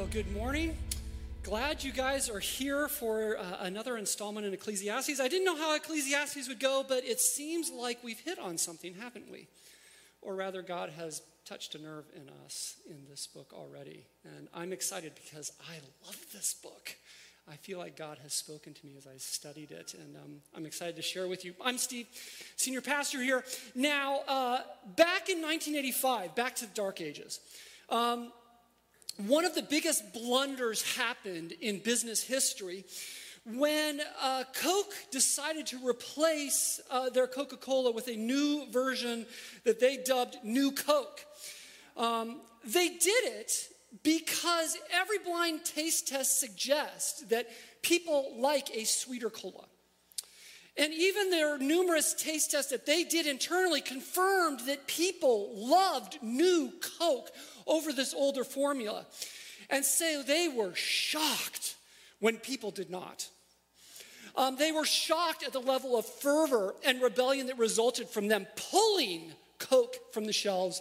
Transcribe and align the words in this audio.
Well, 0.00 0.08
good 0.10 0.32
morning. 0.32 0.78
Glad 1.42 1.84
you 1.84 1.92
guys 1.92 2.30
are 2.30 2.38
here 2.38 2.88
for 2.88 3.36
uh, 3.36 3.58
another 3.60 3.98
installment 3.98 4.46
in 4.46 4.54
Ecclesiastes. 4.54 5.20
I 5.20 5.28
didn't 5.28 5.44
know 5.44 5.58
how 5.58 5.74
Ecclesiastes 5.76 6.48
would 6.48 6.58
go, 6.58 6.82
but 6.88 7.04
it 7.04 7.20
seems 7.20 7.70
like 7.70 8.02
we've 8.02 8.18
hit 8.18 8.38
on 8.38 8.56
something, 8.56 8.94
haven't 8.94 9.30
we? 9.30 9.46
Or 10.22 10.34
rather, 10.34 10.62
God 10.62 10.88
has 10.96 11.20
touched 11.44 11.74
a 11.74 11.78
nerve 11.82 12.06
in 12.16 12.30
us 12.46 12.76
in 12.88 13.04
this 13.10 13.26
book 13.26 13.52
already. 13.52 14.06
And 14.24 14.48
I'm 14.54 14.72
excited 14.72 15.12
because 15.22 15.52
I 15.68 15.74
love 16.06 16.16
this 16.32 16.54
book. 16.54 16.96
I 17.46 17.56
feel 17.56 17.78
like 17.78 17.94
God 17.94 18.16
has 18.22 18.32
spoken 18.32 18.72
to 18.72 18.86
me 18.86 18.94
as 18.96 19.06
I 19.06 19.18
studied 19.18 19.70
it, 19.70 19.92
and 19.92 20.16
um, 20.16 20.36
I'm 20.56 20.64
excited 20.64 20.96
to 20.96 21.02
share 21.02 21.28
with 21.28 21.44
you. 21.44 21.52
I'm 21.62 21.76
Steve, 21.76 22.06
senior 22.56 22.80
pastor 22.80 23.20
here. 23.20 23.44
Now, 23.74 24.20
uh, 24.26 24.60
back 24.96 25.28
in 25.28 25.42
1985, 25.42 26.34
back 26.34 26.56
to 26.56 26.66
the 26.66 26.72
dark 26.72 27.02
ages, 27.02 27.40
um, 27.90 28.32
one 29.28 29.44
of 29.44 29.54
the 29.54 29.62
biggest 29.62 30.12
blunders 30.12 30.96
happened 30.96 31.52
in 31.60 31.78
business 31.78 32.22
history 32.22 32.84
when 33.46 34.00
uh, 34.20 34.44
Coke 34.54 34.92
decided 35.10 35.66
to 35.68 35.86
replace 35.86 36.80
uh, 36.90 37.10
their 37.10 37.26
Coca 37.26 37.56
Cola 37.56 37.90
with 37.90 38.08
a 38.08 38.16
new 38.16 38.66
version 38.70 39.26
that 39.64 39.80
they 39.80 39.96
dubbed 39.96 40.36
New 40.42 40.72
Coke. 40.72 41.24
Um, 41.96 42.40
they 42.64 42.88
did 42.88 43.24
it 43.24 43.52
because 44.02 44.76
every 44.92 45.18
blind 45.18 45.64
taste 45.64 46.08
test 46.08 46.38
suggests 46.38 47.22
that 47.24 47.48
people 47.82 48.34
like 48.36 48.68
a 48.74 48.84
sweeter 48.84 49.30
cola. 49.30 49.64
And 50.80 50.94
even 50.94 51.28
their 51.28 51.58
numerous 51.58 52.14
taste 52.14 52.52
tests 52.52 52.70
that 52.70 52.86
they 52.86 53.04
did 53.04 53.26
internally 53.26 53.82
confirmed 53.82 54.60
that 54.60 54.86
people 54.86 55.50
loved 55.54 56.18
new 56.22 56.72
Coke 56.98 57.30
over 57.66 57.92
this 57.92 58.14
older 58.14 58.44
formula. 58.44 59.04
And 59.68 59.84
so 59.84 60.22
they 60.22 60.48
were 60.48 60.74
shocked 60.74 61.76
when 62.18 62.38
people 62.38 62.70
did 62.70 62.88
not. 62.88 63.28
Um, 64.34 64.56
they 64.56 64.72
were 64.72 64.86
shocked 64.86 65.44
at 65.44 65.52
the 65.52 65.60
level 65.60 65.98
of 65.98 66.06
fervor 66.06 66.74
and 66.82 67.02
rebellion 67.02 67.48
that 67.48 67.58
resulted 67.58 68.08
from 68.08 68.28
them 68.28 68.46
pulling 68.70 69.32
Coke 69.58 69.96
from 70.14 70.24
the 70.24 70.32
shelves 70.32 70.80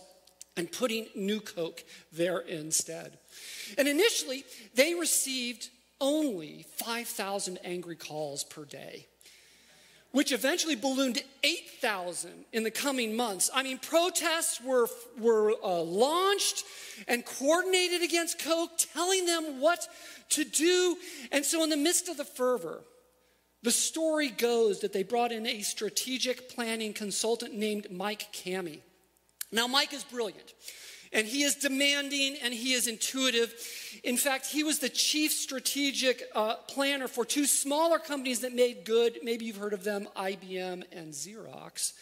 and 0.56 0.72
putting 0.72 1.08
new 1.14 1.42
Coke 1.42 1.84
there 2.14 2.40
instead. 2.40 3.18
And 3.78 3.86
initially, 3.86 4.46
they 4.76 4.94
received 4.94 5.68
only 6.00 6.66
5,000 6.78 7.60
angry 7.66 7.98
calls 7.98 8.46
per 8.46 8.64
day 8.64 9.09
which 10.12 10.32
eventually 10.32 10.76
ballooned 10.76 11.16
to 11.16 11.24
8,000 11.44 12.46
in 12.52 12.64
the 12.64 12.72
coming 12.72 13.16
months. 13.16 13.50
I 13.54 13.62
mean, 13.62 13.78
protests 13.78 14.60
were, 14.62 14.88
were 15.20 15.54
uh, 15.64 15.82
launched 15.82 16.64
and 17.08 17.24
coordinated 17.26 18.02
against 18.02 18.44
Coke, 18.44 18.72
telling 18.94 19.26
them 19.26 19.62
what 19.62 19.88
to 20.30 20.44
do. 20.44 20.98
And 21.32 21.46
so, 21.46 21.64
in 21.64 21.70
the 21.70 21.78
midst 21.78 22.10
of 22.10 22.18
the 22.18 22.26
fervor, 22.26 22.82
the 23.62 23.72
story 23.72 24.30
goes 24.30 24.80
that 24.80 24.94
they 24.94 25.04
brought 25.04 25.32
in 25.32 25.46
a 25.46 25.62
strategic 25.62 26.50
planning 26.50 26.94
consultant 26.94 27.54
named 27.54 27.92
Mike 27.92 28.28
Kami. 28.44 28.82
Now, 29.52 29.68
Mike 29.68 29.94
is 29.94 30.04
brilliant. 30.04 30.54
And 31.12 31.26
he 31.26 31.42
is 31.44 31.56
demanding 31.56 32.38
and 32.44 32.54
he 32.54 32.74
is 32.74 32.88
intuitive. 32.88 33.54
In 34.04 34.16
fact, 34.16 34.46
he 34.46 34.64
was 34.64 34.80
the 34.80 34.90
chief 34.90 35.32
strategic 35.32 36.24
uh, 36.36 36.56
planner 36.68 37.08
for 37.08 37.26
two 37.26 37.46
smaller 37.46 37.98
companies 37.98 38.42
that 38.42 38.54
made 38.54 38.86
good. 38.86 39.20
Maybe 39.24 39.46
you've 39.46 39.58
heard 39.58 39.74
of 39.74 39.84
them 39.84 40.08
IBM 40.16 40.84
and 40.92 41.12
Xerox. 41.12 41.94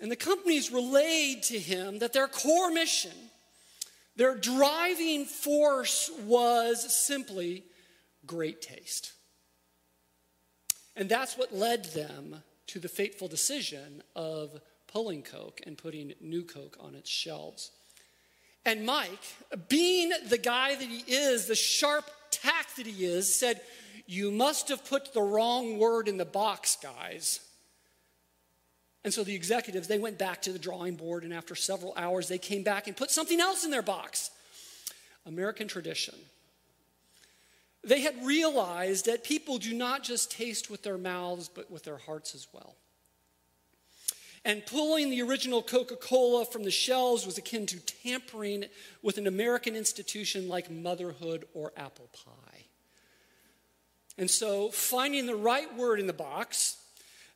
And 0.00 0.10
the 0.10 0.16
companies 0.16 0.72
relayed 0.72 1.42
to 1.44 1.58
him 1.58 1.98
that 1.98 2.12
their 2.12 2.28
core 2.28 2.70
mission, 2.70 3.12
their 4.16 4.36
driving 4.36 5.24
force 5.24 6.10
was 6.24 6.94
simply 6.94 7.64
great 8.26 8.62
taste. 8.62 9.12
And 10.94 11.08
that's 11.08 11.36
what 11.36 11.54
led 11.54 11.86
them 11.86 12.42
to 12.68 12.78
the 12.78 12.88
fateful 12.88 13.28
decision 13.28 14.02
of 14.14 14.60
pulling 14.92 15.22
Coke 15.22 15.60
and 15.66 15.78
putting 15.78 16.12
new 16.20 16.42
Coke 16.42 16.76
on 16.80 16.94
its 16.94 17.10
shelves. 17.10 17.70
And 18.64 18.86
Mike, 18.86 19.08
being 19.68 20.12
the 20.28 20.38
guy 20.38 20.74
that 20.74 20.88
he 20.88 21.02
is, 21.12 21.46
the 21.46 21.54
sharp 21.54 22.10
tack 22.30 22.74
that 22.76 22.86
he 22.86 23.04
is, 23.04 23.34
said, 23.34 23.60
You 24.06 24.30
must 24.30 24.68
have 24.68 24.84
put 24.84 25.12
the 25.12 25.22
wrong 25.22 25.78
word 25.78 26.08
in 26.08 26.16
the 26.16 26.24
box, 26.24 26.76
guys. 26.80 27.40
And 29.04 29.12
so 29.12 29.24
the 29.24 29.34
executives, 29.34 29.88
they 29.88 29.98
went 29.98 30.18
back 30.18 30.42
to 30.42 30.52
the 30.52 30.58
drawing 30.60 30.94
board, 30.94 31.24
and 31.24 31.34
after 31.34 31.56
several 31.56 31.92
hours, 31.96 32.28
they 32.28 32.38
came 32.38 32.62
back 32.62 32.86
and 32.86 32.96
put 32.96 33.10
something 33.10 33.40
else 33.40 33.64
in 33.64 33.70
their 33.70 33.82
box 33.82 34.30
American 35.26 35.68
tradition. 35.68 36.14
They 37.84 38.00
had 38.00 38.24
realized 38.24 39.06
that 39.06 39.24
people 39.24 39.58
do 39.58 39.74
not 39.74 40.04
just 40.04 40.30
taste 40.30 40.70
with 40.70 40.82
their 40.84 40.98
mouths, 40.98 41.48
but 41.52 41.68
with 41.70 41.82
their 41.82 41.96
hearts 41.96 42.34
as 42.34 42.46
well. 42.52 42.76
And 44.44 44.66
pulling 44.66 45.10
the 45.10 45.22
original 45.22 45.62
Coca 45.62 45.94
Cola 45.94 46.44
from 46.44 46.64
the 46.64 46.70
shelves 46.70 47.24
was 47.24 47.38
akin 47.38 47.66
to 47.66 47.78
tampering 47.78 48.64
with 49.00 49.16
an 49.18 49.28
American 49.28 49.76
institution 49.76 50.48
like 50.48 50.68
motherhood 50.70 51.46
or 51.54 51.72
apple 51.76 52.08
pie. 52.12 52.64
And 54.18 54.28
so, 54.28 54.70
finding 54.70 55.26
the 55.26 55.36
right 55.36 55.74
word 55.76 56.00
in 56.00 56.06
the 56.06 56.12
box, 56.12 56.76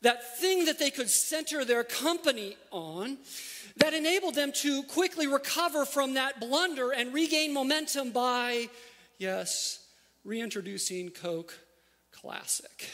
that 0.02 0.38
thing 0.38 0.66
that 0.66 0.78
they 0.78 0.90
could 0.90 1.08
center 1.08 1.64
their 1.64 1.84
company 1.84 2.56
on, 2.70 3.18
that 3.76 3.94
enabled 3.94 4.34
them 4.34 4.52
to 4.52 4.82
quickly 4.82 5.26
recover 5.26 5.84
from 5.84 6.14
that 6.14 6.40
blunder 6.40 6.90
and 6.90 7.14
regain 7.14 7.54
momentum 7.54 8.10
by, 8.10 8.68
yes, 9.18 9.86
reintroducing 10.24 11.10
Coke 11.10 11.54
Classic. 12.10 12.88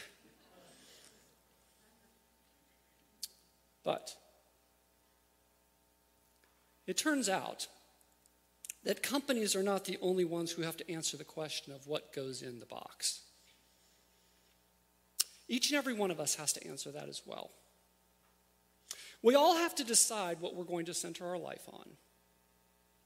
But 3.84 4.14
it 6.86 6.96
turns 6.96 7.28
out 7.28 7.66
that 8.84 9.02
companies 9.02 9.54
are 9.54 9.62
not 9.62 9.84
the 9.84 9.98
only 10.00 10.24
ones 10.24 10.52
who 10.52 10.62
have 10.62 10.76
to 10.76 10.90
answer 10.90 11.16
the 11.16 11.24
question 11.24 11.72
of 11.72 11.86
what 11.86 12.12
goes 12.12 12.42
in 12.42 12.58
the 12.58 12.66
box. 12.66 13.20
Each 15.48 15.70
and 15.70 15.78
every 15.78 15.94
one 15.94 16.10
of 16.10 16.18
us 16.18 16.34
has 16.36 16.52
to 16.54 16.66
answer 16.66 16.90
that 16.90 17.08
as 17.08 17.22
well. 17.26 17.50
We 19.22 19.34
all 19.36 19.56
have 19.56 19.74
to 19.76 19.84
decide 19.84 20.40
what 20.40 20.56
we're 20.56 20.64
going 20.64 20.86
to 20.86 20.94
center 20.94 21.26
our 21.26 21.38
life 21.38 21.62
on, 21.72 21.88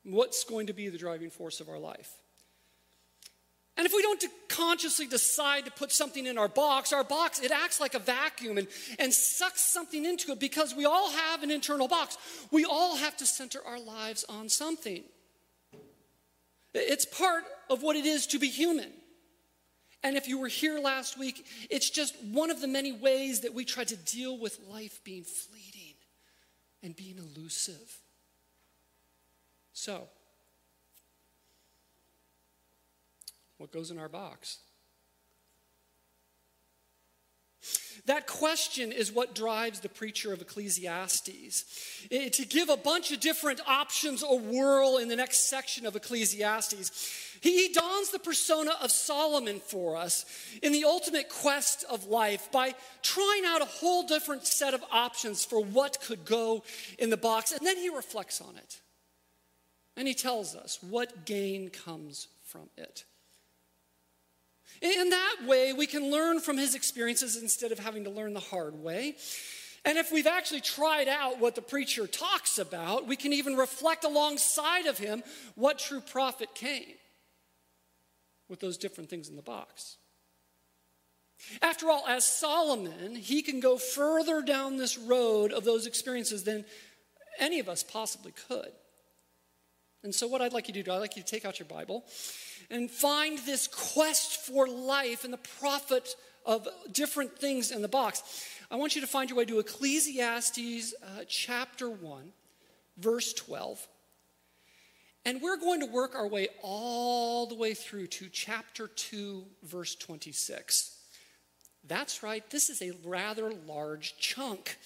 what's 0.02 0.44
going 0.44 0.68
to 0.68 0.72
be 0.72 0.88
the 0.88 0.96
driving 0.96 1.30
force 1.30 1.60
of 1.60 1.68
our 1.68 1.78
life. 1.78 2.12
And 3.76 3.84
if 3.84 3.92
we 3.92 4.00
don't 4.00 4.24
consciously 4.48 5.06
decide 5.06 5.66
to 5.66 5.70
put 5.70 5.92
something 5.92 6.26
in 6.26 6.38
our 6.38 6.48
box, 6.48 6.92
our 6.92 7.04
box, 7.04 7.40
it 7.40 7.50
acts 7.50 7.78
like 7.78 7.94
a 7.94 7.98
vacuum 7.98 8.56
and, 8.56 8.68
and 8.98 9.12
sucks 9.12 9.60
something 9.60 10.04
into 10.04 10.32
it 10.32 10.40
because 10.40 10.74
we 10.74 10.86
all 10.86 11.10
have 11.10 11.42
an 11.42 11.50
internal 11.50 11.86
box. 11.86 12.16
We 12.50 12.64
all 12.64 12.96
have 12.96 13.16
to 13.18 13.26
center 13.26 13.60
our 13.66 13.78
lives 13.78 14.24
on 14.28 14.48
something. 14.48 15.02
It's 16.72 17.04
part 17.04 17.44
of 17.68 17.82
what 17.82 17.96
it 17.96 18.06
is 18.06 18.26
to 18.28 18.38
be 18.38 18.48
human. 18.48 18.90
And 20.02 20.16
if 20.16 20.28
you 20.28 20.38
were 20.38 20.48
here 20.48 20.78
last 20.78 21.18
week, 21.18 21.44
it's 21.68 21.90
just 21.90 22.14
one 22.22 22.50
of 22.50 22.60
the 22.60 22.68
many 22.68 22.92
ways 22.92 23.40
that 23.40 23.52
we 23.54 23.64
try 23.64 23.84
to 23.84 23.96
deal 23.96 24.38
with 24.38 24.58
life 24.70 25.02
being 25.04 25.24
fleeting 25.24 25.94
and 26.82 26.94
being 26.94 27.18
elusive. 27.18 27.98
So, 29.72 30.08
what 33.58 33.72
goes 33.72 33.90
in 33.90 33.98
our 33.98 34.08
box. 34.08 34.58
That 38.04 38.28
question 38.28 38.92
is 38.92 39.10
what 39.10 39.34
drives 39.34 39.80
the 39.80 39.88
preacher 39.88 40.32
of 40.32 40.40
Ecclesiastes. 40.40 41.64
It, 42.10 42.32
to 42.34 42.46
give 42.46 42.68
a 42.68 42.76
bunch 42.76 43.10
of 43.10 43.18
different 43.18 43.60
options 43.66 44.22
a 44.22 44.34
whirl 44.34 44.98
in 44.98 45.08
the 45.08 45.16
next 45.16 45.50
section 45.50 45.86
of 45.86 45.96
Ecclesiastes, 45.96 47.38
he, 47.40 47.66
he 47.66 47.72
dons 47.72 48.10
the 48.10 48.20
persona 48.20 48.72
of 48.80 48.92
Solomon 48.92 49.58
for 49.58 49.96
us 49.96 50.24
in 50.62 50.72
the 50.72 50.84
ultimate 50.84 51.28
quest 51.28 51.84
of 51.90 52.06
life 52.06 52.50
by 52.52 52.74
trying 53.02 53.44
out 53.44 53.62
a 53.62 53.66
whole 53.66 54.06
different 54.06 54.46
set 54.46 54.72
of 54.72 54.84
options 54.92 55.44
for 55.44 55.64
what 55.64 56.00
could 56.00 56.24
go 56.24 56.62
in 56.98 57.10
the 57.10 57.16
box. 57.16 57.50
And 57.50 57.66
then 57.66 57.76
he 57.76 57.88
reflects 57.88 58.40
on 58.40 58.56
it. 58.56 58.80
And 59.96 60.06
he 60.06 60.14
tells 60.14 60.54
us 60.54 60.78
what 60.80 61.24
gain 61.24 61.70
comes 61.70 62.28
from 62.44 62.68
it. 62.76 63.04
In 64.82 65.10
that 65.10 65.36
way, 65.46 65.72
we 65.72 65.86
can 65.86 66.10
learn 66.10 66.40
from 66.40 66.58
his 66.58 66.74
experiences 66.74 67.40
instead 67.40 67.72
of 67.72 67.78
having 67.78 68.04
to 68.04 68.10
learn 68.10 68.34
the 68.34 68.40
hard 68.40 68.74
way. 68.74 69.16
And 69.84 69.98
if 69.98 70.10
we've 70.10 70.26
actually 70.26 70.60
tried 70.60 71.08
out 71.08 71.40
what 71.40 71.54
the 71.54 71.62
preacher 71.62 72.06
talks 72.06 72.58
about, 72.58 73.06
we 73.06 73.16
can 73.16 73.32
even 73.32 73.56
reflect 73.56 74.04
alongside 74.04 74.86
of 74.86 74.98
him 74.98 75.22
what 75.54 75.78
true 75.78 76.00
profit 76.00 76.54
came 76.54 76.94
with 78.48 78.60
those 78.60 78.76
different 78.76 79.08
things 79.10 79.28
in 79.28 79.36
the 79.36 79.42
box. 79.42 79.96
After 81.62 81.90
all, 81.90 82.04
as 82.08 82.24
Solomon, 82.24 83.14
he 83.14 83.42
can 83.42 83.60
go 83.60 83.76
further 83.76 84.42
down 84.42 84.76
this 84.76 84.98
road 84.98 85.52
of 85.52 85.64
those 85.64 85.86
experiences 85.86 86.44
than 86.44 86.64
any 87.38 87.60
of 87.60 87.68
us 87.68 87.82
possibly 87.82 88.32
could. 88.48 88.72
And 90.02 90.14
so, 90.14 90.26
what 90.26 90.40
I'd 90.40 90.52
like 90.52 90.68
you 90.68 90.74
to 90.74 90.82
do, 90.82 90.92
I'd 90.92 90.98
like 90.98 91.16
you 91.16 91.22
to 91.22 91.28
take 91.28 91.44
out 91.44 91.58
your 91.58 91.68
Bible 91.68 92.04
and 92.70 92.90
find 92.90 93.38
this 93.40 93.68
quest 93.68 94.36
for 94.46 94.66
life 94.66 95.24
and 95.24 95.32
the 95.32 95.38
profit 95.58 96.16
of 96.44 96.68
different 96.92 97.38
things 97.38 97.70
in 97.70 97.82
the 97.82 97.88
box. 97.88 98.22
I 98.70 98.76
want 98.76 98.94
you 98.94 99.00
to 99.00 99.06
find 99.06 99.30
your 99.30 99.38
way 99.38 99.44
to 99.44 99.58
Ecclesiastes 99.58 100.94
uh, 101.02 101.24
chapter 101.28 101.90
1, 101.90 102.32
verse 102.98 103.32
12. 103.32 103.86
And 105.24 105.42
we're 105.42 105.56
going 105.56 105.80
to 105.80 105.86
work 105.86 106.14
our 106.14 106.28
way 106.28 106.48
all 106.62 107.46
the 107.46 107.56
way 107.56 107.74
through 107.74 108.06
to 108.08 108.28
chapter 108.28 108.86
2, 108.86 109.44
verse 109.64 109.96
26. 109.96 110.96
That's 111.88 112.22
right, 112.22 112.48
this 112.50 112.68
is 112.68 112.82
a 112.82 112.92
rather 113.04 113.52
large 113.66 114.16
chunk. 114.18 114.76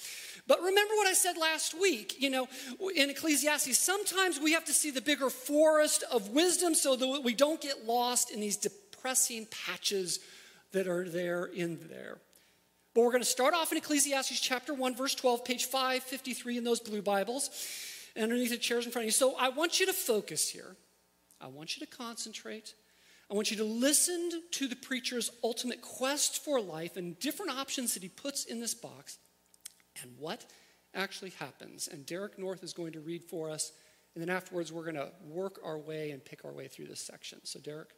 But 0.47 0.61
remember 0.61 0.95
what 0.95 1.07
I 1.07 1.13
said 1.13 1.37
last 1.37 1.79
week, 1.79 2.21
you 2.21 2.31
know, 2.31 2.49
in 2.95 3.11
Ecclesiastes, 3.11 3.79
sometimes 3.79 4.41
we 4.41 4.53
have 4.53 4.65
to 4.67 4.73
see 4.73 4.91
the 4.91 5.01
bigger 5.01 5.31
forest 5.31 6.05
of 6.11 6.31
wisdom 6.31 6.75
so 6.75 6.97
that 6.97 7.23
we 7.23 7.35
don't 7.35 7.61
get 7.61 7.87
lost 7.87 8.31
in 8.31 8.41
these 8.41 8.57
depressing 8.57 9.47
patches 9.51 10.21
that 10.73 10.87
are 10.87 11.09
there 11.09 11.45
in 11.47 11.79
there. 11.89 12.19
But 12.95 13.03
we're 13.03 13.13
going 13.13 13.23
to 13.23 13.29
start 13.29 13.55
off 13.55 13.71
in 13.71 13.79
Ecclesiastes 13.79 14.41
chapter 14.41 14.75
1, 14.75 14.97
verse 14.97 15.15
12, 15.15 15.45
page 15.45 15.65
553 15.67 16.59
in 16.59 16.65
those 16.65 16.81
blue 16.81 17.03
Bibles, 17.03 17.51
underneath 18.17 18.51
the 18.51 18.57
chairs 18.57 18.85
in 18.85 18.93
front 18.93 19.05
of 19.05 19.07
you. 19.07 19.13
So 19.13 19.37
I 19.39 19.49
want 19.51 19.79
you 19.79 19.87
to 19.87 19.93
focus 19.93 20.49
here. 20.49 20.77
I 21.41 21.47
want 21.47 21.77
you 21.77 21.87
to 21.87 21.97
concentrate. 21.97 22.75
I 23.31 23.35
want 23.35 23.51
you 23.53 23.57
to 23.59 23.65
listen 23.65 24.43
to 24.51 24.67
the 24.67 24.75
preacher's 24.75 25.31
ultimate 25.45 25.83
quest 25.83 26.45
for 26.45 26.61
life 26.61 26.97
and 26.97 27.19
different 27.21 27.53
options 27.53 27.95
that 27.95 28.03
he 28.03 28.09
puts 28.09 28.45
in 28.45 28.59
this 28.59 28.75
box 28.75 29.19
and 30.03 30.13
what 30.19 30.47
actually 30.95 31.31
happens. 31.31 31.89
And 31.89 32.05
Derek 32.07 32.39
North 32.39 32.63
is 32.63 32.73
going 32.73 32.93
to 32.93 33.01
read 33.01 33.25
for 33.25 33.51
us. 33.51 33.73
And 34.15 34.23
then 34.23 34.35
afterwards, 34.35 34.73
we're 34.73 34.85
going 34.85 34.97
to 34.97 35.13
work 35.25 35.61
our 35.65 35.79
way 35.79 36.11
and 36.11 36.25
pick 36.25 36.45
our 36.45 36.53
way 36.53 36.67
through 36.67 36.87
this 36.87 37.01
section. 37.01 37.39
So, 37.45 37.61
Derek. 37.61 37.91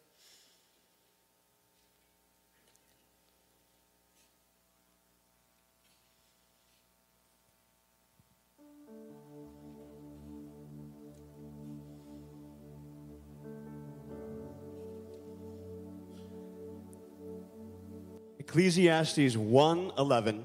Ecclesiastes 18.39 19.35
1:11 19.35 20.45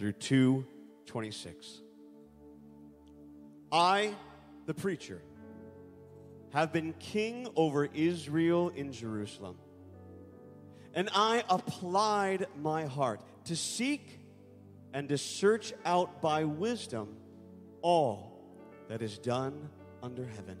through 0.00 0.14
2:26. 0.14 1.82
I, 3.70 4.14
the 4.64 4.72
preacher, 4.72 5.20
have 6.54 6.72
been 6.72 6.94
king 6.94 7.46
over 7.54 7.84
Israel 7.84 8.70
in 8.70 8.92
Jerusalem. 8.92 9.58
And 10.94 11.10
I 11.14 11.44
applied 11.50 12.46
my 12.62 12.86
heart 12.86 13.20
to 13.44 13.54
seek 13.54 14.20
and 14.94 15.06
to 15.10 15.18
search 15.18 15.74
out 15.84 16.22
by 16.22 16.44
wisdom 16.44 17.14
all 17.82 18.42
that 18.88 19.02
is 19.02 19.18
done 19.18 19.68
under 20.02 20.24
heaven. 20.24 20.56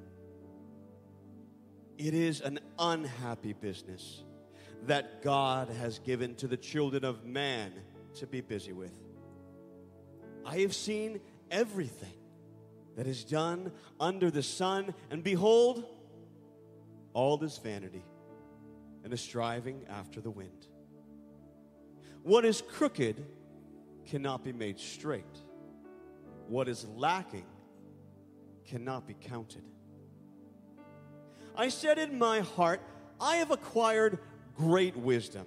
It 1.96 2.12
is 2.12 2.42
an 2.42 2.60
unhappy 2.78 3.54
business 3.54 4.22
that 4.82 5.22
God 5.22 5.70
has 5.70 5.98
given 5.98 6.34
to 6.36 6.46
the 6.46 6.58
children 6.58 7.06
of 7.06 7.24
man 7.24 7.72
to 8.16 8.26
be 8.26 8.42
busy 8.42 8.74
with. 8.74 8.92
I 10.44 10.58
have 10.58 10.74
seen 10.74 11.20
everything 11.50 12.14
that 12.96 13.06
is 13.06 13.24
done 13.24 13.72
under 13.98 14.30
the 14.30 14.42
sun, 14.42 14.94
and 15.10 15.22
behold, 15.22 15.84
all 17.12 17.42
is 17.42 17.58
vanity 17.58 18.04
and 19.04 19.12
a 19.12 19.16
striving 19.16 19.86
after 19.88 20.20
the 20.20 20.30
wind. 20.30 20.66
What 22.22 22.44
is 22.44 22.62
crooked 22.62 23.24
cannot 24.06 24.44
be 24.44 24.52
made 24.52 24.78
straight, 24.78 25.24
what 26.48 26.68
is 26.68 26.84
lacking 26.96 27.46
cannot 28.66 29.06
be 29.06 29.14
counted. 29.14 29.64
I 31.56 31.68
said 31.68 31.98
in 31.98 32.18
my 32.18 32.40
heart, 32.40 32.80
I 33.20 33.36
have 33.36 33.50
acquired 33.50 34.18
great 34.56 34.96
wisdom, 34.96 35.46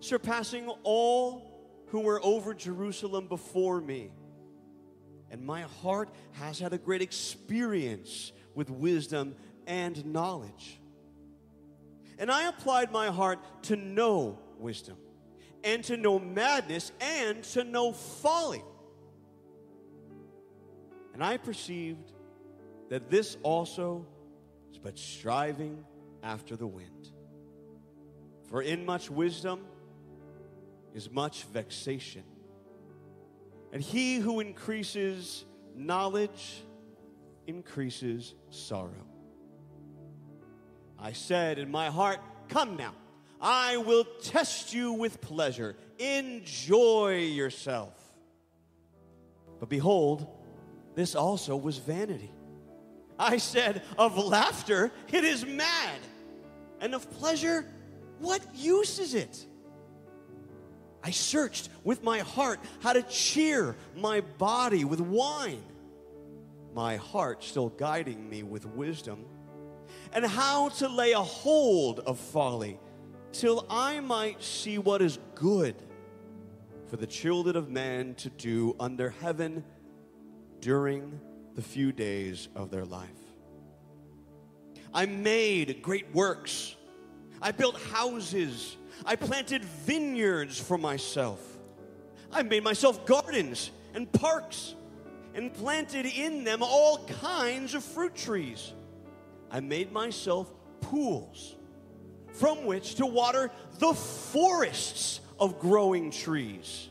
surpassing 0.00 0.68
all 0.82 1.53
who 1.94 2.00
were 2.00 2.18
over 2.24 2.52
Jerusalem 2.54 3.28
before 3.28 3.80
me. 3.80 4.10
And 5.30 5.46
my 5.46 5.60
heart 5.60 6.08
has 6.32 6.58
had 6.58 6.72
a 6.72 6.76
great 6.76 7.02
experience 7.02 8.32
with 8.52 8.68
wisdom 8.68 9.36
and 9.68 10.04
knowledge. 10.04 10.80
And 12.18 12.32
I 12.32 12.48
applied 12.48 12.90
my 12.90 13.12
heart 13.12 13.38
to 13.64 13.76
know 13.76 14.40
wisdom, 14.58 14.96
and 15.62 15.84
to 15.84 15.96
know 15.96 16.18
madness, 16.18 16.90
and 17.00 17.44
to 17.44 17.62
know 17.62 17.92
folly. 17.92 18.64
And 21.12 21.22
I 21.22 21.36
perceived 21.36 22.10
that 22.90 23.08
this 23.08 23.36
also 23.44 24.04
is 24.72 24.78
but 24.78 24.98
striving 24.98 25.84
after 26.24 26.56
the 26.56 26.66
wind. 26.66 27.12
For 28.48 28.62
in 28.62 28.84
much 28.84 29.10
wisdom 29.10 29.60
is 30.94 31.10
much 31.10 31.44
vexation. 31.44 32.22
And 33.72 33.82
he 33.82 34.16
who 34.16 34.40
increases 34.40 35.44
knowledge 35.74 36.62
increases 37.46 38.34
sorrow. 38.50 39.06
I 40.98 41.12
said 41.12 41.58
in 41.58 41.70
my 41.70 41.90
heart, 41.90 42.20
Come 42.48 42.76
now, 42.76 42.94
I 43.40 43.78
will 43.78 44.04
test 44.22 44.72
you 44.72 44.92
with 44.92 45.20
pleasure. 45.20 45.76
Enjoy 45.98 47.16
yourself. 47.18 47.92
But 49.60 49.68
behold, 49.68 50.26
this 50.94 51.14
also 51.14 51.56
was 51.56 51.78
vanity. 51.78 52.30
I 53.18 53.38
said, 53.38 53.82
Of 53.98 54.16
laughter, 54.16 54.92
it 55.12 55.24
is 55.24 55.44
mad, 55.44 55.98
and 56.80 56.94
of 56.94 57.10
pleasure, 57.10 57.66
what 58.18 58.40
use 58.54 58.98
is 58.98 59.14
it? 59.14 59.46
I 61.04 61.10
searched 61.10 61.68
with 61.84 62.02
my 62.02 62.20
heart 62.20 62.58
how 62.80 62.94
to 62.94 63.02
cheer 63.02 63.76
my 63.94 64.22
body 64.22 64.86
with 64.86 65.00
wine, 65.00 65.62
my 66.74 66.96
heart 66.96 67.44
still 67.44 67.68
guiding 67.68 68.26
me 68.28 68.42
with 68.42 68.64
wisdom, 68.64 69.26
and 70.14 70.24
how 70.24 70.70
to 70.70 70.88
lay 70.88 71.12
a 71.12 71.20
hold 71.20 72.00
of 72.00 72.18
folly 72.18 72.80
till 73.32 73.66
I 73.68 74.00
might 74.00 74.42
see 74.42 74.78
what 74.78 75.02
is 75.02 75.18
good 75.34 75.74
for 76.86 76.96
the 76.96 77.06
children 77.06 77.54
of 77.54 77.68
man 77.68 78.14
to 78.16 78.30
do 78.30 78.74
under 78.80 79.10
heaven 79.10 79.62
during 80.60 81.20
the 81.54 81.62
few 81.62 81.92
days 81.92 82.48
of 82.56 82.70
their 82.70 82.86
life. 82.86 83.10
I 84.94 85.04
made 85.04 85.82
great 85.82 86.14
works 86.14 86.76
I 87.44 87.52
built 87.52 87.78
houses. 87.92 88.78
I 89.04 89.16
planted 89.16 89.64
vineyards 89.64 90.58
for 90.58 90.78
myself. 90.78 91.40
I 92.32 92.42
made 92.42 92.64
myself 92.64 93.06
gardens 93.06 93.70
and 93.94 94.10
parks 94.12 94.74
and 95.34 95.52
planted 95.52 96.06
in 96.06 96.44
them 96.44 96.62
all 96.62 97.04
kinds 97.06 97.74
of 97.74 97.84
fruit 97.84 98.14
trees. 98.14 98.72
I 99.50 99.60
made 99.60 99.92
myself 99.92 100.52
pools 100.80 101.56
from 102.32 102.64
which 102.66 102.96
to 102.96 103.06
water 103.06 103.50
the 103.78 103.94
forests 103.94 105.20
of 105.38 105.58
growing 105.60 106.10
trees. 106.10 106.88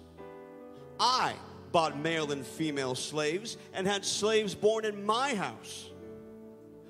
I 1.00 1.33
bought 1.72 1.98
male 1.98 2.31
and 2.31 2.45
female 2.45 2.95
slaves 2.95 3.57
and 3.74 3.86
had 3.86 4.05
slaves 4.05 4.55
born 4.55 4.86
in 4.86 5.05
my 5.05 5.36
house. 5.36 5.89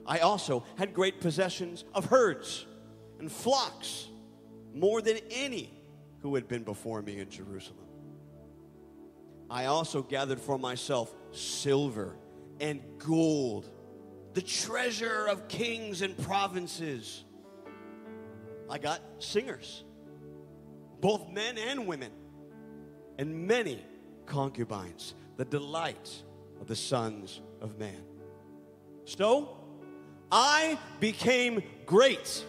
I 0.05 0.19
also 0.19 0.63
had 0.77 0.93
great 0.93 1.21
possessions 1.21 1.85
of 1.95 2.05
herds 2.05 2.65
and 3.19 3.31
flocks 3.31 4.09
more 4.73 5.01
than 5.01 5.17
any 5.31 5.71
who 6.21 6.35
had 6.35 6.47
been 6.47 6.63
before 6.63 7.01
me 7.01 7.19
in 7.19 7.29
Jerusalem. 7.29 7.85
I 9.49 9.65
also 9.65 10.01
gathered 10.01 10.39
for 10.39 10.57
myself 10.57 11.13
silver 11.31 12.15
and 12.59 12.81
gold, 12.97 13.69
the 14.33 14.41
treasure 14.41 15.27
of 15.27 15.47
kings 15.47 16.01
and 16.01 16.17
provinces. 16.17 17.23
I 18.69 18.77
got 18.77 19.01
singers, 19.19 19.83
both 21.01 21.29
men 21.29 21.57
and 21.57 21.85
women, 21.85 22.11
and 23.19 23.47
many 23.47 23.85
concubines, 24.25 25.13
the 25.37 25.45
delight 25.45 26.23
of 26.59 26.67
the 26.67 26.75
sons 26.75 27.41
of 27.61 27.77
man. 27.77 28.01
So 29.05 29.57
I 30.31 30.79
became 30.99 31.61
great 31.85 32.43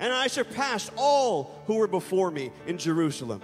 and 0.00 0.12
I 0.12 0.26
surpassed 0.26 0.90
all 0.96 1.62
who 1.66 1.76
were 1.76 1.86
before 1.86 2.30
me 2.30 2.50
in 2.66 2.78
Jerusalem. 2.78 3.42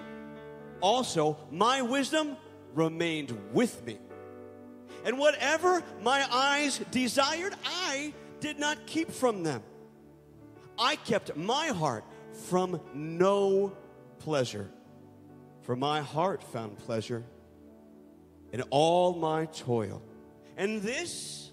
Also, 0.80 1.36
my 1.52 1.82
wisdom 1.82 2.36
remained 2.74 3.38
with 3.52 3.84
me, 3.86 3.98
And 5.04 5.18
whatever 5.18 5.82
my 6.02 6.26
eyes 6.30 6.80
desired, 6.90 7.54
I 7.64 8.12
did 8.40 8.58
not 8.58 8.86
keep 8.86 9.10
from 9.10 9.44
them. 9.44 9.62
I 10.78 10.96
kept 10.96 11.36
my 11.36 11.68
heart 11.68 12.04
from 12.48 12.80
no 12.92 13.72
pleasure, 14.18 14.68
for 15.62 15.76
my 15.76 16.00
heart 16.00 16.42
found 16.42 16.76
pleasure 16.78 17.24
in 18.52 18.62
all 18.70 19.14
my 19.14 19.46
toil. 19.46 20.02
And 20.56 20.82
this 20.82 21.52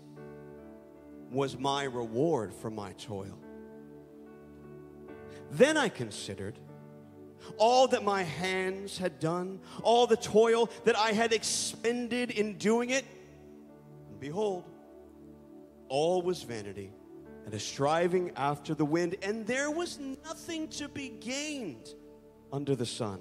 was 1.31 1.57
my 1.57 1.83
reward 1.83 2.53
for 2.53 2.69
my 2.69 2.93
toil. 2.93 3.42
Then 5.53 5.77
I 5.77 5.87
considered 5.87 6.57
all 7.57 7.87
that 7.89 8.03
my 8.03 8.23
hands 8.23 8.97
had 8.97 9.19
done, 9.19 9.59
all 9.83 10.07
the 10.07 10.17
toil 10.17 10.69
that 10.85 10.97
I 10.97 11.11
had 11.11 11.31
expended 11.31 12.31
in 12.31 12.57
doing 12.57 12.89
it. 12.89 13.05
And 14.09 14.19
behold, 14.19 14.63
all 15.89 16.23
was 16.23 16.41
vanity 16.41 16.91
and 17.45 17.53
a 17.53 17.59
striving 17.59 18.31
after 18.35 18.73
the 18.73 18.85
wind, 18.85 19.15
and 19.21 19.45
there 19.45 19.69
was 19.69 19.99
nothing 19.99 20.69
to 20.69 20.87
be 20.87 21.09
gained 21.09 21.93
under 22.51 22.75
the 22.75 22.85
sun. 22.85 23.19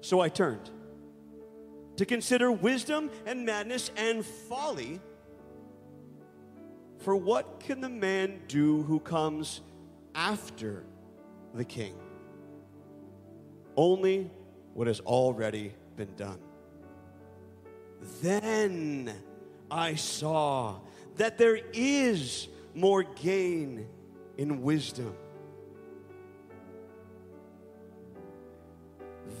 So 0.00 0.20
I 0.20 0.28
turned 0.28 0.70
to 1.96 2.04
consider 2.04 2.52
wisdom 2.52 3.10
and 3.24 3.46
madness 3.46 3.90
and 3.96 4.26
folly. 4.26 5.00
For 6.98 7.16
what 7.16 7.60
can 7.60 7.80
the 7.80 7.88
man 7.88 8.40
do 8.48 8.82
who 8.82 9.00
comes 9.00 9.62
after 10.14 10.84
the 11.54 11.64
king? 11.64 11.94
Only 13.76 14.30
what 14.74 14.86
has 14.86 15.00
already 15.00 15.72
been 15.96 16.14
done. 16.16 16.38
Then 18.22 19.12
I 19.70 19.94
saw 19.94 20.80
that 21.16 21.38
there 21.38 21.58
is 21.72 22.48
more 22.74 23.02
gain 23.02 23.86
in 24.36 24.62
wisdom 24.62 25.14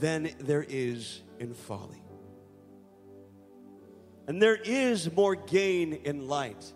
than 0.00 0.30
there 0.38 0.66
is 0.68 1.22
in 1.38 1.54
folly. 1.54 2.02
And 4.26 4.42
there 4.42 4.56
is 4.56 5.10
more 5.12 5.34
gain 5.34 5.94
in 6.04 6.28
light 6.28 6.72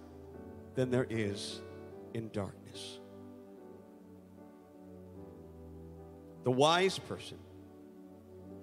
than 0.75 0.90
there 0.90 1.06
is 1.11 1.61
in 2.14 2.30
darkness. 2.30 2.62
The 6.44 6.50
wise 6.50 6.99
person 6.99 7.38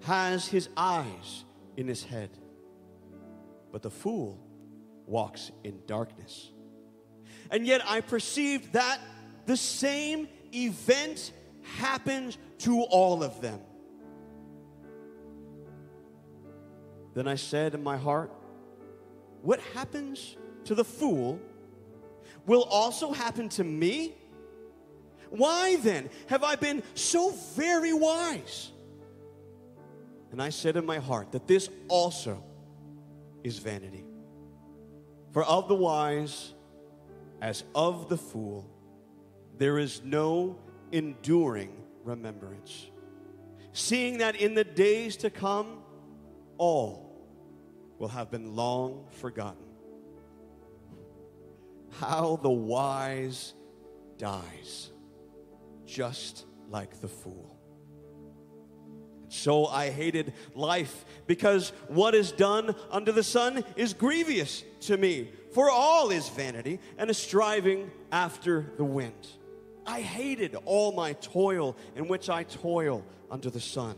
has 0.02 0.46
his 0.46 0.68
eyes 0.76 1.44
in 1.76 1.88
his 1.88 2.04
head, 2.04 2.30
but 3.72 3.82
the 3.82 3.90
fool 3.90 4.38
walks 5.06 5.50
in 5.64 5.80
darkness. 5.86 6.50
And 7.50 7.66
yet 7.66 7.82
I 7.86 8.00
perceived 8.00 8.72
that 8.74 9.00
the 9.46 9.56
same 9.56 10.28
event 10.54 11.32
happens 11.62 12.38
to 12.58 12.82
all 12.82 13.22
of 13.22 13.40
them. 13.40 13.60
Then 17.14 17.26
I 17.26 17.34
said 17.34 17.74
in 17.74 17.82
my 17.82 17.96
heart, 17.96 18.32
what 19.42 19.60
happens 19.74 20.36
to 20.64 20.74
the 20.74 20.84
fool 20.84 21.40
will 22.46 22.62
also 22.64 23.12
happen 23.12 23.48
to 23.50 23.64
me? 23.64 24.14
Why 25.30 25.76
then 25.76 26.10
have 26.26 26.44
I 26.44 26.56
been 26.56 26.82
so 26.94 27.30
very 27.54 27.92
wise? 27.92 28.70
And 30.32 30.42
I 30.42 30.50
said 30.50 30.76
in 30.76 30.84
my 30.84 30.98
heart 30.98 31.32
that 31.32 31.46
this 31.46 31.68
also 31.88 32.44
is 33.42 33.58
vanity. 33.58 34.04
For 35.32 35.44
of 35.44 35.68
the 35.68 35.74
wise, 35.74 36.54
as 37.40 37.64
of 37.74 38.08
the 38.08 38.16
fool, 38.16 38.68
there 39.56 39.78
is 39.78 40.02
no 40.04 40.58
enduring 40.92 41.72
remembrance. 42.04 42.90
Seeing 43.72 44.18
that 44.18 44.36
in 44.36 44.54
the 44.54 44.64
days 44.64 45.16
to 45.18 45.30
come, 45.30 45.82
all 46.58 47.10
will 47.98 48.08
have 48.08 48.30
been 48.30 48.56
long 48.56 49.06
forgotten. 49.10 49.62
How 51.92 52.36
the 52.42 52.50
wise 52.50 53.54
dies, 54.16 54.90
just 55.90 56.46
like 56.68 57.00
the 57.00 57.08
fool. 57.08 57.56
So 59.28 59.66
I 59.66 59.90
hated 59.90 60.32
life 60.54 61.04
because 61.26 61.72
what 61.88 62.14
is 62.14 62.32
done 62.32 62.74
under 62.90 63.12
the 63.12 63.22
sun 63.22 63.64
is 63.76 63.94
grievous 63.94 64.64
to 64.82 64.96
me. 64.96 65.30
For 65.52 65.70
all 65.70 66.10
is 66.10 66.28
vanity 66.28 66.80
and 66.98 67.10
a 67.10 67.14
striving 67.14 67.90
after 68.10 68.72
the 68.76 68.84
wind. 68.84 69.28
I 69.86 70.00
hated 70.00 70.56
all 70.64 70.92
my 70.92 71.12
toil 71.14 71.76
in 71.96 72.08
which 72.08 72.28
I 72.28 72.44
toil 72.44 73.04
under 73.30 73.50
the 73.50 73.60
sun, 73.60 73.96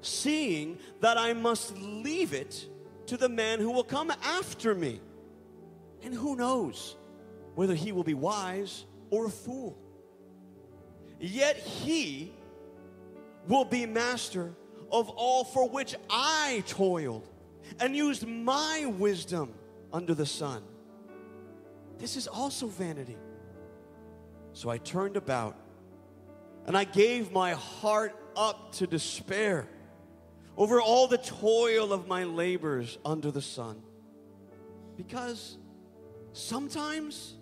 seeing 0.00 0.78
that 1.00 1.18
I 1.18 1.32
must 1.32 1.76
leave 1.76 2.32
it 2.32 2.66
to 3.06 3.16
the 3.16 3.28
man 3.28 3.60
who 3.60 3.70
will 3.70 3.84
come 3.84 4.12
after 4.22 4.74
me. 4.74 5.00
And 6.02 6.12
who 6.12 6.36
knows 6.36 6.96
whether 7.54 7.74
he 7.74 7.92
will 7.92 8.04
be 8.04 8.14
wise 8.14 8.84
or 9.10 9.26
a 9.26 9.30
fool. 9.30 9.78
Yet 11.24 11.56
he 11.56 12.32
will 13.46 13.64
be 13.64 13.86
master 13.86 14.52
of 14.90 15.08
all 15.08 15.44
for 15.44 15.68
which 15.68 15.94
I 16.10 16.64
toiled 16.66 17.28
and 17.78 17.94
used 17.94 18.26
my 18.26 18.86
wisdom 18.98 19.54
under 19.92 20.14
the 20.14 20.26
sun. 20.26 20.64
This 21.98 22.16
is 22.16 22.26
also 22.26 22.66
vanity. 22.66 23.16
So 24.52 24.68
I 24.68 24.78
turned 24.78 25.16
about 25.16 25.56
and 26.66 26.76
I 26.76 26.82
gave 26.82 27.30
my 27.30 27.52
heart 27.52 28.16
up 28.34 28.72
to 28.72 28.88
despair 28.88 29.68
over 30.56 30.80
all 30.80 31.06
the 31.06 31.18
toil 31.18 31.92
of 31.92 32.08
my 32.08 32.24
labors 32.24 32.98
under 33.04 33.30
the 33.30 33.40
sun. 33.40 33.80
Because 34.96 35.56
sometimes 36.32 37.36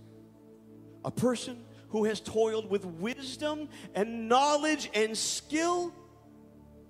a 1.02 1.10
person 1.10 1.64
who 1.90 2.04
has 2.04 2.20
toiled 2.20 2.70
with 2.70 2.84
wisdom 2.84 3.68
and 3.94 4.28
knowledge 4.28 4.90
and 4.94 5.16
skill 5.16 5.92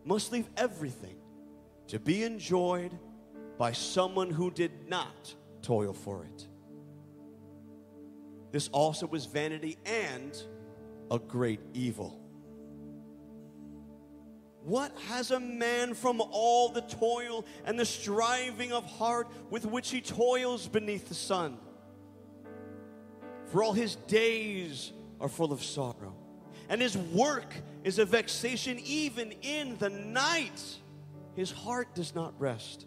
must 0.04 0.32
leave 0.32 0.48
everything 0.56 1.16
to 1.88 1.98
be 1.98 2.22
enjoyed 2.22 2.96
by 3.58 3.72
someone 3.72 4.30
who 4.30 4.50
did 4.50 4.88
not 4.88 5.34
toil 5.62 5.92
for 5.92 6.24
it. 6.24 6.46
This 8.52 8.68
also 8.68 9.06
was 9.06 9.26
vanity 9.26 9.76
and 9.84 10.42
a 11.10 11.18
great 11.18 11.60
evil. 11.74 12.20
What 14.62 14.92
has 15.08 15.30
a 15.30 15.40
man 15.40 15.94
from 15.94 16.20
all 16.20 16.68
the 16.68 16.82
toil 16.82 17.46
and 17.64 17.78
the 17.78 17.84
striving 17.84 18.72
of 18.72 18.84
heart 18.84 19.28
with 19.50 19.64
which 19.64 19.90
he 19.90 20.00
toils 20.00 20.68
beneath 20.68 21.08
the 21.08 21.14
sun? 21.14 21.58
For 23.50 23.64
all 23.64 23.72
his 23.72 23.96
days 23.96 24.92
are 25.20 25.28
full 25.28 25.52
of 25.52 25.62
sorrow, 25.62 26.14
and 26.68 26.80
his 26.80 26.96
work 26.96 27.52
is 27.82 27.98
a 27.98 28.04
vexation 28.04 28.78
even 28.84 29.32
in 29.42 29.76
the 29.78 29.90
night. 29.90 30.62
His 31.34 31.50
heart 31.50 31.94
does 31.94 32.14
not 32.14 32.32
rest. 32.38 32.86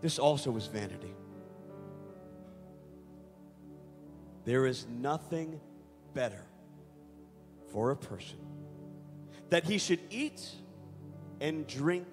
This 0.00 0.18
also 0.18 0.56
is 0.56 0.66
vanity. 0.66 1.14
There 4.44 4.66
is 4.66 4.86
nothing 4.88 5.60
better 6.14 6.44
for 7.72 7.90
a 7.90 7.96
person 7.96 8.38
that 9.50 9.64
he 9.64 9.78
should 9.78 10.00
eat 10.10 10.48
and 11.40 11.66
drink 11.66 12.06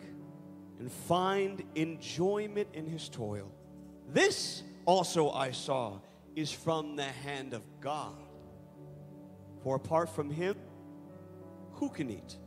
and 0.80 0.92
find 0.92 1.64
enjoyment 1.76 2.68
in 2.74 2.86
his 2.86 3.10
toil. 3.10 3.52
This 4.08 4.64
also 4.86 5.32
I 5.32 5.52
saw 5.52 6.00
is 6.36 6.52
from 6.52 6.96
the 6.96 7.04
hand 7.04 7.54
of 7.54 7.64
God. 7.82 8.16
For 9.64 9.76
apart 9.76 10.10
from 10.10 10.30
him, 10.30 10.56
who 11.74 11.90
can 11.90 12.10
eat? 12.10 12.38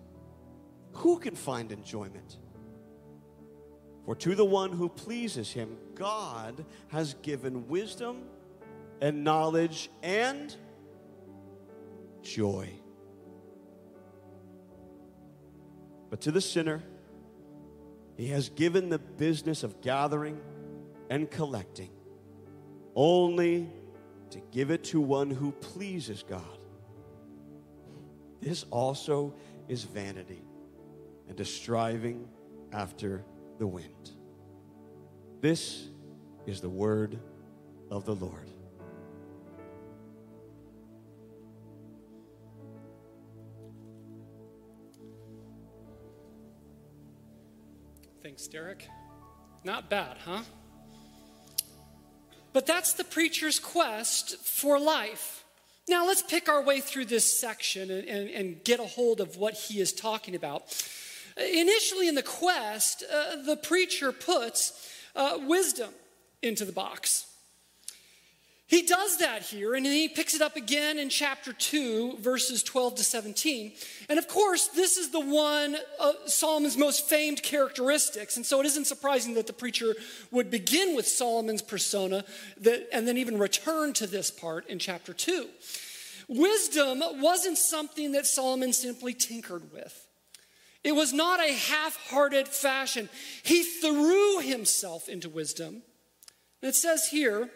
Who 0.93 1.19
can 1.19 1.35
find 1.35 1.73
enjoyment? 1.73 2.39
For 4.05 4.15
to 4.17 4.35
the 4.35 4.45
one 4.45 4.73
who 4.73 4.89
pleases 4.89 5.53
him, 5.53 5.77
God 5.95 6.65
has 6.89 7.15
given 7.23 7.69
wisdom 7.69 8.25
and 9.01 9.25
knowledge 9.25 9.91
and 10.03 10.55
joy. 12.23 12.69
But 16.11 16.21
to 16.23 16.31
the 16.31 16.41
sinner, 16.41 16.83
he 18.17 18.29
has 18.29 18.49
given 18.49 18.89
the 18.89 18.99
business 18.99 19.63
of 19.63 19.81
gathering 19.81 20.41
and 21.09 21.31
collecting 21.31 21.91
only 22.95 23.69
to 24.31 24.41
give 24.51 24.71
it 24.71 24.85
to 24.85 25.01
one 25.01 25.31
who 25.31 25.53
pleases 25.53 26.25
God. 26.29 26.59
This 28.41 28.65
also 28.71 29.35
is 29.69 29.85
vanity 29.85 30.43
and 31.29 31.39
a 31.39 31.45
striving 31.45 32.29
after 32.73 33.25
the 33.59 33.67
wind. 33.67 34.11
This 35.41 35.89
is 36.47 36.61
the 36.61 36.69
word 36.69 37.19
of 37.91 38.05
the 38.05 38.15
Lord. 38.15 38.51
Thanks, 48.23 48.47
Derek. 48.47 48.89
Not 49.65 49.91
bad, 49.91 50.17
huh? 50.25 50.43
But 52.53 52.67
that's 52.67 52.93
the 52.93 53.05
preacher's 53.05 53.59
quest 53.59 54.37
for 54.39 54.79
life. 54.79 55.45
Now, 55.89 56.07
let's 56.07 56.23
pick 56.23 56.49
our 56.49 56.63
way 56.63 56.81
through 56.81 57.07
this 57.07 57.41
section 57.41 57.91
and, 57.91 58.07
and, 58.07 58.31
and 58.31 58.65
get 58.65 58.79
a 58.79 58.85
hold 58.85 59.21
of 59.21 59.37
what 59.37 59.55
he 59.55 59.81
is 59.81 59.93
talking 59.93 60.35
about. 60.35 60.63
Initially, 61.37 62.09
in 62.09 62.15
the 62.15 62.23
quest, 62.23 63.03
uh, 63.13 63.43
the 63.43 63.57
preacher 63.57 64.13
puts 64.13 64.91
uh, 65.17 65.39
wisdom 65.41 65.91
into 66.43 66.65
the 66.65 66.73
box. 66.73 67.27
He 68.73 68.81
does 68.81 69.19
that 69.19 69.43
here, 69.43 69.75
and 69.75 69.85
he 69.85 70.09
picks 70.09 70.35
it 70.35 70.41
up 70.41 70.57
again 70.57 70.99
in 70.99 71.11
chapter 71.11 71.53
2, 71.53 72.17
verses 72.21 72.63
12 72.63 72.95
to 72.95 73.05
17. 73.05 73.73
And 74.09 74.19
of 74.19 74.27
course, 74.29 74.69
this 74.69 74.97
is 74.97 75.11
the 75.11 75.21
one 75.21 75.77
of 76.01 76.15
Solomon's 76.25 76.79
most 76.79 77.07
famed 77.07 77.43
characteristics. 77.43 78.39
And 78.39 78.47
so 78.47 78.61
it 78.61 78.67
isn't 78.67 78.87
surprising 78.87 79.35
that 79.35 79.47
the 79.47 79.53
preacher 79.53 79.95
would 80.31 80.51
begin 80.51 80.97
with 80.97 81.07
Solomon's 81.07 81.61
persona 81.61 82.25
that, 82.63 82.89
and 82.95 83.07
then 83.07 83.19
even 83.19 83.39
return 83.39 83.93
to 83.93 84.07
this 84.07 84.31
part 84.31 84.67
in 84.69 84.79
chapter 84.79 85.13
2. 85.13 85.49
Wisdom 86.29 87.03
wasn't 87.21 87.59
something 87.59 88.13
that 88.13 88.25
Solomon 88.25 88.73
simply 88.73 89.13
tinkered 89.13 89.71
with. 89.71 90.07
It 90.83 90.93
was 90.93 91.13
not 91.13 91.47
a 91.47 91.53
half 91.53 91.99
hearted 92.09 92.49
fashion. 92.49 93.11
He 93.43 93.65
threw 93.65 94.39
himself 94.39 95.11
into 95.11 95.29
wisdom. 95.29 95.83
And 96.63 96.71
it 96.71 96.75
says 96.75 97.09
here, 97.09 97.51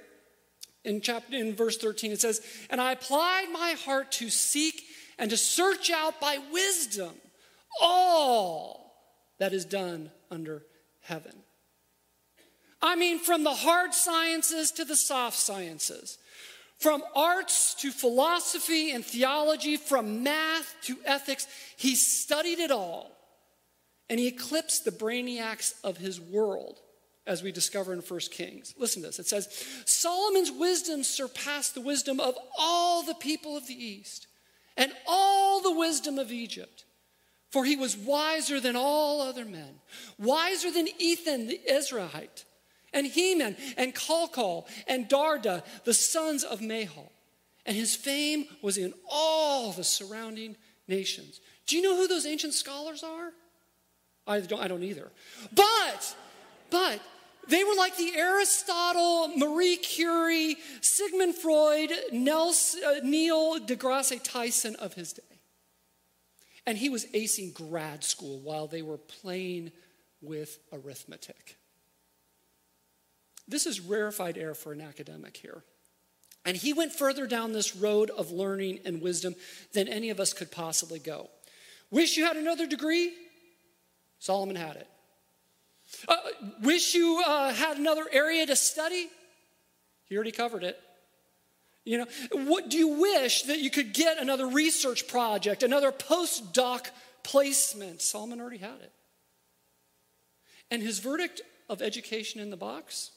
in 0.87 1.01
chapter 1.01 1.37
in 1.37 1.55
verse 1.55 1.77
13 1.77 2.13
it 2.13 2.21
says 2.21 2.41
and 2.71 2.81
i 2.81 2.93
applied 2.93 3.47
my 3.53 3.73
heart 3.85 4.11
to 4.13 4.31
seek 4.31 4.83
and 5.19 5.31
to 5.31 5.37
search 5.37 5.91
out 5.91 6.21
by 6.21 6.39
wisdom 6.53 7.13
all 7.81 8.95
that 9.39 9.53
is 9.53 9.65
done 9.65 10.11
under 10.31 10.63
heaven. 11.03 11.33
I 12.83 12.97
mean 12.97 13.19
from 13.19 13.43
the 13.43 13.55
hard 13.55 13.95
sciences 13.95 14.71
to 14.73 14.85
the 14.85 14.97
soft 14.97 15.37
sciences 15.37 16.19
from 16.79 17.03
arts 17.15 17.75
to 17.75 17.91
philosophy 17.91 18.91
and 18.91 19.05
theology 19.05 19.77
from 19.77 20.23
math 20.23 20.75
to 20.83 20.97
ethics 21.07 21.47
he 21.77 21.95
studied 21.95 22.59
it 22.59 22.71
all 22.71 23.11
and 24.11 24.21
he 24.21 24.29
eclipsed 24.29 24.85
the 24.85 24.91
brainiacs 24.91 25.75
of 25.83 25.97
his 25.97 26.21
world 26.21 26.79
as 27.27 27.43
we 27.43 27.53
discover 27.53 27.93
in 27.93 28.01
1 28.01 28.21
Kings. 28.31 28.75
Listen 28.79 29.03
to 29.03 29.09
this. 29.09 29.19
It 29.19 29.27
says, 29.27 29.49
Solomon's 29.85 30.53
wisdom 30.53 31.03
surpassed 31.03 31.75
the 31.75 31.81
wisdom 31.81 32.21
of 32.21 32.37
all 32.59 33.03
the 33.03 33.15
people 33.15 33.57
of 33.57 33.67
the 33.67 33.75
East 33.75 34.27
and 34.77 34.93
all 35.07 35.61
the 35.61 35.73
wisdom 35.73 36.19
of 36.19 36.31
Egypt. 36.31 36.85
For 37.51 37.65
he 37.65 37.77
was 37.77 37.97
wiser 37.97 38.61
than 38.61 38.77
all 38.77 39.21
other 39.21 39.45
men, 39.45 39.81
wiser 40.19 40.71
than 40.71 40.89
Ethan 40.99 41.47
the 41.47 41.61
Ezrahite, 41.71 42.45
and 42.93 43.07
Heman, 43.07 43.57
and 43.77 43.95
Calcol, 43.95 44.67
and 44.87 45.09
Darda, 45.09 45.63
the 45.85 45.95
sons 45.95 46.45
of 46.45 46.61
Mahol. 46.61 47.11
And 47.65 47.77
his 47.77 47.97
fame 47.97 48.47
was 48.63 48.79
in 48.79 48.95
all 49.11 49.73
the 49.73 49.85
surrounding 49.85 50.57
nations. 50.87 51.41
Do 51.67 51.77
you 51.77 51.83
know 51.83 51.97
who 51.97 52.07
those 52.07 52.27
ancient 52.27 52.55
scholars 52.55 53.03
are? 53.03 53.33
I 54.27 54.41
don't, 54.41 54.61
I 54.61 54.69
don't 54.69 54.83
either. 54.83 55.11
But, 55.55 56.17
but 56.71 57.01
they 57.49 57.65
were 57.65 57.75
like 57.77 57.97
the 57.97 58.17
Aristotle, 58.17 59.29
Marie 59.37 59.77
Curie, 59.77 60.57
Sigmund 60.81 61.35
Freud, 61.35 61.93
Nelson, 62.13 62.81
uh, 62.85 62.95
Neil 63.03 63.59
deGrasse 63.61 64.23
Tyson 64.23 64.77
of 64.77 64.95
his 64.95 65.13
day. 65.13 65.23
And 66.67 66.77
he 66.77 66.89
was 66.89 67.07
acing 67.07 67.55
grad 67.55 68.03
school 68.03 68.41
while 68.41 68.67
they 68.67 68.83
were 68.83 68.99
playing 68.99 69.71
with 70.21 70.59
arithmetic. 70.73 71.57
This 73.47 73.67
is 73.67 73.81
rarefied 73.81 74.37
air 74.37 74.55
for 74.55 74.73
an 74.73 74.81
academic 74.81 75.37
here. 75.37 75.63
And 76.45 76.57
he 76.57 76.73
went 76.73 76.93
further 76.93 77.27
down 77.27 77.53
this 77.53 77.77
road 77.77 78.11
of 78.11 78.31
learning 78.31 78.81
and 78.85 79.01
wisdom 79.01 79.35
than 79.73 79.89
any 79.89 80.11
of 80.11 80.21
us 80.21 80.33
could 80.33 80.51
possibly 80.51 80.99
go. 80.99 81.29
Wish 81.91 82.17
you 82.17 82.25
had 82.25 82.37
another 82.37 82.67
degree? 82.67 83.13
Solomon 84.19 84.57
had 84.57 84.77
it. 84.77 84.89
Uh, 86.09 86.17
wish 86.63 86.95
you 86.95 87.23
uh, 87.27 87.53
had 87.53 87.79
another 87.79 88.07
area 88.13 88.47
to 88.47 88.57
study? 88.57 89.09
He 90.05 90.17
already 90.17 90.33
covered 90.33 90.65
it. 90.65 90.79
You 91.85 91.99
know, 91.99 92.07
what 92.33 92.69
do 92.69 92.77
you 92.77 92.89
wish 92.99 93.43
that 93.43 93.61
you 93.61 93.71
could 93.71 93.95
get 93.95 94.19
another 94.19 94.49
research 94.49 95.07
project, 95.07 95.63
another 95.63 95.93
postdoc 95.93 96.87
placement? 97.23 98.03
Solomon 98.03 98.41
already 98.41 98.59
had 98.59 98.81
it. 98.83 98.93
And 100.71 100.83
his 100.83 100.99
verdict 100.99 101.43
of 101.69 101.81
education 101.83 102.41
in 102.41 102.51
the 102.51 102.57
box? 102.57 103.13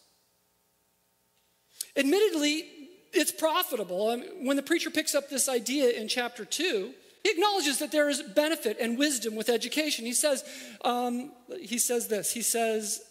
Admittedly, 1.95 2.65
it's 3.11 3.31
profitable. 3.31 4.09
I 4.09 4.17
mean, 4.17 4.45
when 4.45 4.55
the 4.55 4.63
preacher 4.63 4.91
picks 4.91 5.15
up 5.15 5.29
this 5.29 5.49
idea 5.49 5.89
in 5.89 6.07
chapter 6.07 6.45
2, 6.45 6.93
he 7.23 7.31
acknowledges 7.31 7.79
that 7.79 7.91
there 7.91 8.09
is 8.09 8.21
benefit 8.21 8.77
and 8.79 8.97
wisdom 8.97 9.35
with 9.35 9.49
education. 9.49 10.05
He 10.05 10.13
says, 10.13 10.43
um, 10.85 11.31
he 11.59 11.77
says 11.77 12.07
this. 12.07 12.31
He 12.31 12.41
says, 12.41 13.01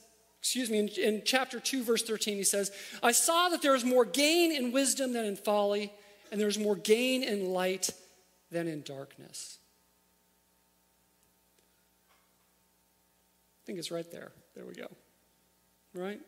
excuse 0.41 0.71
me, 0.71 0.79
in, 0.79 0.89
in 0.89 1.23
chapter 1.25 1.61
2, 1.61 1.83
verse 1.83 2.03
13, 2.03 2.37
he 2.37 2.45
says, 2.45 2.73
I 3.03 3.13
saw 3.13 3.49
that 3.51 3.61
there 3.61 3.75
is 3.75 3.85
more 3.85 4.05
gain 4.05 4.53
in 4.53 4.73
wisdom 4.73 5.13
than 5.13 5.25
in 5.25 5.37
folly, 5.37 5.93
and 6.33 6.41
there's 6.41 6.59
more 6.59 6.77
gain 6.77 7.23
in 7.23 7.51
light 7.51 7.91
than 8.51 8.67
in 8.67 8.83
darkness. 8.83 9.59
I 13.63 13.67
think 13.67 13.79
it's 13.79 13.91
right 13.91 14.11
there. 14.11 14.33
There 14.55 14.65
we 14.65 14.75
go. 14.75 14.89
Right? 15.93 16.21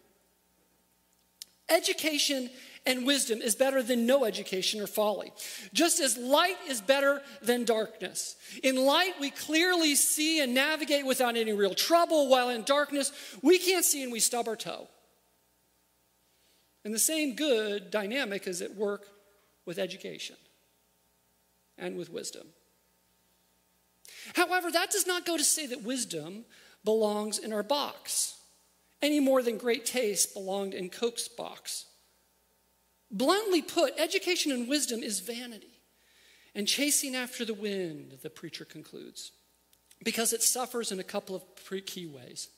Education 1.70 2.50
and 2.86 3.06
wisdom 3.06 3.40
is 3.40 3.54
better 3.54 3.82
than 3.82 4.06
no 4.06 4.24
education 4.24 4.80
or 4.80 4.86
folly. 4.86 5.32
Just 5.72 6.00
as 6.00 6.16
light 6.16 6.56
is 6.68 6.80
better 6.80 7.22
than 7.42 7.64
darkness. 7.64 8.36
In 8.62 8.76
light, 8.76 9.14
we 9.20 9.30
clearly 9.30 9.94
see 9.94 10.40
and 10.40 10.54
navigate 10.54 11.06
without 11.06 11.36
any 11.36 11.52
real 11.52 11.74
trouble, 11.74 12.28
while 12.28 12.48
in 12.48 12.62
darkness, 12.62 13.12
we 13.42 13.58
can't 13.58 13.84
see 13.84 14.02
and 14.02 14.10
we 14.10 14.20
stub 14.20 14.48
our 14.48 14.56
toe. 14.56 14.88
And 16.84 16.94
the 16.94 16.98
same 16.98 17.36
good 17.36 17.90
dynamic 17.90 18.46
is 18.46 18.62
at 18.62 18.74
work 18.74 19.06
with 19.66 19.78
education 19.78 20.36
and 21.76 21.96
with 21.96 22.10
wisdom. 22.10 22.46
However, 24.34 24.70
that 24.70 24.90
does 24.90 25.06
not 25.06 25.26
go 25.26 25.36
to 25.36 25.44
say 25.44 25.66
that 25.66 25.82
wisdom 25.82 26.44
belongs 26.82 27.38
in 27.38 27.52
our 27.52 27.62
box 27.62 28.39
any 29.02 29.20
more 29.20 29.42
than 29.42 29.56
great 29.56 29.84
taste 29.86 30.34
belonged 30.34 30.74
in 30.74 30.90
Coke's 30.90 31.28
box. 31.28 31.86
Bluntly 33.10 33.62
put, 33.62 33.98
education 33.98 34.52
and 34.52 34.68
wisdom 34.68 35.02
is 35.02 35.20
vanity 35.20 35.80
and 36.54 36.66
chasing 36.66 37.14
after 37.14 37.44
the 37.44 37.54
wind, 37.54 38.18
the 38.22 38.30
preacher 38.30 38.64
concludes, 38.64 39.32
because 40.02 40.32
it 40.32 40.42
suffers 40.42 40.90
in 40.90 40.98
a 40.98 41.04
couple 41.04 41.36
of 41.36 41.42
key 41.86 42.06
ways. 42.06 42.48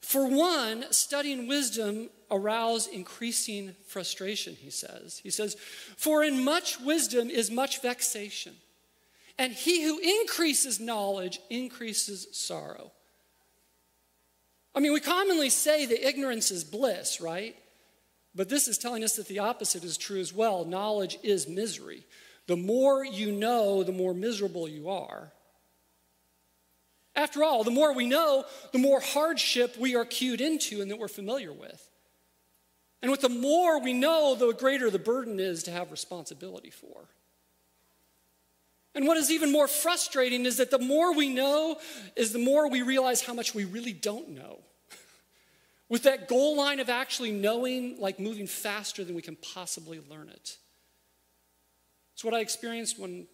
For 0.00 0.26
one, 0.28 0.84
studying 0.92 1.46
wisdom 1.46 2.10
arouse 2.30 2.86
increasing 2.86 3.74
frustration, 3.86 4.54
he 4.54 4.70
says. 4.70 5.20
He 5.22 5.30
says, 5.30 5.56
For 5.96 6.22
in 6.22 6.44
much 6.44 6.80
wisdom 6.80 7.30
is 7.30 7.50
much 7.50 7.82
vexation, 7.82 8.54
and 9.38 9.52
he 9.52 9.82
who 9.82 9.98
increases 9.98 10.80
knowledge 10.80 11.40
increases 11.50 12.28
sorrow. 12.32 12.92
I 14.76 14.80
mean, 14.80 14.92
we 14.92 15.00
commonly 15.00 15.48
say 15.48 15.86
that 15.86 16.06
ignorance 16.06 16.50
is 16.50 16.62
bliss, 16.62 17.18
right? 17.18 17.56
But 18.34 18.50
this 18.50 18.68
is 18.68 18.76
telling 18.76 19.02
us 19.02 19.16
that 19.16 19.26
the 19.26 19.38
opposite 19.38 19.82
is 19.82 19.96
true 19.96 20.20
as 20.20 20.34
well. 20.34 20.66
Knowledge 20.66 21.18
is 21.22 21.48
misery. 21.48 22.04
The 22.46 22.56
more 22.56 23.02
you 23.02 23.32
know, 23.32 23.82
the 23.82 23.92
more 23.92 24.12
miserable 24.12 24.68
you 24.68 24.90
are. 24.90 25.32
After 27.14 27.42
all, 27.42 27.64
the 27.64 27.70
more 27.70 27.94
we 27.94 28.06
know, 28.06 28.44
the 28.72 28.78
more 28.78 29.00
hardship 29.00 29.78
we 29.78 29.96
are 29.96 30.04
cued 30.04 30.42
into 30.42 30.82
and 30.82 30.90
that 30.90 30.98
we're 30.98 31.08
familiar 31.08 31.54
with. 31.54 31.82
And 33.00 33.10
with 33.10 33.22
the 33.22 33.30
more 33.30 33.80
we 33.80 33.94
know, 33.94 34.34
the 34.34 34.52
greater 34.52 34.90
the 34.90 34.98
burden 34.98 35.40
is 35.40 35.62
to 35.62 35.70
have 35.70 35.90
responsibility 35.90 36.70
for. 36.70 37.08
And 38.96 39.06
what 39.06 39.18
is 39.18 39.30
even 39.30 39.52
more 39.52 39.68
frustrating 39.68 40.46
is 40.46 40.56
that 40.56 40.70
the 40.70 40.78
more 40.78 41.14
we 41.14 41.28
know, 41.28 41.76
is 42.16 42.32
the 42.32 42.38
more 42.38 42.66
we 42.68 42.80
realize 42.80 43.20
how 43.20 43.34
much 43.34 43.54
we 43.54 43.66
really 43.66 43.92
don't 43.92 44.30
know 44.30 44.60
with 45.90 46.04
that 46.04 46.28
goal 46.28 46.56
line 46.56 46.80
of 46.80 46.88
actually 46.88 47.30
knowing, 47.30 48.00
like 48.00 48.18
moving 48.18 48.46
faster 48.46 49.04
than 49.04 49.14
we 49.14 49.20
can 49.20 49.36
possibly 49.36 50.00
learn 50.10 50.30
it. 50.30 50.56
It's 52.14 52.24
what 52.24 52.32
I 52.32 52.40
experienced 52.40 52.98
when, 52.98 53.26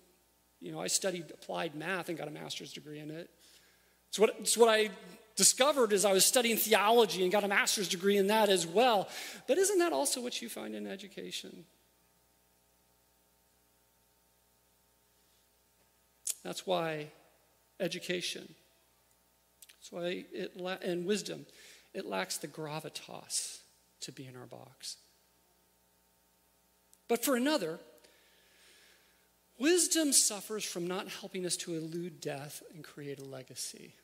you 0.61 0.73
know, 0.73 0.81
I 0.81 0.89
studied 0.89 1.31
applied 1.31 1.77
math 1.77 2.09
and 2.09 2.19
got 2.19 2.27
a 2.27 2.33
master's 2.33 2.73
degree 2.73 2.99
in 2.99 3.13
it. 3.13 3.31
It's 4.09 4.19
what, 4.19 4.35
it's 4.41 4.59
what 4.59 4.69
I 4.69 4.91
discovered 5.37 5.93
as 5.93 6.05
I 6.05 6.13
was 6.13 6.25
studying 6.25 6.57
theology 6.57 7.23
and 7.23 7.31
got 7.31 7.45
a 7.45 7.49
master's 7.49 7.89
degree 7.89 8.17
in 8.17 8.27
that 8.27 8.49
as 8.49 8.67
well. 8.67 9.09
But 9.47 9.59
isn't 9.59 9.79
that 9.79 9.93
also 9.93 10.21
what 10.21 10.43
you 10.43 10.49
find 10.49 10.75
in 10.75 10.89
education? 10.89 11.67
That's 16.43 16.67
why 16.67 17.09
education, 17.79 18.55
that's 19.79 19.93
why 19.93 20.25
it, 20.33 20.57
la- 20.57 20.79
and 20.83 21.07
wisdom, 21.07 21.47
it 21.95 22.07
lacks 22.07 22.39
the 22.39 22.49
gravitas 22.49 23.59
to 24.01 24.13
be 24.13 24.27
in 24.27 24.37
our 24.37 24.47
box. 24.47 24.97
But 27.09 27.25
for 27.25 27.37
another, 27.37 27.79
wisdom 29.59 30.13
suffers 30.13 30.65
from 30.65 30.87
not 30.87 31.09
helping 31.09 31.45
us 31.45 31.57
to 31.59 31.75
elude 31.75 32.21
death 32.21 32.63
and 32.75 32.83
create 32.83 33.21
a 33.21 33.25
legacy. 33.25 33.95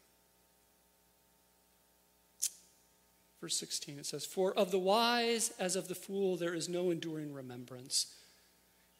Verse 3.40 3.56
16, 3.56 3.98
it 3.98 4.06
says, 4.06 4.24
For 4.24 4.52
of 4.52 4.70
the 4.70 4.78
wise 4.78 5.52
as 5.58 5.76
of 5.76 5.88
the 5.88 5.94
fool 5.94 6.36
there 6.36 6.54
is 6.54 6.68
no 6.68 6.90
enduring 6.90 7.32
remembrance, 7.32 8.14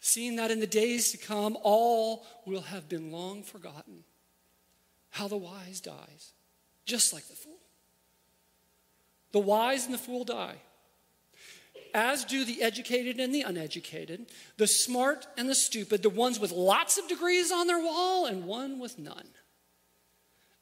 seeing 0.01 0.37
that 0.37 0.51
in 0.51 0.61
the 0.61 0.67
days 0.67 1.11
to 1.13 1.19
come 1.19 1.57
all 1.63 2.27
will 2.47 2.63
have 2.63 2.89
been 2.89 3.11
long 3.11 3.43
forgotten. 3.43 4.05
How 5.11 5.29
the 5.29 5.37
wise 5.37 5.81
dies, 5.81 6.33
just 6.85 7.13
like 7.13 7.27
the 7.29 7.35
fool. 7.35 7.59
The 9.33 9.41
wise 9.41 9.85
and 9.85 9.95
the 9.95 9.99
fool 9.99 10.25
die, 10.25 10.57
as 11.93 12.25
do 12.25 12.45
the 12.45 12.63
educated 12.63 13.19
and 13.21 13.35
the 13.35 13.43
uneducated, 13.43 14.27
the 14.57 14.67
smart 14.67 15.27
and 15.37 15.49
the 15.49 15.55
stupid, 15.55 16.03
the 16.03 16.11
ones 16.11 16.39
with 16.39 16.53
lots 16.53 16.99
of 16.99 17.09
degrees 17.09 17.53
on 17.53 17.67
their 17.67 17.83
wall 17.83 18.27
and 18.27 18.45
one 18.45 18.79
with 18.79 18.99
none 18.99 19.29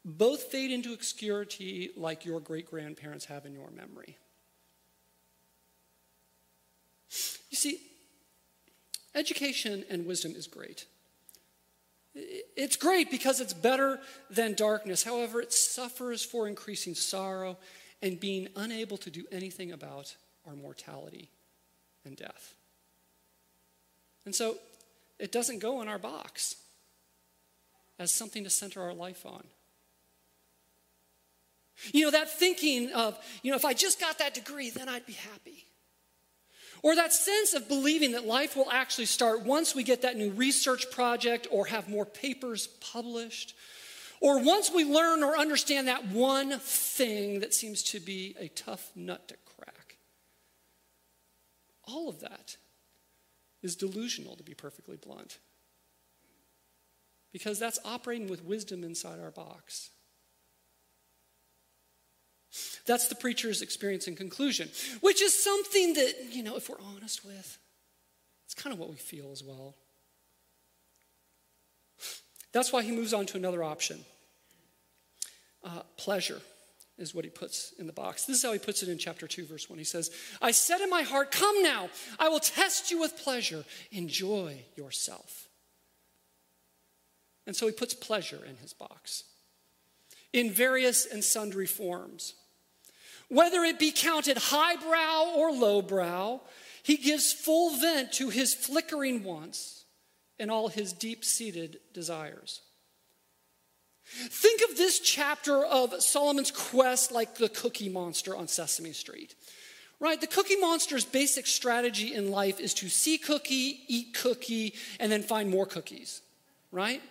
both 0.07 0.45
fade 0.45 0.71
into 0.71 0.93
obscurity 0.93 1.91
like 1.97 2.25
your 2.25 2.39
great 2.39 2.71
grandparents 2.71 3.25
have 3.25 3.45
in 3.45 3.53
your 3.53 3.71
memory. 3.73 4.17
You 7.51 7.57
see, 7.57 7.81
education 9.17 9.85
and 9.91 10.07
wisdom 10.07 10.35
is 10.37 10.47
great. 10.47 10.87
It's 12.15 12.77
great 12.77 13.11
because 13.11 13.41
it's 13.41 13.53
better 13.53 14.01
than 14.31 14.55
darkness. 14.55 15.03
However, 15.03 15.41
it 15.41 15.53
suffers 15.53 16.25
for 16.25 16.47
increasing 16.47 16.95
sorrow 16.95 17.59
and 18.01 18.21
being 18.21 18.49
unable 18.57 18.97
to 18.99 19.11
do 19.11 19.25
anything 19.33 19.73
about 19.73 20.15
our 20.47 20.55
mortality 20.55 21.29
and 22.05 22.17
death. 22.17 22.55
And 24.25 24.35
so 24.35 24.57
it 25.19 25.33
doesn't 25.33 25.59
go 25.59 25.83
in 25.83 25.89
our 25.89 25.99
box 25.99 26.57
as 27.99 28.13
something 28.13 28.45
to 28.45 28.51
center 28.51 28.83
our 28.83 28.95
life 28.95 29.27
on. 29.27 29.45
You 31.93 32.07
know, 32.07 32.11
that 32.13 32.31
thinking 32.31 32.93
of, 32.93 33.19
you 33.43 33.51
know, 33.51 33.57
if 33.57 33.65
I 33.65 33.75
just 33.75 34.01
got 34.01 34.19
that 34.19 34.35
degree, 34.35 34.71
then 34.71 34.89
I'd 34.89 35.07
be 35.07 35.13
happy. 35.13 35.67
Or 36.87 36.95
that 36.95 37.13
sense 37.13 37.53
of 37.53 37.67
believing 37.67 38.13
that 38.13 38.29
life 38.29 38.55
will 38.55 38.71
actually 38.71 39.07
start 39.07 39.43
once 39.43 39.75
we 39.75 39.83
get 39.83 40.03
that 40.03 40.17
new 40.17 40.31
research 40.31 40.89
project 40.93 41.49
or 41.51 41.67
have 41.67 41.89
more 41.89 42.07
papers 42.07 42.69
published. 42.81 43.57
Or 44.21 44.41
once 44.41 44.71
we 44.73 44.85
learn 44.85 45.25
or 45.25 45.37
understand 45.37 45.89
that 45.89 46.07
one 46.07 46.61
thing 46.61 47.41
that 47.41 47.53
seems 47.53 47.83
to 47.83 47.99
be 47.99 48.37
a 48.39 48.47
tough 48.47 48.93
nut 48.95 49.27
to 49.27 49.35
crack. 49.57 49.97
All 51.89 52.09
of 52.09 52.21
that 52.21 52.57
is 53.65 53.75
delusional, 53.75 54.37
to 54.37 54.45
be 54.45 54.55
perfectly 54.55 54.97
blunt. 54.97 55.41
Because 57.33 57.59
that's 57.59 57.81
operating 57.85 58.29
with 58.29 58.45
wisdom 58.45 58.85
inside 58.85 59.19
our 59.19 59.33
box. 59.33 59.91
That's 62.87 63.09
the 63.09 63.15
preacher's 63.15 63.63
experience 63.63 64.07
and 64.07 64.17
conclusion, 64.17 64.69
which 65.01 65.23
is 65.23 65.33
something 65.43 65.95
that, 65.95 66.15
you 66.31 66.43
know, 66.43 66.57
if 66.57 66.69
we're 66.69 66.81
honest 66.95 67.25
with, 67.25 67.59
it's 68.45 68.55
kind 68.55 68.73
of 68.73 68.79
what 68.79 68.91
we 68.91 68.97
feel 68.97 69.33
as 69.33 69.43
well. 69.43 69.75
That's 72.53 72.73
why 72.73 72.83
he 72.83 72.93
moves 72.93 73.13
on 73.13 73.27
to 73.27 73.37
another 73.37 73.63
option. 73.63 74.01
Uh, 75.63 75.83
pleasure 75.97 76.41
is 76.99 77.15
what 77.15 77.25
he 77.25 77.31
puts 77.31 77.73
in 77.79 77.87
the 77.87 77.93
box. 77.93 78.25
This 78.25 78.39
is 78.39 78.43
how 78.43 78.53
he 78.53 78.59
puts 78.59 78.83
it 78.83 78.89
in 78.89 78.99
chapter 78.99 79.27
2, 79.27 79.45
verse 79.45 79.69
1. 79.69 79.79
He 79.79 79.85
says, 79.85 80.11
I 80.41 80.53
said 80.53 80.81
in 80.81 80.89
my 80.89 81.03
heart, 81.03 81.33
Come 81.33 81.63
now, 81.63 81.91
I 82.19 82.29
will 82.29 82.41
test 82.41 82.91
you 82.91 83.01
with 83.01 83.19
pleasure. 83.19 83.65
Enjoy 83.91 84.65
yourself. 84.77 85.49
And 87.47 87.55
so 87.55 87.67
he 87.67 87.73
puts 87.73 87.95
pleasure 87.95 88.41
in 88.49 88.57
his 88.57 88.73
box 88.73 89.25
in 90.33 90.51
various 90.51 91.07
and 91.07 91.23
sundry 91.23 91.67
forms. 91.67 92.35
Whether 93.29 93.65
it 93.65 93.79
be 93.79 93.93
counted 93.93 94.39
highbrow 94.39 95.35
or 95.35 95.53
lowbrow, 95.53 96.41
he 96.83 96.97
gives 96.97 97.33
full 97.33 97.77
vent 97.77 98.13
to 98.13 98.31
his 98.31 98.55
flickering 98.55 99.25
wants 99.25 99.85
and 100.39 100.51
all 100.51 100.69
his 100.69 100.93
deep 100.93 101.25
seated 101.25 101.79
desires. 101.93 102.61
Think 104.07 104.63
of 104.71 104.77
this 104.77 105.01
chapter 105.01 105.65
of 105.65 106.01
Solomon's 106.01 106.53
quest 106.53 107.11
like 107.11 107.37
the 107.37 107.49
cookie 107.49 107.89
monster 107.89 108.37
on 108.37 108.47
Sesame 108.47 108.93
Street. 108.93 109.35
Right? 109.99 110.21
The 110.21 110.27
cookie 110.27 110.57
monster's 110.57 111.05
basic 111.05 111.47
strategy 111.47 112.15
in 112.15 112.31
life 112.31 112.61
is 112.61 112.75
to 112.75 112.89
see 112.89 113.19
cookie, 113.19 113.81
eat 113.89 114.15
cookie, 114.15 114.75
and 115.01 115.11
then 115.11 115.23
find 115.23 115.51
more 115.51 115.67
cookies. 115.67 116.23
Right? 116.71 117.03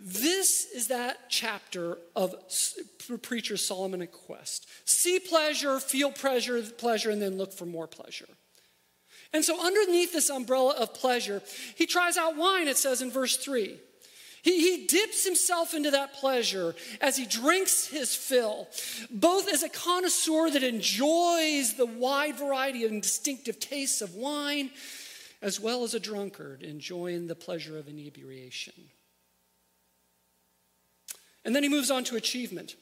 This 0.00 0.66
is 0.74 0.88
that 0.88 1.28
chapter 1.28 1.98
of 2.14 2.34
preacher 3.22 3.56
Solomon 3.56 4.00
and 4.00 4.12
Quest. 4.12 4.68
See 4.84 5.18
pleasure, 5.18 5.80
feel 5.80 6.12
pleasure, 6.12 6.62
pleasure, 6.62 7.10
and 7.10 7.20
then 7.20 7.36
look 7.36 7.52
for 7.52 7.66
more 7.66 7.88
pleasure. 7.88 8.28
And 9.32 9.44
so, 9.44 9.64
underneath 9.64 10.12
this 10.12 10.30
umbrella 10.30 10.74
of 10.78 10.94
pleasure, 10.94 11.42
he 11.74 11.86
tries 11.86 12.16
out 12.16 12.36
wine, 12.36 12.68
it 12.68 12.78
says 12.78 13.02
in 13.02 13.10
verse 13.10 13.36
3. 13.36 13.78
He, 14.42 14.60
he 14.60 14.86
dips 14.86 15.24
himself 15.24 15.74
into 15.74 15.90
that 15.90 16.14
pleasure 16.14 16.74
as 17.00 17.16
he 17.16 17.26
drinks 17.26 17.88
his 17.88 18.14
fill, 18.14 18.68
both 19.10 19.48
as 19.52 19.62
a 19.62 19.68
connoisseur 19.68 20.48
that 20.50 20.62
enjoys 20.62 21.74
the 21.74 21.86
wide 21.86 22.38
variety 22.38 22.84
and 22.84 23.02
distinctive 23.02 23.58
tastes 23.58 24.00
of 24.00 24.14
wine, 24.14 24.70
as 25.42 25.60
well 25.60 25.82
as 25.82 25.92
a 25.92 26.00
drunkard 26.00 26.62
enjoying 26.62 27.26
the 27.26 27.34
pleasure 27.34 27.76
of 27.76 27.88
inebriation. 27.88 28.74
And 31.44 31.54
then 31.54 31.62
he 31.62 31.68
moves 31.68 31.90
on 31.90 32.04
to 32.04 32.16
achievement 32.16 32.76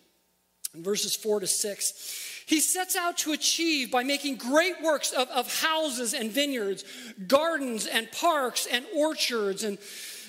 in 0.75 0.83
verses 0.83 1.14
four 1.14 1.40
to 1.40 1.47
six. 1.47 2.42
He 2.47 2.61
sets 2.61 2.95
out 2.95 3.19
to 3.19 3.33
achieve 3.33 3.90
by 3.90 4.05
making 4.05 4.37
great 4.37 4.81
works 4.83 5.12
of, 5.12 5.29
of 5.29 5.61
houses 5.61 6.14
and 6.14 6.31
vineyards, 6.31 6.85
gardens 7.27 7.87
and 7.87 8.11
parks 8.12 8.66
and 8.71 8.85
orchards. 8.95 9.64
And 9.64 9.79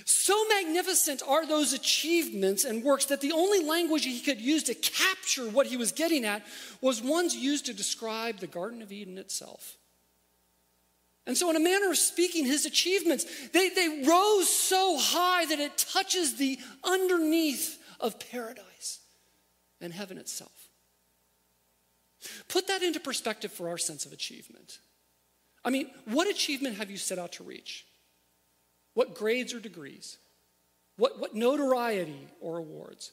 so 0.04 0.36
magnificent 0.48 1.22
are 1.28 1.46
those 1.46 1.74
achievements 1.74 2.64
and 2.64 2.84
works 2.84 3.06
that 3.06 3.22
the 3.22 3.34
only 3.34 3.64
language 3.64 4.06
he 4.06 4.22
could 4.22 4.42
use 4.42 4.64
to 4.64 4.74
capture 4.74 5.48
what 5.50 5.68
he 5.68 5.78
was 5.78 5.92
getting 5.92 6.26
at 6.26 6.44
was 6.82 7.04
ones 7.04 7.36
used 7.36 7.66
to 7.68 7.74
describe 7.74 8.40
the 8.40 8.48
Garden 8.48 8.82
of 8.82 8.92
Eden 8.92 9.18
itself. 9.18 9.78
And 11.28 11.38
so, 11.38 11.50
in 11.50 11.58
a 11.58 11.60
manner 11.60 11.90
of 11.90 11.98
speaking, 11.98 12.46
his 12.46 12.66
achievements, 12.66 13.26
they, 13.50 13.68
they 13.68 14.06
rose 14.08 14.50
so 14.50 14.98
high 14.98 15.46
that 15.46 15.60
it 15.60 15.78
touches 15.78 16.38
the 16.38 16.58
underneath 16.86 17.77
of 18.00 18.20
paradise 18.20 19.00
and 19.82 19.94
heaven 19.94 20.18
itself. 20.18 20.70
Put 22.48 22.68
that 22.68 22.82
into 22.82 23.00
perspective 23.00 23.52
for 23.52 23.70
our 23.70 23.78
sense 23.78 24.06
of 24.06 24.14
achievement. 24.14 24.80
I 25.64 25.70
mean, 25.70 25.90
what 26.06 26.30
achievement 26.30 26.78
have 26.78 26.90
you 26.90 26.98
set 26.98 27.20
out 27.20 27.34
to 27.34 27.44
reach? 27.44 27.86
What 28.94 29.14
grades 29.14 29.54
or 29.54 29.60
degrees? 29.60 30.18
What, 30.98 31.20
what 31.20 31.36
notoriety 31.36 32.28
or 32.42 32.58
awards? 32.58 33.12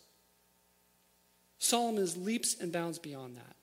Solomon 1.59 2.09
leaps 2.25 2.57
and 2.59 2.73
bounds 2.73 2.99
beyond 2.99 3.37
that. 3.37 3.57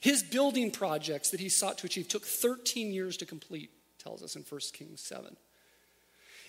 His 0.00 0.22
building 0.22 0.70
projects 0.70 1.30
that 1.30 1.40
he 1.40 1.48
sought 1.48 1.78
to 1.78 1.86
achieve 1.86 2.08
took 2.08 2.24
13 2.24 2.92
years 2.92 3.16
to 3.18 3.26
complete, 3.26 3.70
tells 3.98 4.22
us 4.22 4.36
in 4.36 4.42
1 4.42 4.60
Kings 4.72 5.00
7. 5.00 5.36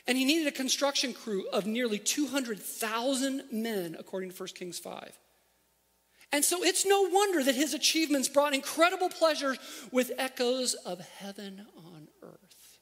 And 0.08 0.18
he 0.18 0.26
needed 0.26 0.48
a 0.48 0.52
construction 0.52 1.14
crew 1.14 1.48
of 1.52 1.66
nearly 1.66 1.98
200,000 1.98 3.44
men, 3.52 3.96
according 3.98 4.32
to 4.32 4.36
1 4.36 4.50
Kings 4.50 4.78
5. 4.78 5.18
And 6.32 6.44
so 6.44 6.64
it's 6.64 6.86
no 6.86 7.04
wonder 7.04 7.44
that 7.44 7.56
his 7.56 7.74
achievements 7.74 8.28
brought 8.28 8.54
incredible 8.54 9.10
pleasure 9.10 9.56
with 9.92 10.12
echoes 10.18 10.74
of 10.74 11.00
heaven 11.00 11.66
on 11.78 12.08
earth. 12.22 12.80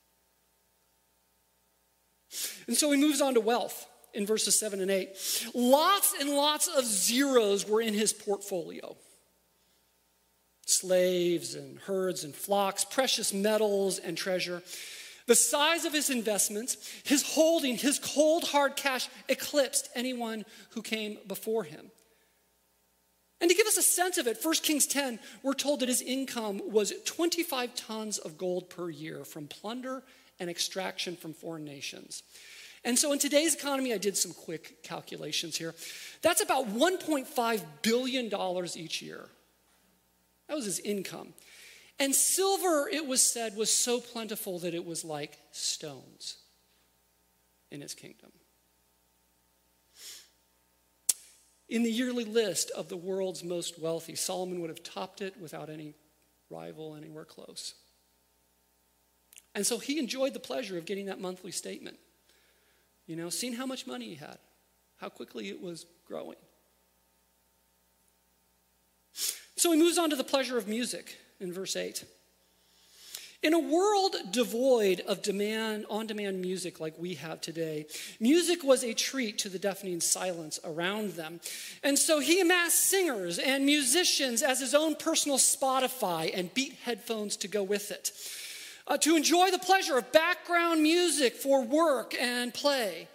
And 2.68 2.76
so 2.76 2.92
he 2.92 3.00
moves 3.00 3.22
on 3.22 3.36
to 3.36 3.42
wealth 3.42 3.88
in 4.14 4.26
verses 4.26 4.60
7 4.60 4.82
and 4.82 4.92
8. 4.92 5.10
Lots 5.54 6.16
and 6.20 6.30
lots 6.32 6.68
of 6.68 6.86
zeros 6.86 7.68
were 7.68 7.82
in 7.82 7.94
his 7.94 8.12
portfolio 8.12 8.98
slaves 10.66 11.56
and 11.56 11.80
herds 11.80 12.24
and 12.24 12.34
flocks, 12.34 12.86
precious 12.86 13.34
metals 13.34 14.00
and 14.00 14.18
treasure. 14.18 14.64
The 15.28 15.36
size 15.36 15.86
of 15.86 15.94
his 15.94 16.10
investments, 16.10 16.78
his 17.04 17.24
holding, 17.24 17.78
his 17.78 18.00
cold, 18.00 18.44
hard 18.46 18.76
cash 18.76 19.08
eclipsed 19.30 19.90
anyone 19.96 20.46
who 20.72 20.82
came 20.82 21.18
before 21.28 21.64
him. 21.64 21.92
And 23.40 23.50
to 23.50 23.56
give 23.56 23.68
us 23.68 23.78
a 23.78 23.82
sense 23.82 24.18
of 24.18 24.28
it, 24.28 24.38
1 24.42 24.54
Kings 24.64 24.88
10, 24.88 25.20
we're 25.44 25.54
told 25.54 25.82
that 25.82 25.90
his 25.90 26.02
income 26.02 26.62
was 26.66 26.94
25 27.06 27.76
tons 27.76 28.18
of 28.18 28.38
gold 28.38 28.70
per 28.70 28.90
year 28.90 29.26
from 29.26 29.48
plunder 29.48 30.04
and 30.40 30.50
extraction 30.50 31.16
from 31.16 31.34
foreign 31.34 31.66
nations. 31.66 32.24
And 32.86 32.98
so 32.98 33.14
in 33.14 33.20
today's 33.20 33.56
economy, 33.56 33.94
I 33.94 33.98
did 33.98 34.18
some 34.18 34.34
quick 34.34 34.84
calculations 34.84 35.58
here. 35.58 35.74
That's 36.22 36.42
about 36.42 36.68
$1.5 36.68 37.62
billion 37.82 38.68
each 38.76 39.02
year. 39.02 39.30
That 40.48 40.56
was 40.56 40.66
his 40.66 40.80
income. 40.80 41.34
And 42.04 42.14
silver, 42.14 42.90
it 42.92 43.08
was 43.08 43.22
said, 43.22 43.56
was 43.56 43.74
so 43.74 44.02
plentiful 44.02 44.60
that 44.60 44.74
it 44.74 44.86
was 44.86 45.06
like 45.06 45.40
stones 45.52 46.36
in 47.72 47.80
his 47.80 47.94
kingdom. 47.94 48.30
In 51.70 51.84
the 51.84 51.90
yearly 51.90 52.26
list 52.26 52.72
of 52.72 52.90
the 52.90 52.98
world's 52.98 53.42
most 53.42 53.80
wealthy, 53.80 54.16
Solomon 54.16 54.60
would 54.60 54.70
have 54.70 54.84
topped 54.84 55.22
it 55.22 55.40
without 55.40 55.70
any 55.70 55.96
rival 56.50 56.94
anywhere 56.94 57.24
close. 57.24 57.74
And 59.56 59.66
so 59.66 59.78
he 59.78 59.98
enjoyed 59.98 60.34
the 60.34 60.42
pleasure 60.42 60.78
of 60.78 60.84
getting 60.84 61.06
that 61.06 61.22
monthly 61.22 61.52
statement. 61.52 62.00
You 63.08 63.16
know, 63.16 63.30
seeing 63.30 63.54
how 63.54 63.66
much 63.66 63.88
money 63.88 64.10
he 64.10 64.16
had, 64.16 64.40
how 64.98 65.08
quickly 65.08 65.48
it 65.48 65.62
was 65.62 65.86
growing. 66.06 66.36
So 69.56 69.72
he 69.72 69.80
moves 69.80 69.98
on 69.98 70.10
to 70.10 70.18
the 70.18 70.26
pleasure 70.26 70.58
of 70.58 70.68
music 70.68 71.18
in 71.44 71.54
verse 71.54 71.76
8. 71.76 72.04
In 73.44 73.54
a 73.54 73.60
world 73.60 74.16
devoid 74.32 75.02
of 75.02 75.22
demand, 75.22 75.86
on 75.90 76.08
demand 76.08 76.40
music 76.40 76.80
like 76.80 76.98
we 76.98 77.16
have 77.16 77.42
today, 77.42 77.86
music 78.22 78.64
was 78.64 78.86
a 78.86 78.94
treat 78.94 79.38
to 79.40 79.50
the 79.50 79.60
deafening 79.60 80.00
silence 80.00 80.62
around 80.64 81.12
them. 81.12 81.42
And 81.84 82.00
so 82.00 82.22
he 82.22 82.40
amassed 82.40 82.90
singers 82.90 83.40
and 83.40 83.66
musicians 83.66 84.42
as 84.44 84.62
his 84.62 84.74
own 84.74 84.96
personal 84.96 85.38
Spotify 85.38 86.32
and 86.34 86.54
beat 86.54 86.78
headphones 86.86 87.36
to 87.38 87.50
go 87.50 87.64
with 87.64 87.92
it. 87.92 88.14
Uh, 88.88 88.98
to 88.98 89.18
enjoy 89.18 89.52
the 89.52 89.60
pleasure 89.60 89.98
of 89.98 90.10
background 90.14 90.82
music 90.82 91.36
for 91.36 91.62
work 91.64 92.16
and 92.20 92.54
play, 92.54 93.10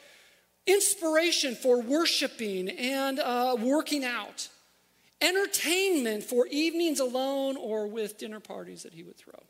inspiration 0.67 1.55
for 1.55 1.81
worshiping 1.81 2.69
and 2.69 3.19
uh, 3.19 3.57
working 3.59 4.05
out 4.05 4.49
entertainment 5.21 6.23
for 6.23 6.47
evenings 6.47 7.01
alone 7.01 7.57
or 7.57 7.87
with 7.87 8.19
dinner 8.19 8.41
parties 8.41 8.83
that 8.83 8.95
he 8.95 9.03
would 9.03 9.17
throw. 9.17 9.43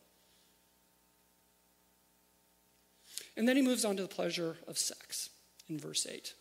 And 3.37 3.47
then 3.47 3.57
he 3.57 3.63
moves 3.63 3.85
on 3.85 3.97
to 3.97 4.03
the 4.03 4.09
pleasure 4.09 4.57
of 4.67 4.79
sex 4.79 5.31
in 5.69 5.79
verse 5.79 6.07
8. 6.11 6.35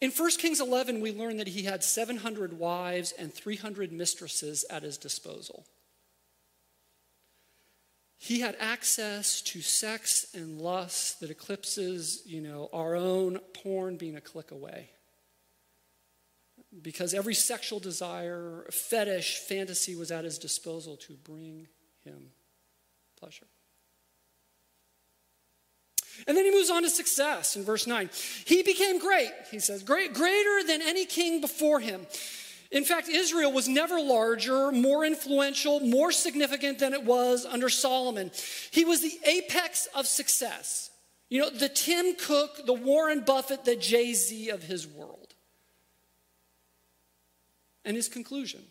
In 0.00 0.10
1 0.10 0.30
Kings 0.38 0.60
11, 0.60 1.00
we 1.00 1.12
learn 1.12 1.36
that 1.36 1.48
he 1.48 1.62
had 1.62 1.84
700 1.84 2.58
wives 2.58 3.12
and 3.12 3.32
300 3.32 3.92
mistresses 3.92 4.64
at 4.70 4.82
his 4.82 4.96
disposal. 4.96 5.66
He 8.18 8.40
had 8.40 8.56
access 8.60 9.40
to 9.42 9.62
sex 9.62 10.26
and 10.34 10.60
lust 10.60 11.20
that 11.20 11.30
eclipses, 11.30 12.22
you 12.26 12.42
know, 12.42 12.68
our 12.72 12.94
own 12.94 13.38
porn 13.54 13.96
being 13.96 14.16
a 14.16 14.20
click 14.20 14.50
away 14.50 14.90
because 16.82 17.14
every 17.14 17.34
sexual 17.34 17.80
desire, 17.80 18.66
fetish, 18.70 19.38
fantasy 19.38 19.96
was 19.96 20.10
at 20.10 20.24
his 20.24 20.38
disposal 20.38 20.96
to 20.98 21.14
bring 21.14 21.66
him 22.04 22.30
pleasure. 23.18 23.46
And 26.26 26.36
then 26.36 26.44
he 26.44 26.50
moves 26.50 26.70
on 26.70 26.82
to 26.82 26.90
success 26.90 27.56
in 27.56 27.64
verse 27.64 27.86
9. 27.86 28.10
He 28.44 28.62
became 28.62 28.98
great, 28.98 29.30
he 29.50 29.58
says, 29.58 29.82
great, 29.82 30.14
greater 30.14 30.62
than 30.66 30.82
any 30.82 31.06
king 31.06 31.40
before 31.40 31.80
him. 31.80 32.06
In 32.70 32.84
fact, 32.84 33.08
Israel 33.08 33.50
was 33.50 33.66
never 33.66 34.00
larger, 34.00 34.70
more 34.70 35.04
influential, 35.04 35.80
more 35.80 36.12
significant 36.12 36.78
than 36.78 36.92
it 36.92 37.04
was 37.04 37.44
under 37.44 37.68
Solomon. 37.68 38.30
He 38.70 38.84
was 38.84 39.00
the 39.00 39.18
apex 39.24 39.88
of 39.94 40.06
success. 40.06 40.90
You 41.28 41.40
know, 41.40 41.50
the 41.50 41.68
Tim 41.68 42.14
Cook, 42.14 42.64
the 42.66 42.72
Warren 42.72 43.24
Buffett, 43.24 43.64
the 43.64 43.74
Jay 43.74 44.14
Z 44.14 44.50
of 44.50 44.62
his 44.62 44.86
world 44.86 45.19
and 47.84 47.96
his 47.96 48.08
conclusion. 48.08 48.62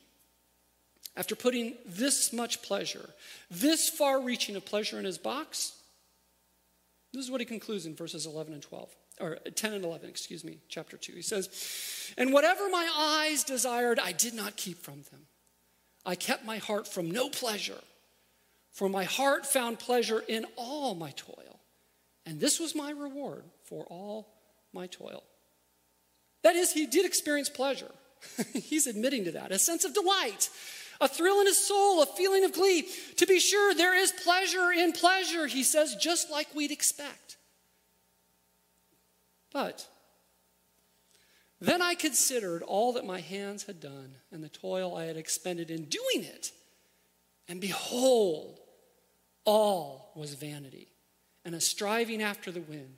After 1.15 1.35
putting 1.35 1.75
this 1.85 2.31
much 2.31 2.61
pleasure, 2.61 3.09
this 3.49 3.89
far 3.89 4.21
reaching 4.21 4.55
of 4.55 4.65
pleasure 4.65 4.99
in 4.99 5.05
his 5.05 5.17
box, 5.17 5.73
this 7.13 7.25
is 7.25 7.31
what 7.31 7.41
he 7.41 7.45
concludes 7.45 7.85
in 7.85 7.95
verses 7.95 8.25
11 8.25 8.53
and 8.53 8.61
12, 8.61 8.95
or 9.19 9.35
10 9.53 9.73
and 9.73 9.83
11, 9.83 10.09
excuse 10.09 10.43
me, 10.43 10.59
chapter 10.69 10.95
2. 10.95 11.13
He 11.13 11.21
says, 11.21 11.49
And 12.17 12.31
whatever 12.31 12.69
my 12.69 12.89
eyes 12.95 13.43
desired, 13.43 13.99
I 13.99 14.11
did 14.11 14.33
not 14.33 14.55
keep 14.55 14.77
from 14.77 15.01
them. 15.11 15.25
I 16.05 16.15
kept 16.15 16.45
my 16.45 16.57
heart 16.57 16.87
from 16.87 17.11
no 17.11 17.29
pleasure, 17.29 17.81
for 18.71 18.87
my 18.87 19.03
heart 19.03 19.45
found 19.45 19.79
pleasure 19.79 20.23
in 20.27 20.45
all 20.55 20.95
my 20.95 21.11
toil. 21.11 21.59
And 22.25 22.39
this 22.39 22.59
was 22.59 22.75
my 22.75 22.91
reward 22.91 23.43
for 23.65 23.83
all 23.85 24.29
my 24.71 24.87
toil. 24.87 25.23
That 26.43 26.55
is, 26.55 26.71
he 26.71 26.85
did 26.85 27.05
experience 27.05 27.49
pleasure. 27.49 27.91
He's 28.53 28.87
admitting 28.87 29.25
to 29.25 29.31
that. 29.31 29.51
A 29.51 29.59
sense 29.59 29.85
of 29.85 29.93
delight, 29.93 30.49
a 31.01 31.07
thrill 31.07 31.39
in 31.39 31.47
his 31.47 31.57
soul, 31.57 32.01
a 32.01 32.05
feeling 32.05 32.43
of 32.43 32.53
glee. 32.53 32.87
To 33.17 33.25
be 33.25 33.39
sure, 33.39 33.73
there 33.73 33.95
is 33.95 34.11
pleasure 34.11 34.71
in 34.71 34.91
pleasure, 34.91 35.47
he 35.47 35.63
says, 35.63 35.95
just 35.95 36.29
like 36.29 36.47
we'd 36.53 36.71
expect. 36.71 37.37
But 39.51 39.87
then 41.59 41.81
I 41.81 41.95
considered 41.95 42.63
all 42.63 42.93
that 42.93 43.05
my 43.05 43.19
hands 43.19 43.63
had 43.63 43.79
done 43.79 44.15
and 44.31 44.43
the 44.43 44.49
toil 44.49 44.95
I 44.95 45.05
had 45.05 45.17
expended 45.17 45.71
in 45.71 45.85
doing 45.85 46.23
it. 46.23 46.51
And 47.47 47.59
behold, 47.59 48.59
all 49.43 50.11
was 50.15 50.35
vanity 50.35 50.87
and 51.43 51.55
a 51.55 51.61
striving 51.61 52.21
after 52.21 52.51
the 52.51 52.61
wind, 52.61 52.97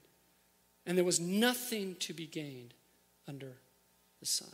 and 0.86 0.98
there 0.98 1.06
was 1.06 1.20
nothing 1.20 1.96
to 2.00 2.14
be 2.14 2.26
gained 2.26 2.74
under 3.28 3.54
the 4.20 4.26
sun. 4.26 4.50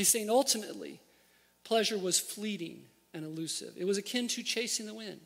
He's 0.00 0.08
saying 0.08 0.30
ultimately, 0.30 0.98
pleasure 1.62 1.98
was 1.98 2.18
fleeting 2.18 2.84
and 3.12 3.22
elusive. 3.22 3.74
It 3.76 3.84
was 3.84 3.98
akin 3.98 4.28
to 4.28 4.42
chasing 4.42 4.86
the 4.86 4.94
wind. 4.94 5.20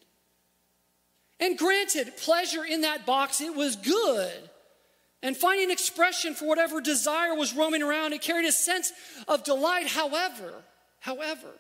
And 1.39 1.57
granted, 1.57 2.17
pleasure 2.17 2.65
in 2.65 2.81
that 2.81 3.07
box, 3.07 3.41
it 3.41 3.55
was 3.55 3.77
good. 3.77 4.51
And 5.23 5.37
finding 5.37 5.71
expression 5.71 6.35
for 6.35 6.49
whatever 6.49 6.81
desire 6.81 7.37
was 7.37 7.55
roaming 7.55 7.85
around, 7.85 8.15
it 8.15 8.21
carried 8.21 8.47
a 8.47 8.51
sense 8.51 8.93
of 9.29 9.45
delight. 9.45 9.87
However, 9.87 10.65
however, 10.99 11.51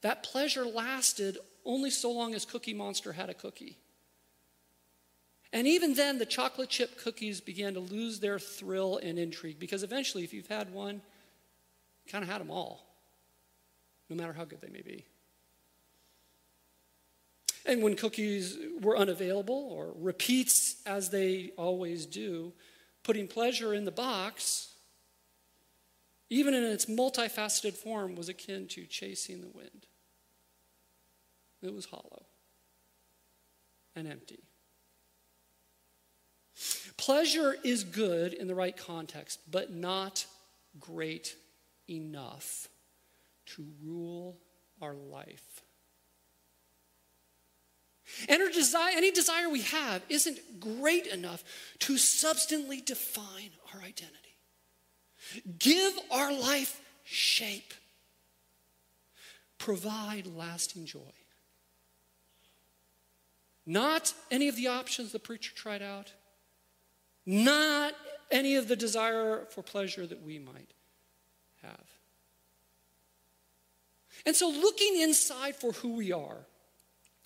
that 0.00 0.22
pleasure 0.22 0.64
lasted 0.64 1.36
only 1.66 1.90
so 1.90 2.10
long 2.10 2.34
as 2.34 2.46
Cookie 2.46 2.72
Monster 2.72 3.12
had 3.12 3.28
a 3.28 3.34
cookie. 3.34 3.76
And 5.52 5.66
even 5.66 5.92
then, 5.92 6.16
the 6.16 6.24
chocolate 6.24 6.70
chip 6.70 6.96
cookies 6.96 7.42
began 7.42 7.74
to 7.74 7.80
lose 7.80 8.20
their 8.20 8.38
thrill 8.38 8.96
and 9.02 9.18
intrigue 9.18 9.58
because 9.58 9.82
eventually, 9.82 10.24
if 10.24 10.32
you've 10.32 10.46
had 10.46 10.72
one, 10.72 11.02
kind 12.08 12.24
of 12.24 12.30
had 12.30 12.40
them 12.40 12.50
all, 12.50 12.86
no 14.08 14.16
matter 14.16 14.32
how 14.32 14.44
good 14.44 14.60
they 14.60 14.68
may 14.68 14.82
be. 14.82 15.04
And 17.66 17.82
when 17.82 17.96
cookies 17.96 18.56
were 18.80 18.96
unavailable, 18.96 19.68
or 19.70 19.92
repeats 19.94 20.76
as 20.86 21.10
they 21.10 21.50
always 21.58 22.06
do, 22.06 22.52
putting 23.02 23.28
pleasure 23.28 23.74
in 23.74 23.84
the 23.84 23.90
box, 23.90 24.72
even 26.30 26.54
in 26.54 26.64
its 26.64 26.86
multifaceted 26.86 27.74
form, 27.74 28.14
was 28.14 28.28
akin 28.28 28.66
to 28.68 28.86
chasing 28.86 29.40
the 29.40 29.48
wind. 29.48 29.86
It 31.62 31.74
was 31.74 31.86
hollow 31.86 32.26
and 33.94 34.08
empty. 34.08 34.40
Pleasure 36.96 37.56
is 37.62 37.84
good 37.84 38.32
in 38.32 38.48
the 38.48 38.54
right 38.54 38.76
context, 38.76 39.40
but 39.50 39.72
not 39.72 40.26
great 40.80 41.36
enough 41.88 42.68
to 43.46 43.66
rule 43.82 44.38
our 44.80 44.94
life. 44.94 45.62
And 48.28 48.52
desire, 48.52 48.92
any 48.96 49.10
desire 49.10 49.48
we 49.48 49.62
have 49.62 50.02
isn't 50.08 50.60
great 50.60 51.06
enough 51.06 51.44
to 51.80 51.98
substantially 51.98 52.80
define 52.80 53.50
our 53.74 53.80
identity. 53.80 54.36
Give 55.58 55.92
our 56.10 56.32
life 56.32 56.80
shape. 57.04 57.74
Provide 59.58 60.26
lasting 60.26 60.86
joy. 60.86 61.12
Not 63.66 64.14
any 64.30 64.48
of 64.48 64.56
the 64.56 64.68
options 64.68 65.12
the 65.12 65.18
preacher 65.18 65.52
tried 65.54 65.82
out, 65.82 66.14
not 67.26 67.92
any 68.30 68.56
of 68.56 68.68
the 68.68 68.76
desire 68.76 69.44
for 69.50 69.62
pleasure 69.62 70.06
that 70.06 70.22
we 70.22 70.38
might 70.38 70.72
have. 71.62 71.86
And 74.26 74.34
so, 74.34 74.48
looking 74.48 75.00
inside 75.00 75.56
for 75.56 75.72
who 75.72 75.96
we 75.96 76.12
are, 76.12 76.46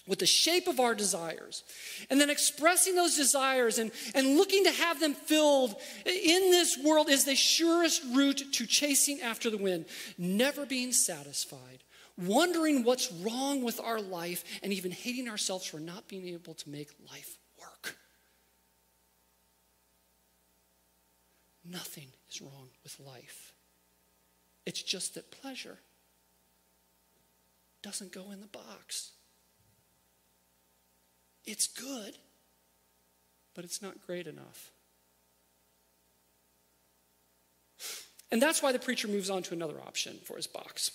with 0.06 0.18
the 0.18 0.26
shape 0.26 0.66
of 0.66 0.80
our 0.80 0.94
desires, 0.94 1.62
and 2.10 2.20
then 2.20 2.28
expressing 2.28 2.96
those 2.96 3.16
desires 3.16 3.78
and, 3.78 3.92
and 4.14 4.36
looking 4.36 4.64
to 4.64 4.72
have 4.72 4.98
them 4.98 5.14
filled 5.14 5.76
in 6.04 6.50
this 6.50 6.76
world 6.76 7.08
is 7.08 7.24
the 7.24 7.36
surest 7.36 8.02
route 8.12 8.42
to 8.52 8.66
chasing 8.66 9.20
after 9.20 9.48
the 9.48 9.58
wind, 9.58 9.84
never 10.18 10.66
being 10.66 10.92
satisfied, 10.92 11.84
wondering 12.18 12.82
what's 12.82 13.12
wrong 13.12 13.62
with 13.62 13.80
our 13.80 14.00
life, 14.00 14.44
and 14.62 14.72
even 14.72 14.90
hating 14.90 15.28
ourselves 15.28 15.66
for 15.66 15.78
not 15.78 16.08
being 16.08 16.28
able 16.28 16.54
to 16.54 16.68
make 16.68 16.88
life 17.08 17.38
work. 17.60 17.96
Nothing 21.64 22.08
is 22.28 22.42
wrong 22.42 22.70
with 22.82 22.98
life. 22.98 23.51
It's 24.64 24.82
just 24.82 25.14
that 25.14 25.30
pleasure 25.30 25.78
doesn't 27.82 28.12
go 28.12 28.30
in 28.30 28.40
the 28.40 28.46
box. 28.46 29.12
It's 31.44 31.66
good, 31.66 32.14
but 33.54 33.64
it's 33.64 33.82
not 33.82 34.06
great 34.06 34.26
enough. 34.26 34.70
And 38.30 38.40
that's 38.40 38.62
why 38.62 38.72
the 38.72 38.78
preacher 38.78 39.08
moves 39.08 39.28
on 39.28 39.42
to 39.44 39.54
another 39.54 39.78
option 39.80 40.18
for 40.24 40.36
his 40.36 40.46
box 40.46 40.92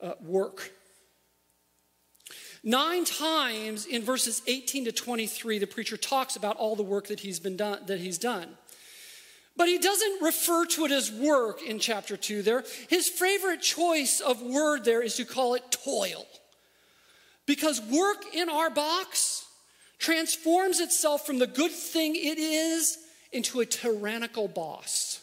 uh, 0.00 0.12
work. 0.20 0.70
Nine 2.62 3.04
times 3.04 3.86
in 3.86 4.02
verses 4.02 4.42
18 4.46 4.86
to 4.86 4.92
23, 4.92 5.58
the 5.58 5.66
preacher 5.66 5.96
talks 5.96 6.36
about 6.36 6.56
all 6.56 6.76
the 6.76 6.82
work 6.82 7.08
that 7.08 7.20
he's 7.20 7.40
been 7.40 7.56
done 7.56 7.80
that 7.86 8.00
he's 8.00 8.18
done. 8.18 8.56
But 9.56 9.68
he 9.68 9.78
doesn't 9.78 10.22
refer 10.22 10.66
to 10.66 10.84
it 10.84 10.90
as 10.90 11.10
work 11.10 11.62
in 11.62 11.78
chapter 11.78 12.16
2 12.16 12.42
there. 12.42 12.64
His 12.88 13.08
favorite 13.08 13.62
choice 13.62 14.20
of 14.20 14.42
word 14.42 14.84
there 14.84 15.02
is 15.02 15.16
to 15.16 15.24
call 15.24 15.54
it 15.54 15.62
toil. 15.70 16.26
Because 17.46 17.80
work 17.80 18.34
in 18.34 18.48
our 18.50 18.70
box 18.70 19.46
transforms 19.98 20.80
itself 20.80 21.24
from 21.24 21.38
the 21.38 21.46
good 21.46 21.70
thing 21.70 22.14
it 22.16 22.38
is 22.38 22.98
into 23.32 23.60
a 23.60 23.66
tyrannical 23.66 24.48
boss. 24.48 25.22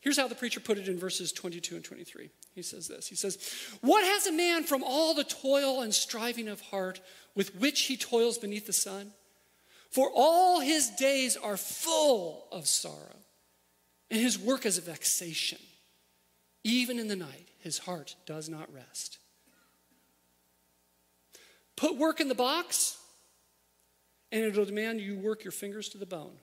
Here's 0.00 0.18
how 0.18 0.28
the 0.28 0.36
preacher 0.36 0.60
put 0.60 0.78
it 0.78 0.88
in 0.88 0.98
verses 0.98 1.32
22 1.32 1.74
and 1.74 1.84
23. 1.84 2.30
He 2.54 2.62
says 2.62 2.86
this 2.86 3.08
He 3.08 3.16
says, 3.16 3.38
What 3.80 4.04
has 4.04 4.26
a 4.26 4.32
man 4.32 4.62
from 4.62 4.84
all 4.84 5.14
the 5.14 5.24
toil 5.24 5.82
and 5.82 5.92
striving 5.92 6.48
of 6.48 6.60
heart 6.60 7.00
with 7.34 7.56
which 7.56 7.82
he 7.82 7.96
toils 7.96 8.38
beneath 8.38 8.66
the 8.66 8.72
sun? 8.72 9.12
For 9.96 10.10
all 10.14 10.60
his 10.60 10.90
days 10.90 11.38
are 11.38 11.56
full 11.56 12.48
of 12.52 12.66
sorrow, 12.66 13.16
and 14.10 14.20
his 14.20 14.38
work 14.38 14.66
is 14.66 14.76
a 14.76 14.82
vexation. 14.82 15.56
Even 16.62 16.98
in 16.98 17.08
the 17.08 17.16
night, 17.16 17.48
his 17.60 17.78
heart 17.78 18.14
does 18.26 18.46
not 18.46 18.70
rest. 18.74 19.16
Put 21.76 21.96
work 21.96 22.20
in 22.20 22.28
the 22.28 22.34
box, 22.34 22.98
and 24.30 24.44
it'll 24.44 24.66
demand 24.66 25.00
you 25.00 25.16
work 25.16 25.44
your 25.44 25.50
fingers 25.50 25.88
to 25.88 25.96
the 25.96 26.04
bone. 26.04 26.36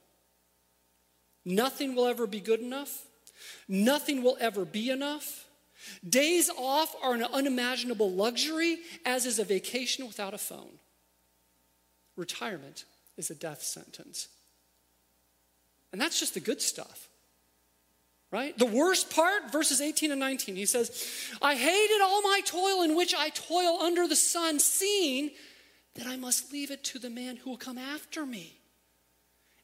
Nothing 1.45 1.93
will 1.93 2.07
ever 2.07 2.25
be 2.25 2.39
good 2.39 2.59
enough. 2.59 3.05
Nothing 3.67 4.23
will 4.23 4.37
ever 4.39 4.65
be 4.65 4.89
enough. 4.89 5.45
Days 6.09 6.49
off 6.57 6.95
are 7.03 7.13
an 7.13 7.21
unimaginable 7.21 8.09
luxury, 8.09 8.79
as 9.05 9.27
is 9.27 9.37
a 9.37 9.43
vacation 9.43 10.07
without 10.07 10.33
a 10.33 10.39
phone. 10.39 10.79
Retirement 12.15 12.85
is 13.17 13.30
a 13.30 13.36
death 13.36 13.62
sentence. 13.62 14.28
And 15.91 16.02
that's 16.02 16.19
just 16.19 16.34
the 16.34 16.39
good 16.39 16.62
stuff 16.62 17.10
right? 18.34 18.58
The 18.58 18.65
worst 18.65 19.13
part, 19.13 19.52
verses 19.52 19.80
18 19.80 20.10
and 20.10 20.19
19, 20.19 20.56
he 20.56 20.65
says, 20.65 21.08
I 21.39 21.54
hated 21.54 22.02
all 22.02 22.23
my 22.23 22.41
toil 22.43 22.82
in 22.82 22.97
which 22.97 23.13
I 23.13 23.30
toil 23.30 23.78
under 23.80 24.08
the 24.08 24.15
sun, 24.15 24.60
seeing 24.60 25.30
that 25.93 26.08
I 26.08 26.17
must 26.17 26.52
leave 26.52 26.71
it 26.71 26.84
to 26.86 26.99
the 26.99 27.12
man 27.12 27.38
who 27.38 27.52
will 27.52 27.58
come 27.58 27.78
after 27.78 28.26
me. 28.26 28.58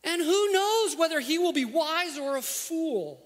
And 0.04 0.22
who 0.22 0.54
knows 0.54 0.96
whether 0.96 1.20
he 1.20 1.40
will 1.40 1.52
be 1.52 1.66
wise 1.66 2.20
or 2.20 2.38
a 2.38 2.44
fool, 2.44 3.26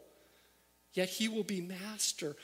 yet 0.94 1.10
he 1.10 1.28
will 1.28 1.44
be 1.44 1.60
master 1.60 2.38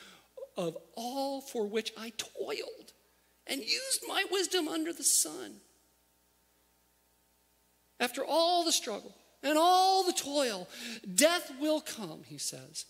of 0.58 0.78
all 0.96 1.40
for 1.40 1.66
which 1.66 1.94
I 1.98 2.12
toiled 2.18 2.92
and 3.48 3.62
used 3.62 4.04
my 4.10 4.26
wisdom 4.30 4.68
under 4.68 4.92
the 4.92 5.04
sun. 5.04 5.62
After 8.00 8.24
all 8.24 8.64
the 8.64 8.72
struggle, 8.72 9.14
and 9.44 9.58
all 9.58 10.04
the 10.04 10.14
toil, 10.14 10.68
death 11.16 11.52
will 11.60 11.82
come, 11.82 12.22
he 12.26 12.38
says. 12.38 12.86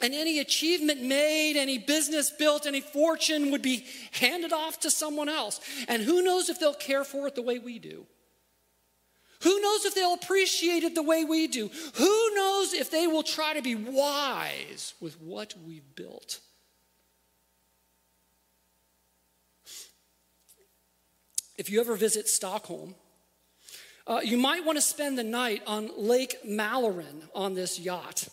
And 0.00 0.14
any 0.14 0.38
achievement 0.38 1.02
made, 1.02 1.56
any 1.56 1.78
business 1.78 2.30
built, 2.30 2.66
any 2.66 2.80
fortune 2.80 3.50
would 3.50 3.62
be 3.62 3.84
handed 4.12 4.52
off 4.52 4.80
to 4.80 4.90
someone 4.90 5.28
else. 5.28 5.60
And 5.88 6.02
who 6.02 6.22
knows 6.22 6.48
if 6.48 6.58
they'll 6.58 6.72
care 6.72 7.04
for 7.04 7.26
it 7.26 7.34
the 7.34 7.42
way 7.42 7.58
we 7.58 7.78
do? 7.78 8.06
Who 9.42 9.60
knows 9.60 9.84
if 9.84 9.94
they'll 9.94 10.14
appreciate 10.14 10.82
it 10.84 10.94
the 10.94 11.02
way 11.02 11.24
we 11.24 11.46
do? 11.46 11.70
Who 11.94 12.34
knows 12.34 12.72
if 12.74 12.90
they 12.90 13.06
will 13.06 13.22
try 13.22 13.54
to 13.54 13.62
be 13.62 13.74
wise 13.74 14.94
with 15.00 15.20
what 15.20 15.54
we've 15.66 15.94
built? 15.94 16.40
If 21.56 21.68
you 21.70 21.80
ever 21.80 21.94
visit 21.94 22.26
Stockholm, 22.26 22.94
uh, 24.10 24.20
you 24.24 24.36
might 24.36 24.66
want 24.66 24.76
to 24.76 24.82
spend 24.82 25.16
the 25.16 25.22
night 25.22 25.62
on 25.68 25.88
Lake 25.96 26.34
Mälaren 26.44 27.22
on 27.32 27.54
this 27.54 27.78
yacht. 27.78 28.28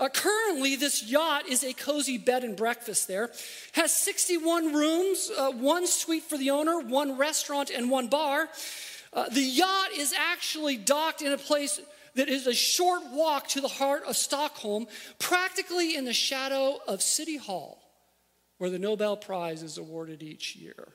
Uh, 0.00 0.08
currently, 0.08 0.74
this 0.74 1.08
yacht 1.08 1.46
is 1.48 1.62
a 1.62 1.72
cozy 1.72 2.18
bed 2.18 2.42
and 2.42 2.56
breakfast 2.56 3.06
there. 3.06 3.30
Has 3.74 3.96
61 3.96 4.74
rooms, 4.74 5.30
uh, 5.38 5.52
one 5.52 5.86
suite 5.86 6.24
for 6.24 6.36
the 6.36 6.50
owner, 6.50 6.80
one 6.80 7.16
restaurant, 7.16 7.70
and 7.70 7.88
one 7.88 8.08
bar. 8.08 8.48
Uh, 9.12 9.28
the 9.28 9.40
yacht 9.40 9.92
is 9.96 10.12
actually 10.12 10.76
docked 10.76 11.22
in 11.22 11.30
a 11.30 11.38
place 11.38 11.80
that 12.16 12.28
is 12.28 12.48
a 12.48 12.54
short 12.54 13.02
walk 13.12 13.46
to 13.46 13.60
the 13.60 13.68
heart 13.68 14.02
of 14.08 14.16
Stockholm, 14.16 14.88
practically 15.20 15.94
in 15.94 16.04
the 16.04 16.12
shadow 16.12 16.80
of 16.88 17.00
City 17.00 17.36
Hall, 17.36 17.80
where 18.58 18.70
the 18.70 18.78
Nobel 18.80 19.16
Prize 19.16 19.62
is 19.62 19.78
awarded 19.78 20.20
each 20.20 20.56
year. 20.56 20.94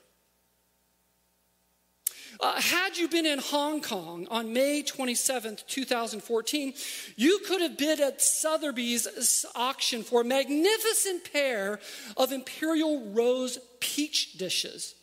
Uh, 2.40 2.60
had 2.60 2.96
you 2.96 3.08
been 3.08 3.26
in 3.26 3.40
Hong 3.40 3.82
Kong 3.82 4.28
on 4.30 4.52
May 4.52 4.84
27th, 4.84 5.66
2014, 5.66 6.72
you 7.16 7.40
could 7.44 7.60
have 7.60 7.76
bid 7.76 7.98
at 8.00 8.22
Sotheby's 8.22 9.44
auction 9.56 10.04
for 10.04 10.20
a 10.20 10.24
magnificent 10.24 11.32
pair 11.32 11.80
of 12.16 12.30
Imperial 12.30 13.10
Rose 13.10 13.58
peach 13.80 14.38
dishes. 14.38 14.94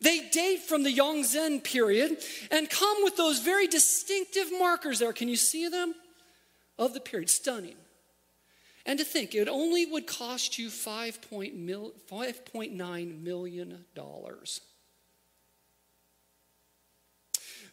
They 0.00 0.30
date 0.30 0.60
from 0.60 0.82
the 0.82 0.94
Yongzheng 0.94 1.62
period 1.62 2.22
and 2.50 2.70
come 2.70 2.96
with 3.02 3.16
those 3.16 3.40
very 3.40 3.66
distinctive 3.66 4.50
markers 4.58 5.00
there. 5.00 5.12
Can 5.12 5.28
you 5.28 5.36
see 5.36 5.68
them? 5.68 5.94
Of 6.78 6.94
the 6.94 7.00
period. 7.00 7.28
Stunning. 7.30 7.76
And 8.84 8.98
to 8.98 9.04
think, 9.04 9.34
it 9.34 9.48
only 9.48 9.84
would 9.84 10.06
cost 10.06 10.58
you 10.58 10.68
$5.9 10.68 13.22
million. 13.22 13.84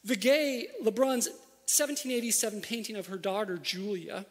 Vigée 0.05 0.65
Lebrun's 0.81 1.27
1787 1.65 2.61
painting 2.61 2.95
of 2.95 3.07
her 3.07 3.17
daughter 3.17 3.57
Julia, 3.57 4.25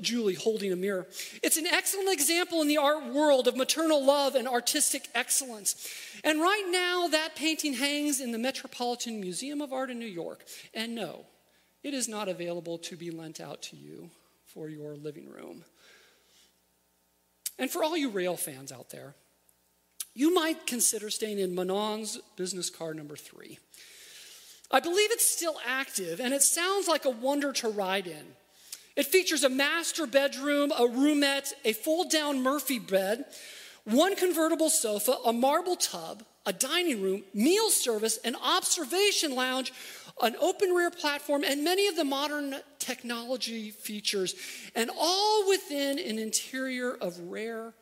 Julie 0.00 0.34
holding 0.34 0.72
a 0.72 0.76
mirror. 0.76 1.06
It's 1.42 1.56
an 1.56 1.66
excellent 1.66 2.12
example 2.12 2.62
in 2.62 2.68
the 2.68 2.78
art 2.78 3.12
world 3.12 3.46
of 3.46 3.56
maternal 3.56 4.04
love 4.04 4.34
and 4.34 4.48
artistic 4.48 5.08
excellence. 5.14 5.88
And 6.24 6.40
right 6.40 6.66
now, 6.70 7.08
that 7.08 7.36
painting 7.36 7.74
hangs 7.74 8.20
in 8.20 8.32
the 8.32 8.38
Metropolitan 8.38 9.20
Museum 9.20 9.60
of 9.60 9.72
Art 9.72 9.90
in 9.90 9.98
New 9.98 10.06
York. 10.06 10.44
And 10.72 10.94
no, 10.94 11.26
it 11.82 11.94
is 11.94 12.08
not 12.08 12.28
available 12.28 12.78
to 12.78 12.96
be 12.96 13.10
lent 13.10 13.40
out 13.40 13.62
to 13.62 13.76
you 13.76 14.10
for 14.46 14.68
your 14.68 14.94
living 14.96 15.30
room. 15.30 15.64
And 17.58 17.70
for 17.70 17.82
all 17.82 17.96
you 17.96 18.10
rail 18.10 18.36
fans 18.36 18.72
out 18.72 18.90
there, 18.90 19.14
you 20.14 20.32
might 20.32 20.66
consider 20.66 21.10
staying 21.10 21.38
in 21.38 21.54
Manon's 21.54 22.18
business 22.36 22.70
card 22.70 22.96
number 22.96 23.16
three. 23.16 23.58
I 24.70 24.80
believe 24.80 25.10
it's 25.12 25.28
still 25.28 25.56
active, 25.64 26.20
and 26.20 26.34
it 26.34 26.42
sounds 26.42 26.88
like 26.88 27.04
a 27.04 27.10
wonder 27.10 27.52
to 27.54 27.68
ride 27.68 28.06
in. 28.06 28.26
It 28.96 29.06
features 29.06 29.44
a 29.44 29.48
master 29.48 30.06
bedroom, 30.06 30.72
a 30.72 30.88
roomette, 30.88 31.52
a 31.64 31.72
fold 31.72 32.10
down 32.10 32.42
Murphy 32.42 32.78
bed, 32.78 33.26
one 33.84 34.16
convertible 34.16 34.70
sofa, 34.70 35.16
a 35.24 35.32
marble 35.32 35.76
tub, 35.76 36.24
a 36.46 36.52
dining 36.52 37.02
room, 37.02 37.22
meal 37.34 37.70
service, 37.70 38.18
an 38.24 38.36
observation 38.36 39.34
lounge, 39.34 39.72
an 40.22 40.34
open 40.40 40.70
rear 40.70 40.90
platform, 40.90 41.44
and 41.44 41.62
many 41.62 41.88
of 41.88 41.96
the 41.96 42.04
modern 42.04 42.56
technology 42.78 43.70
features, 43.70 44.34
and 44.74 44.90
all 44.98 45.48
within 45.48 45.98
an 45.98 46.18
interior 46.18 46.92
of 46.94 47.18
rare 47.20 47.74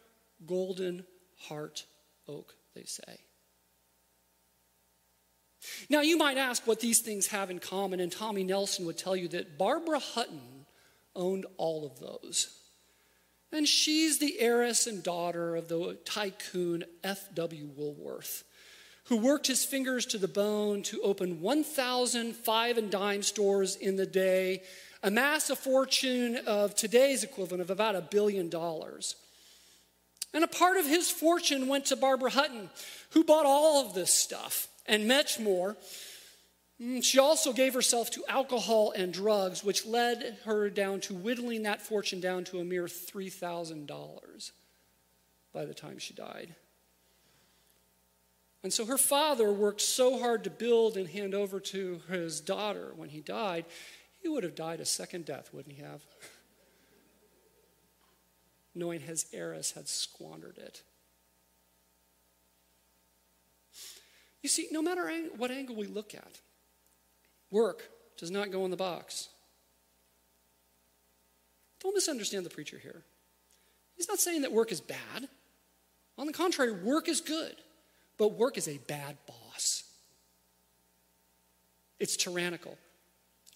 golden 0.45 1.05
heart 1.37 1.85
oak, 2.27 2.55
they 2.75 2.85
say. 2.85 3.24
Now, 5.89 6.01
you 6.01 6.17
might 6.17 6.39
ask 6.39 6.67
what 6.67 6.81
these 6.81 7.01
things 7.01 7.29
have 7.29 7.51
in 7.51 7.59
common, 7.59 8.01
and 8.01 8.11
Tommy 8.11 8.45
Nelson 8.45 8.87
would 8.87 8.99
tell 8.99 9.17
you 9.17 9.29
that 9.29 9.59
Barbara 9.59 9.99
Hutton 9.99 10.67
owned 11.15 11.47
all 11.57 11.87
of 11.87 11.99
those. 12.01 12.61
And 13.53 13.69
she's 13.69 14.19
the 14.19 14.41
heiress 14.41 14.87
and 14.87 15.03
daughter 15.03 15.55
of 15.55 15.69
the 15.69 15.97
tycoon 16.05 16.85
F.W. 17.05 17.71
Woolworth, 17.77 18.43
who 19.05 19.17
worked 19.17 19.47
his 19.47 19.65
fingers 19.65 20.07
to 20.07 20.19
the 20.19 20.29
bone 20.29 20.83
to 20.83 21.01
open 21.03 21.41
1,000 21.41 22.35
five 22.35 22.79
and 22.79 22.91
dime 22.91 23.23
stores 23.23 23.77
in 23.77 23.97
the 23.97 24.07
day, 24.07 24.63
amass 25.05 25.51
a 25.51 25.57
fortune 25.57 26.37
of 26.47 26.75
today's 26.75 27.23
equivalent 27.23 27.61
of 27.61 27.71
about 27.71 27.95
a 27.95 28.01
billion 28.01 28.49
dollars. 28.49 29.15
And 30.33 30.43
a 30.43 30.49
part 30.49 30.77
of 30.77 30.87
his 30.87 31.09
fortune 31.09 31.69
went 31.69 31.87
to 31.87 31.97
Barbara 31.97 32.31
Hutton, 32.31 32.71
who 33.11 33.23
bought 33.23 33.47
all 33.47 33.87
of 33.87 33.95
this 33.95 34.13
stuff 34.13 34.69
and 34.87 35.09
much 35.09 35.39
more. 35.39 35.77
Mm, 36.81 37.05
she 37.05 37.19
also 37.19 37.53
gave 37.53 37.75
herself 37.75 38.11
to 38.13 38.25
alcohol 38.29 38.93
and 38.93 39.13
drugs, 39.13 39.63
which 39.63 39.87
led 39.87 40.39
her 40.45 40.69
down 40.69 41.01
to 41.03 41.15
whittling 41.15 41.63
that 41.63 41.81
fortune 41.81 42.21
down 42.21 42.45
to 42.45 42.59
a 42.59 42.65
mere 42.65 42.87
$3,000 42.87 44.51
by 45.53 45.65
the 45.65 45.75
time 45.75 45.99
she 45.99 46.15
died. 46.15 46.55
And 48.65 48.73
so 48.73 48.87
her 48.87 48.99
father 48.99 49.53
worked 49.53 49.83
so 49.83 50.19
hard 50.19 50.45
to 50.45 50.51
build 50.51 50.97
and 50.97 51.09
hand 51.09 51.35
over 51.35 51.61
to 51.61 52.01
his 52.09 52.41
daughter 52.41 52.93
when 52.97 53.11
he 53.11 53.21
died, 53.21 53.67
he 54.23 54.29
would 54.29 54.43
have 54.43 54.55
died 54.55 54.81
a 54.81 54.87
second 54.87 55.27
death, 55.27 55.51
wouldn't 55.53 55.75
he 55.75 55.83
have? 55.83 56.03
knowing 58.75 59.01
his 59.01 59.27
heiress 59.33 59.73
had 59.73 59.87
squandered 59.87 60.59
it. 60.59 60.83
You 64.45 64.51
see, 64.51 64.69
no 64.71 64.83
matter 64.83 65.11
what 65.39 65.51
angle 65.51 65.75
we 65.75 65.87
look 65.87 66.15
at, 66.15 66.39
work 67.51 67.89
does 68.19 68.31
not 68.31 68.51
go 68.51 68.67
in 68.67 68.71
the 68.71 68.77
box. 68.77 69.31
Don't 71.83 71.95
misunderstand 71.95 72.45
the 72.45 72.51
preacher 72.51 72.77
here. 72.77 73.05
He's 73.97 74.07
not 74.07 74.19
saying 74.19 74.43
that 74.43 74.53
work 74.53 74.71
is 74.71 74.83
bad. 74.83 75.29
On 76.19 76.27
the 76.27 76.33
contrary, 76.35 76.73
work 76.73 77.09
is 77.09 77.23
good, 77.23 77.57
but 78.19 78.35
work 78.35 78.59
is 78.59 78.69
a 78.69 78.77
bad 78.87 79.17
boss. 79.27 79.85
It's 81.99 82.15
tyrannical. 82.15 82.77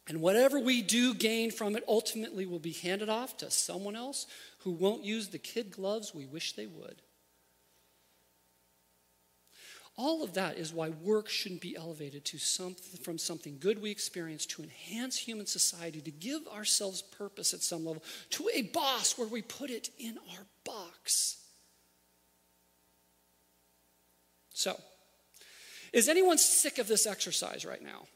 And 0.09 0.23
whatever 0.23 0.59
we 0.59 0.81
do 0.81 1.13
gain 1.13 1.51
from 1.51 1.77
it 1.77 1.85
ultimately 1.87 2.47
will 2.47 2.61
be 2.61 2.73
handed 2.73 3.11
off 3.11 3.37
to 3.39 3.51
someone 3.51 3.95
else 3.95 4.27
who 4.61 4.71
won't 4.71 5.05
use 5.05 5.29
the 5.29 5.39
kid 5.39 5.71
gloves 5.71 6.15
we 6.15 6.25
wish 6.25 6.55
they 6.55 6.67
would. 6.67 7.03
All 9.99 10.23
of 10.23 10.35
that 10.35 10.57
is 10.57 10.73
why 10.73 10.91
work 10.91 11.29
shouldn't 11.29 11.61
be 11.61 11.77
elevated 11.77 12.25
to 12.27 12.39
something, 12.39 13.01
from 13.03 13.19
something 13.19 13.59
good 13.59 13.83
we 13.83 13.91
experience 13.91 14.47
to 14.47 14.63
enhance 14.63 15.19
human 15.19 15.45
society, 15.45 16.01
to 16.01 16.13
give 16.13 16.47
ourselves 16.47 17.03
purpose 17.03 17.53
at 17.53 17.63
some 17.63 17.85
level, 17.85 18.05
to 18.31 18.49
a 18.55 18.63
boss 18.63 19.19
where 19.19 19.27
we 19.27 19.43
put 19.43 19.71
it 19.71 19.91
in 19.99 20.17
our 20.31 20.47
box. 20.65 21.39
So, 24.51 24.81
is 25.93 26.09
anyone 26.09 26.39
sick 26.39 26.79
of 26.79 26.87
this 26.87 27.05
exercise 27.05 27.67
right 27.67 27.83
now? 27.83 28.07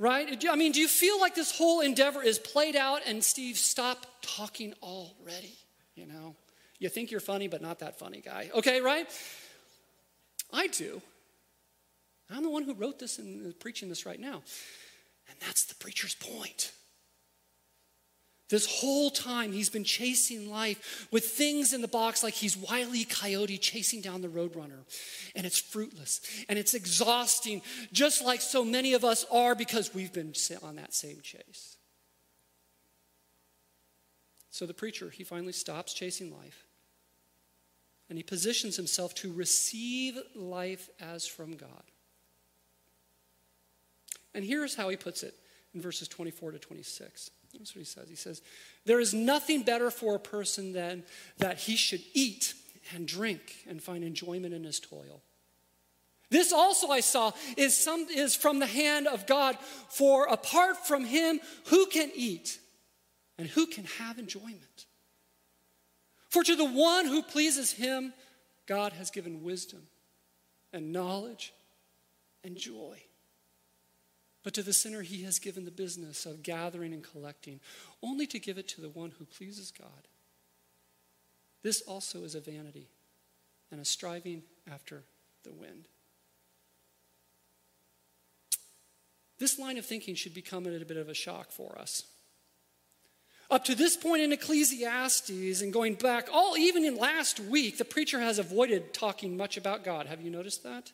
right? 0.00 0.44
I 0.48 0.56
mean, 0.56 0.72
do 0.72 0.80
you 0.80 0.88
feel 0.88 1.20
like 1.20 1.36
this 1.36 1.56
whole 1.56 1.80
endeavor 1.80 2.22
is 2.22 2.38
played 2.38 2.74
out 2.74 3.02
and 3.06 3.22
Steve, 3.22 3.58
stop 3.58 4.06
talking 4.22 4.74
already? 4.82 5.56
You 5.94 6.06
know, 6.06 6.34
you 6.80 6.88
think 6.88 7.12
you're 7.12 7.20
funny, 7.20 7.46
but 7.46 7.62
not 7.62 7.78
that 7.78 7.98
funny 7.98 8.20
guy. 8.20 8.50
Okay, 8.54 8.80
right? 8.80 9.08
I 10.52 10.66
do. 10.68 11.02
I'm 12.30 12.42
the 12.42 12.50
one 12.50 12.64
who 12.64 12.74
wrote 12.74 12.98
this 12.98 13.18
and 13.18 13.58
preaching 13.58 13.88
this 13.88 14.04
right 14.04 14.20
now. 14.20 14.42
And 15.28 15.38
that's 15.40 15.64
the 15.64 15.74
preacher's 15.74 16.14
point. 16.14 16.72
This 18.50 18.80
whole 18.80 19.10
time, 19.10 19.52
he's 19.52 19.68
been 19.68 19.84
chasing 19.84 20.50
life 20.50 21.06
with 21.10 21.26
things 21.26 21.74
in 21.74 21.82
the 21.82 21.88
box 21.88 22.22
like 22.22 22.32
he's 22.32 22.56
Wily 22.56 23.04
Coyote 23.04 23.58
chasing 23.58 24.00
down 24.00 24.22
the 24.22 24.28
Roadrunner. 24.28 24.84
And 25.36 25.44
it's 25.44 25.58
fruitless 25.58 26.22
and 26.48 26.58
it's 26.58 26.72
exhausting, 26.72 27.60
just 27.92 28.24
like 28.24 28.40
so 28.40 28.64
many 28.64 28.94
of 28.94 29.04
us 29.04 29.26
are 29.30 29.54
because 29.54 29.94
we've 29.94 30.12
been 30.12 30.32
on 30.62 30.76
that 30.76 30.94
same 30.94 31.20
chase. 31.22 31.76
So 34.50 34.64
the 34.64 34.74
preacher, 34.74 35.10
he 35.10 35.24
finally 35.24 35.52
stops 35.52 35.92
chasing 35.92 36.34
life 36.34 36.67
and 38.08 38.18
he 38.18 38.22
positions 38.22 38.76
himself 38.76 39.14
to 39.16 39.32
receive 39.32 40.18
life 40.34 40.88
as 41.00 41.26
from 41.26 41.56
God. 41.56 41.82
And 44.34 44.44
here's 44.44 44.74
how 44.74 44.88
he 44.88 44.96
puts 44.96 45.22
it 45.22 45.34
in 45.74 45.80
verses 45.80 46.08
24 46.08 46.52
to 46.52 46.58
26. 46.58 47.30
That's 47.56 47.74
what 47.74 47.80
he 47.80 47.84
says. 47.84 48.08
He 48.08 48.14
says, 48.14 48.42
There 48.84 49.00
is 49.00 49.14
nothing 49.14 49.62
better 49.62 49.90
for 49.90 50.14
a 50.14 50.20
person 50.20 50.72
than 50.72 51.02
that 51.38 51.58
he 51.58 51.76
should 51.76 52.02
eat 52.14 52.54
and 52.94 53.06
drink 53.06 53.64
and 53.68 53.82
find 53.82 54.04
enjoyment 54.04 54.54
in 54.54 54.64
his 54.64 54.80
toil. 54.80 55.22
This 56.30 56.52
also 56.52 56.88
I 56.88 57.00
saw 57.00 57.32
is, 57.56 57.76
some, 57.76 58.06
is 58.14 58.36
from 58.36 58.58
the 58.58 58.66
hand 58.66 59.06
of 59.06 59.26
God, 59.26 59.56
for 59.88 60.26
apart 60.26 60.86
from 60.86 61.04
him, 61.04 61.40
who 61.66 61.86
can 61.86 62.10
eat 62.14 62.58
and 63.38 63.48
who 63.48 63.66
can 63.66 63.84
have 63.98 64.18
enjoyment? 64.18 64.86
For 66.28 66.44
to 66.44 66.56
the 66.56 66.64
one 66.64 67.06
who 67.06 67.22
pleases 67.22 67.72
him, 67.72 68.12
God 68.66 68.92
has 68.92 69.10
given 69.10 69.42
wisdom 69.42 69.82
and 70.72 70.92
knowledge 70.92 71.54
and 72.44 72.56
joy. 72.56 73.02
But 74.42 74.54
to 74.54 74.62
the 74.62 74.72
sinner, 74.72 75.02
he 75.02 75.22
has 75.24 75.38
given 75.38 75.64
the 75.64 75.70
business 75.70 76.26
of 76.26 76.42
gathering 76.42 76.92
and 76.92 77.02
collecting, 77.02 77.60
only 78.02 78.26
to 78.26 78.38
give 78.38 78.58
it 78.58 78.68
to 78.68 78.80
the 78.80 78.88
one 78.88 79.12
who 79.18 79.24
pleases 79.24 79.70
God. 79.70 80.08
This 81.62 81.80
also 81.80 82.24
is 82.24 82.34
a 82.34 82.40
vanity 82.40 82.88
and 83.70 83.80
a 83.80 83.84
striving 83.84 84.42
after 84.70 85.02
the 85.44 85.52
wind. 85.52 85.88
This 89.38 89.58
line 89.58 89.78
of 89.78 89.86
thinking 89.86 90.14
should 90.14 90.34
become 90.34 90.66
a 90.66 90.84
bit 90.84 90.96
of 90.96 91.08
a 91.08 91.14
shock 91.14 91.50
for 91.50 91.78
us. 91.78 92.04
Up 93.50 93.64
to 93.64 93.74
this 93.74 93.96
point 93.96 94.22
in 94.22 94.32
Ecclesiastes 94.32 95.62
and 95.62 95.72
going 95.72 95.94
back, 95.94 96.28
all 96.32 96.56
even 96.56 96.84
in 96.84 96.96
last 96.96 97.40
week, 97.40 97.78
the 97.78 97.84
preacher 97.84 98.20
has 98.20 98.38
avoided 98.38 98.92
talking 98.92 99.36
much 99.36 99.56
about 99.56 99.84
God. 99.84 100.06
Have 100.06 100.20
you 100.20 100.30
noticed 100.30 100.62
that? 100.64 100.92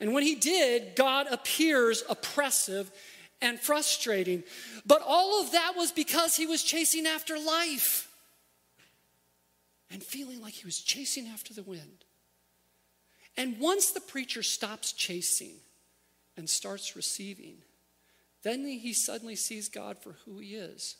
And 0.00 0.14
when 0.14 0.22
he 0.22 0.34
did, 0.34 0.96
God 0.96 1.26
appears 1.30 2.02
oppressive 2.08 2.90
and 3.42 3.60
frustrating. 3.60 4.42
But 4.86 5.02
all 5.06 5.42
of 5.42 5.52
that 5.52 5.74
was 5.76 5.92
because 5.92 6.34
he 6.34 6.46
was 6.46 6.62
chasing 6.62 7.06
after 7.06 7.38
life 7.38 8.10
and 9.90 10.02
feeling 10.02 10.40
like 10.40 10.54
he 10.54 10.64
was 10.64 10.80
chasing 10.80 11.26
after 11.26 11.52
the 11.52 11.62
wind. 11.62 12.04
And 13.36 13.58
once 13.60 13.90
the 13.90 14.00
preacher 14.00 14.42
stops 14.42 14.92
chasing 14.92 15.56
and 16.36 16.48
starts 16.48 16.96
receiving, 16.96 17.58
then 18.44 18.64
he 18.66 18.92
suddenly 18.92 19.36
sees 19.36 19.68
God 19.68 19.98
for 19.98 20.16
who 20.24 20.38
he 20.38 20.54
is 20.54 20.96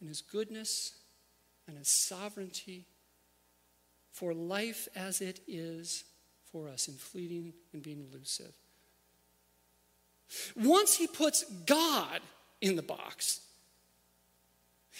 and 0.00 0.08
his 0.08 0.22
goodness 0.22 0.94
and 1.66 1.76
his 1.76 1.88
sovereignty 1.88 2.86
for 4.12 4.32
life 4.32 4.88
as 4.94 5.20
it 5.20 5.40
is 5.46 6.04
for 6.50 6.68
us 6.68 6.88
in 6.88 6.94
fleeting 6.94 7.52
and 7.72 7.82
being 7.82 8.06
elusive. 8.10 8.54
Once 10.56 10.96
he 10.96 11.06
puts 11.06 11.44
God 11.66 12.20
in 12.60 12.76
the 12.76 12.82
box 12.82 13.40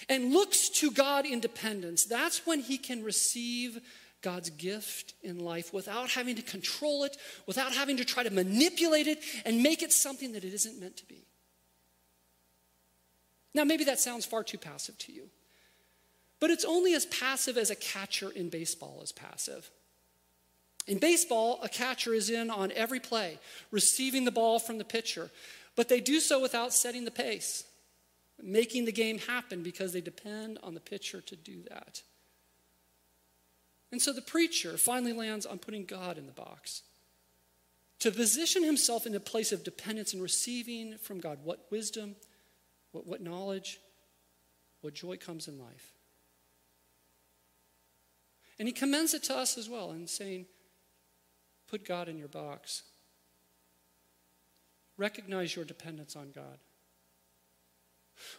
and 0.08 0.32
looks 0.32 0.68
to 0.68 0.90
God 0.90 1.24
in 1.24 1.40
dependence, 1.40 2.04
that's 2.04 2.46
when 2.46 2.60
he 2.60 2.76
can 2.76 3.02
receive 3.02 3.80
God's 4.20 4.50
gift 4.50 5.14
in 5.22 5.38
life 5.38 5.72
without 5.72 6.10
having 6.10 6.36
to 6.36 6.42
control 6.42 7.04
it, 7.04 7.16
without 7.46 7.72
having 7.72 7.96
to 7.98 8.04
try 8.04 8.22
to 8.22 8.30
manipulate 8.30 9.06
it 9.06 9.20
and 9.44 9.62
make 9.62 9.82
it 9.82 9.92
something 9.92 10.32
that 10.32 10.44
it 10.44 10.52
isn't 10.52 10.80
meant 10.80 10.96
to 10.96 11.06
be. 11.06 11.25
Now, 13.56 13.64
maybe 13.64 13.84
that 13.84 13.98
sounds 13.98 14.26
far 14.26 14.44
too 14.44 14.58
passive 14.58 14.98
to 14.98 15.12
you, 15.12 15.30
but 16.40 16.50
it's 16.50 16.66
only 16.66 16.92
as 16.92 17.06
passive 17.06 17.56
as 17.56 17.70
a 17.70 17.74
catcher 17.74 18.28
in 18.28 18.50
baseball 18.50 19.00
is 19.02 19.12
passive. 19.12 19.70
In 20.86 20.98
baseball, 20.98 21.58
a 21.62 21.68
catcher 21.70 22.12
is 22.12 22.28
in 22.28 22.50
on 22.50 22.70
every 22.72 23.00
play, 23.00 23.38
receiving 23.70 24.26
the 24.26 24.30
ball 24.30 24.58
from 24.58 24.76
the 24.76 24.84
pitcher, 24.84 25.30
but 25.74 25.88
they 25.88 26.02
do 26.02 26.20
so 26.20 26.38
without 26.38 26.74
setting 26.74 27.06
the 27.06 27.10
pace, 27.10 27.64
making 28.42 28.84
the 28.84 28.92
game 28.92 29.20
happen 29.20 29.62
because 29.62 29.94
they 29.94 30.02
depend 30.02 30.58
on 30.62 30.74
the 30.74 30.80
pitcher 30.80 31.22
to 31.22 31.34
do 31.34 31.62
that. 31.70 32.02
And 33.90 34.02
so 34.02 34.12
the 34.12 34.20
preacher 34.20 34.76
finally 34.76 35.14
lands 35.14 35.46
on 35.46 35.58
putting 35.58 35.86
God 35.86 36.18
in 36.18 36.26
the 36.26 36.32
box 36.32 36.82
to 38.00 38.10
position 38.10 38.62
himself 38.62 39.06
in 39.06 39.14
a 39.14 39.20
place 39.20 39.50
of 39.50 39.64
dependence 39.64 40.12
and 40.12 40.22
receiving 40.22 40.98
from 40.98 41.20
God 41.20 41.38
what 41.42 41.64
wisdom, 41.70 42.16
what, 42.96 43.06
what 43.06 43.20
knowledge, 43.20 43.78
what 44.80 44.94
joy 44.94 45.16
comes 45.16 45.48
in 45.48 45.58
life. 45.58 45.92
And 48.58 48.66
he 48.66 48.72
commends 48.72 49.12
it 49.12 49.22
to 49.24 49.36
us 49.36 49.58
as 49.58 49.68
well 49.68 49.90
in 49.90 50.06
saying, 50.06 50.46
Put 51.68 51.84
God 51.84 52.08
in 52.08 52.16
your 52.16 52.28
box. 52.28 52.82
Recognize 54.96 55.54
your 55.54 55.64
dependence 55.64 56.16
on 56.16 56.30
God. 56.30 56.58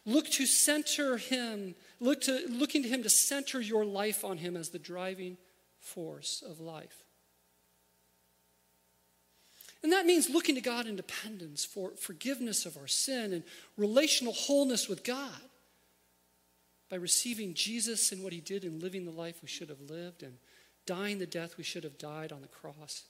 Look 0.05 0.27
to 0.31 0.47
center 0.47 1.17
him, 1.17 1.75
look 1.99 2.21
to, 2.21 2.47
looking 2.49 2.81
to 2.81 2.89
him 2.89 3.03
to 3.03 3.09
center 3.09 3.61
your 3.61 3.85
life 3.85 4.25
on 4.25 4.37
him 4.37 4.55
as 4.57 4.69
the 4.69 4.79
driving 4.79 5.37
force 5.79 6.41
of 6.41 6.59
life. 6.59 7.03
And 9.83 9.91
that 9.91 10.05
means 10.05 10.29
looking 10.29 10.55
to 10.55 10.61
God 10.61 10.87
in 10.87 10.95
dependence 10.95 11.63
for 11.63 11.91
forgiveness 11.91 12.65
of 12.65 12.77
our 12.77 12.87
sin 12.87 13.33
and 13.33 13.43
relational 13.77 14.33
wholeness 14.33 14.89
with 14.89 15.03
God 15.03 15.41
by 16.89 16.95
receiving 16.95 17.53
Jesus 17.53 18.11
and 18.11 18.23
what 18.23 18.33
he 18.33 18.39
did 18.39 18.63
in 18.63 18.79
living 18.79 19.05
the 19.05 19.11
life 19.11 19.41
we 19.41 19.47
should 19.47 19.69
have 19.69 19.81
lived 19.81 20.23
and 20.23 20.37
dying 20.85 21.19
the 21.19 21.25
death 21.25 21.57
we 21.57 21.63
should 21.63 21.83
have 21.83 21.97
died 21.97 22.31
on 22.31 22.41
the 22.41 22.47
cross. 22.47 23.03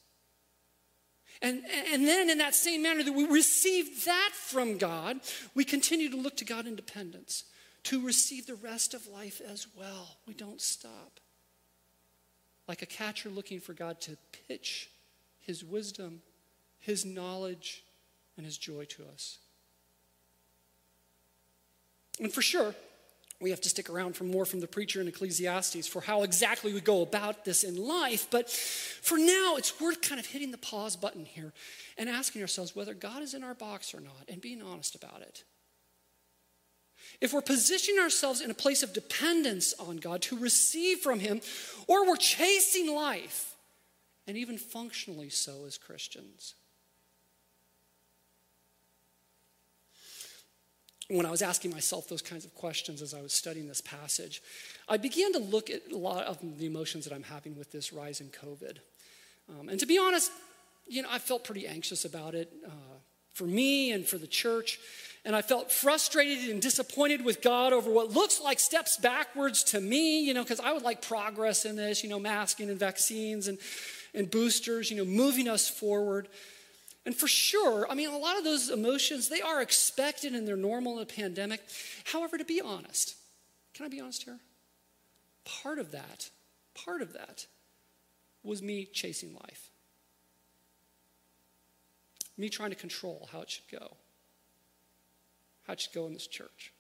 And, 1.41 1.61
and 1.91 2.07
then, 2.07 2.29
in 2.29 2.39
that 2.39 2.55
same 2.55 2.81
manner 2.81 3.03
that 3.03 3.13
we 3.13 3.25
receive 3.25 4.05
that 4.05 4.31
from 4.33 4.77
God, 4.77 5.19
we 5.53 5.63
continue 5.63 6.09
to 6.09 6.17
look 6.17 6.37
to 6.37 6.45
God 6.45 6.65
in 6.65 6.75
dependence 6.75 7.43
to 7.83 8.03
receive 8.03 8.47
the 8.47 8.55
rest 8.55 8.93
of 8.93 9.07
life 9.07 9.39
as 9.47 9.67
well. 9.77 10.17
We 10.27 10.33
don't 10.33 10.61
stop. 10.61 11.19
Like 12.67 12.81
a 12.81 12.87
catcher 12.87 13.29
looking 13.29 13.59
for 13.59 13.73
God 13.73 14.01
to 14.01 14.17
pitch 14.47 14.89
his 15.39 15.63
wisdom, 15.63 16.21
his 16.87 17.05
knowledge, 17.05 17.83
and 18.37 18.45
his 18.45 18.57
joy 18.57 18.85
to 18.85 19.03
us. 19.13 19.39
And 22.17 22.31
for 22.31 22.41
sure, 22.41 22.73
we 23.41 23.49
have 23.49 23.59
to 23.61 23.69
stick 23.69 23.89
around 23.89 24.15
for 24.15 24.23
more 24.23 24.45
from 24.45 24.61
the 24.61 24.67
preacher 24.67 25.01
in 25.01 25.07
Ecclesiastes 25.09 25.85
for 25.85 26.01
how 26.01 26.23
exactly 26.23 26.71
we 26.73 26.79
go 26.79 27.01
about 27.01 27.43
this 27.43 27.65
in 27.65 27.75
life. 27.75 28.27
But 28.31 28.49
for 28.49 29.17
now, 29.17 29.55
it's 29.57 29.81
worth 29.81 30.01
kind 30.01 30.17
of 30.17 30.27
hitting 30.27 30.51
the 30.51 30.57
pause 30.57 30.95
button 30.95 31.25
here 31.25 31.51
and 31.97 32.07
asking 32.07 32.41
ourselves 32.41 32.73
whether 32.73 32.93
God 32.93 33.21
is 33.21 33.33
in 33.33 33.43
our 33.43 33.53
box 33.53 33.93
or 33.93 33.99
not 33.99 34.23
and 34.29 34.39
being 34.39 34.61
honest 34.61 34.95
about 34.95 35.21
it. 35.21 35.43
If 37.19 37.33
we're 37.33 37.41
positioning 37.41 37.99
ourselves 38.01 38.39
in 38.39 38.49
a 38.49 38.55
place 38.55 38.81
of 38.81 38.93
dependence 38.93 39.73
on 39.77 39.97
God 39.97 40.21
to 40.23 40.37
receive 40.37 40.99
from 40.99 41.19
Him, 41.19 41.41
or 41.85 42.07
we're 42.07 42.15
chasing 42.15 42.95
life, 42.95 43.55
and 44.25 44.37
even 44.37 44.57
functionally 44.57 45.29
so 45.29 45.65
as 45.65 45.77
Christians. 45.77 46.55
When 51.09 51.25
I 51.25 51.31
was 51.31 51.41
asking 51.41 51.71
myself 51.71 52.09
those 52.09 52.21
kinds 52.21 52.43
of 52.43 52.53
questions 52.53 53.01
as 53.01 53.13
I 53.13 53.21
was 53.21 53.31
studying 53.31 53.67
this 53.67 53.81
passage, 53.81 54.41
I 54.89 54.97
began 54.97 55.31
to 55.33 55.39
look 55.39 55.69
at 55.69 55.81
a 55.91 55.97
lot 55.97 56.25
of 56.25 56.39
the 56.57 56.65
emotions 56.65 57.05
that 57.05 57.13
I'm 57.13 57.23
having 57.23 57.57
with 57.57 57.71
this 57.71 57.93
rise 57.93 58.19
in 58.19 58.27
COVID. 58.27 58.77
Um, 59.49 59.69
and 59.69 59.79
to 59.79 59.85
be 59.85 59.97
honest, 59.97 60.31
you 60.87 61.01
know, 61.01 61.09
I 61.11 61.19
felt 61.19 61.43
pretty 61.43 61.67
anxious 61.67 62.03
about 62.03 62.35
it 62.35 62.51
uh, 62.65 62.97
for 63.33 63.45
me 63.45 63.91
and 63.91 64.05
for 64.05 64.17
the 64.17 64.27
church. 64.27 64.79
And 65.23 65.35
I 65.35 65.41
felt 65.41 65.71
frustrated 65.71 66.49
and 66.49 66.61
disappointed 66.61 67.23
with 67.23 67.41
God 67.41 67.73
over 67.73 67.91
what 67.91 68.11
looks 68.11 68.41
like 68.41 68.59
steps 68.59 68.97
backwards 68.97 69.63
to 69.65 69.81
me, 69.81 70.21
you 70.21 70.33
know, 70.33 70.43
because 70.43 70.59
I 70.59 70.71
would 70.71 70.83
like 70.83 71.01
progress 71.01 71.65
in 71.65 71.75
this, 71.75 72.03
you 72.03 72.09
know, 72.09 72.19
masking 72.19 72.69
and 72.69 72.79
vaccines 72.79 73.47
and, 73.47 73.57
and 74.13 74.29
boosters, 74.31 74.89
you 74.89 74.97
know, 74.97 75.05
moving 75.05 75.47
us 75.47 75.69
forward. 75.69 76.29
And 77.07 77.15
for 77.15 77.29
sure, 77.29 77.89
I 77.89 77.95
mean, 77.95 78.09
a 78.09 78.17
lot 78.17 78.37
of 78.37 78.43
those 78.43 78.69
emotions, 78.69 79.29
they 79.29 79.39
are 79.39 79.61
expected 79.61 80.33
and 80.33 80.45
they're 80.45 80.57
normal 80.57 80.97
in 80.97 81.03
a 81.03 81.05
pandemic. 81.05 81.61
However, 82.03 82.37
to 82.37 82.43
be 82.43 82.59
honest, 82.59 83.15
can 83.73 83.85
I 83.85 83.87
be 83.87 84.01
honest 84.01 84.23
here? 84.23 84.39
Part 85.45 85.79
of 85.79 85.91
that, 85.91 86.29
part 86.75 87.01
of 87.01 87.13
that 87.13 87.47
was 88.43 88.61
me 88.61 88.83
chasing 88.83 89.33
life. 89.33 89.69
Me 92.37 92.49
trying 92.49 92.71
to 92.71 92.75
control 92.75 93.29
how 93.31 93.39
it 93.39 93.49
should 93.49 93.69
go, 93.71 93.95
how 95.65 95.71
it 95.71 95.79
should 95.79 95.93
go 95.93 96.07
in 96.07 96.13
this 96.13 96.27
church. 96.27 96.73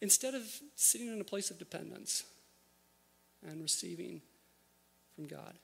Instead 0.00 0.34
of 0.34 0.42
sitting 0.74 1.06
in 1.06 1.20
a 1.20 1.24
place 1.24 1.52
of 1.52 1.58
dependence 1.60 2.24
and 3.48 3.62
receiving 3.62 4.22
from 5.14 5.28
God. 5.28 5.54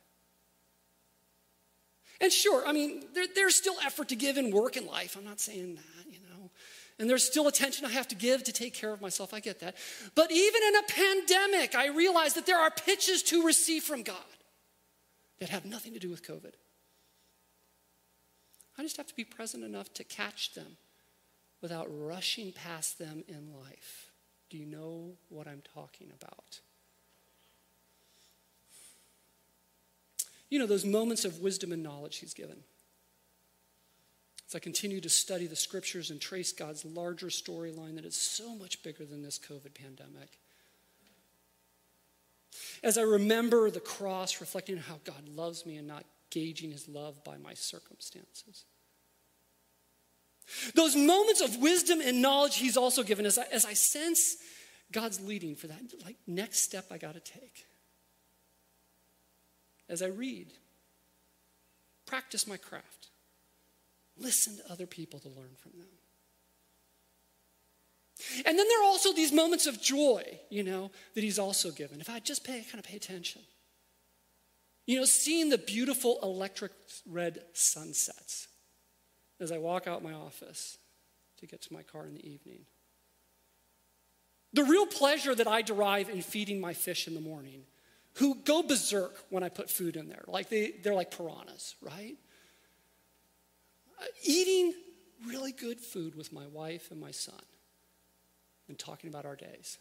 And 2.21 2.33
sure, 2.33 2.67
I 2.67 2.73
mean, 2.73 3.05
there, 3.15 3.27
there's 3.33 3.55
still 3.55 3.77
effort 3.85 4.09
to 4.09 4.17
give 4.17 4.39
in 4.39 4.51
work 4.51 4.77
and 4.77 4.87
life. 4.87 5.17
I'm 5.17 5.25
not 5.25 5.41
saying 5.41 5.77
that, 5.77 6.13
you 6.13 6.19
know. 6.29 6.51
And 6.99 7.09
there's 7.09 7.25
still 7.25 7.47
attention 7.47 7.87
I 7.87 7.91
have 7.91 8.09
to 8.09 8.17
give 8.17 8.43
to 8.45 8.53
take 8.53 8.75
care 8.75 8.93
of 8.93 9.01
myself. 9.01 9.33
I 9.33 9.41
get 9.41 9.61
that. 9.61 9.77
But 10.17 10.33
even 10.33 10.63
in 10.69 10.77
a 10.77 10.83
pandemic, 10.83 11.75
I 11.77 11.89
realize 11.89 12.35
that 12.35 12.45
there 12.45 12.59
are 12.59 12.71
pitches 12.71 13.23
to 13.25 13.47
receive 13.47 13.85
from 13.85 14.03
God 14.03 14.17
that 15.39 15.49
have 15.51 15.65
nothing 15.65 15.93
to 15.93 16.01
do 16.01 16.11
with 16.11 16.27
COVID. 16.27 16.55
I 18.77 18.83
just 18.83 18.97
have 18.97 19.07
to 19.07 19.15
be 19.15 19.25
present 19.25 19.65
enough 19.65 19.93
to 19.95 20.05
catch 20.05 20.55
them 20.55 20.77
without 21.61 21.87
rushing 21.89 22.53
past 22.53 22.99
them 22.99 23.25
in 23.29 23.53
life. 23.61 24.11
Do 24.51 24.59
you 24.59 24.67
know 24.67 25.13
what 25.29 25.47
I'm 25.47 25.63
talking 25.75 26.11
about? 26.21 26.61
You 30.51 30.59
know, 30.59 30.67
those 30.67 30.85
moments 30.85 31.25
of 31.25 31.41
wisdom 31.41 31.73
and 31.73 31.83
knowledge 31.83 32.19
he's 32.19 32.35
given. 32.35 32.59
As 34.49 34.55
I 34.55 34.61
continue 34.61 35.01
to 35.03 35.11
study 35.11 35.47
the 35.47 35.57
scriptures 35.57 36.11
and 36.11 36.21
trace 36.21 36.53
God's 36.53 36.85
larger 36.85 37.27
storyline 37.27 37.97
that 37.97 38.07
is 38.07 38.17
so 38.17 38.55
much 38.55 38.83
bigger 38.83 39.05
than 39.05 39.23
this 39.23 39.39
COVID 39.39 39.75
pandemic. 39.75 40.39
As 42.83 42.97
I 42.97 43.03
remember 43.03 43.71
the 43.71 43.81
cross 43.81 44.41
reflecting 44.41 44.79
how 44.79 45.01
God 45.05 45.29
loves 45.29 45.67
me 45.67 45.77
and 45.77 45.87
not 45.87 46.05
gauging 46.31 46.71
his 46.71 46.89
love 46.89 47.23
by 47.25 47.37
my 47.37 47.53
circumstances. 47.55 48.65
Those 50.75 50.97
moments 50.97 51.43
of 51.43 51.59
wisdom 51.59 52.01
and 52.01 52.23
knowledge 52.23 52.57
he's 52.57 52.79
also 52.79 53.03
given 53.03 53.27
as 53.27 53.37
I, 53.37 53.45
as 53.53 53.67
I 53.67 53.75
sense 53.75 54.37
God's 54.93 55.21
leading 55.21 55.57
for 55.57 55.67
that 55.67 55.81
like 56.03 56.17
next 56.27 56.61
step 56.61 56.87
I 56.91 56.97
got 56.97 57.15
to 57.15 57.21
take 57.21 57.67
as 59.89 60.03
I 60.03 60.07
read, 60.07 60.53
practice 62.07 62.47
my 62.47 62.57
craft, 62.57 63.09
listen 64.17 64.57
to 64.57 64.73
other 64.73 64.87
people 64.87 65.19
to 65.21 65.29
learn 65.29 65.55
from 65.59 65.73
them. 65.79 65.89
And 68.45 68.59
then 68.59 68.67
there 68.69 68.81
are 68.83 68.87
also 68.87 69.13
these 69.13 69.33
moments 69.33 69.67
of 69.67 69.81
joy, 69.81 70.25
you 70.51 70.65
know, 70.65 70.91
that 71.15 71.23
he's 71.23 71.39
also 71.39 71.71
given. 71.71 72.01
If 72.01 72.11
I 72.11 72.19
just 72.19 72.45
pay 72.45 72.63
kind 72.63 72.79
of 72.79 72.85
pay 72.85 72.97
attention. 72.97 73.43
You 74.87 74.99
know, 74.99 75.05
seeing 75.05 75.51
the 75.51 75.59
beautiful 75.59 76.19
electric 76.23 76.73
red 77.07 77.43
sunsets 77.53 78.49
as 79.39 79.53
I 79.53 79.59
walk 79.59 79.87
out 79.87 80.03
my 80.03 80.15
office 80.15 80.79
to 81.39 81.47
get 81.47 81.63
to 81.63 81.73
my 81.73 81.83
car 81.83 82.07
in 82.07 82.15
the 82.15 82.29
evening. 82.29 82.61
The 84.53 84.65
real 84.65 84.87
pleasure 84.87 85.35
that 85.35 85.47
I 85.47 85.63
derive 85.63 86.09
in 86.09 86.23
feeding 86.23 86.61
my 86.61 86.73
fish 86.73 87.07
in 87.07 87.15
the 87.15 87.21
morning 87.21 87.65
who 88.19 88.35
go 88.35 88.63
berserk 88.63 89.17
when 89.31 89.45
I 89.45 89.49
put 89.49 89.71
food 89.71 89.97
in 89.97 90.09
there. 90.09 90.25
Like 90.27 90.49
they, 90.49 90.73
they're 90.83 90.95
like 90.95 91.17
piranhas, 91.17 91.77
right? 91.81 92.17
Uh, 94.01 94.05
eating 94.25 94.75
really 95.27 95.53
good 95.53 95.81
food 95.81 96.17
with 96.17 96.33
my 96.33 96.47
wife 96.49 96.91
and 96.91 97.01
my 97.01 97.13
son 97.13 97.41
and 98.69 98.77
talking 98.79 99.09
about 99.09 99.25
our 99.25 99.37
days. 99.37 99.79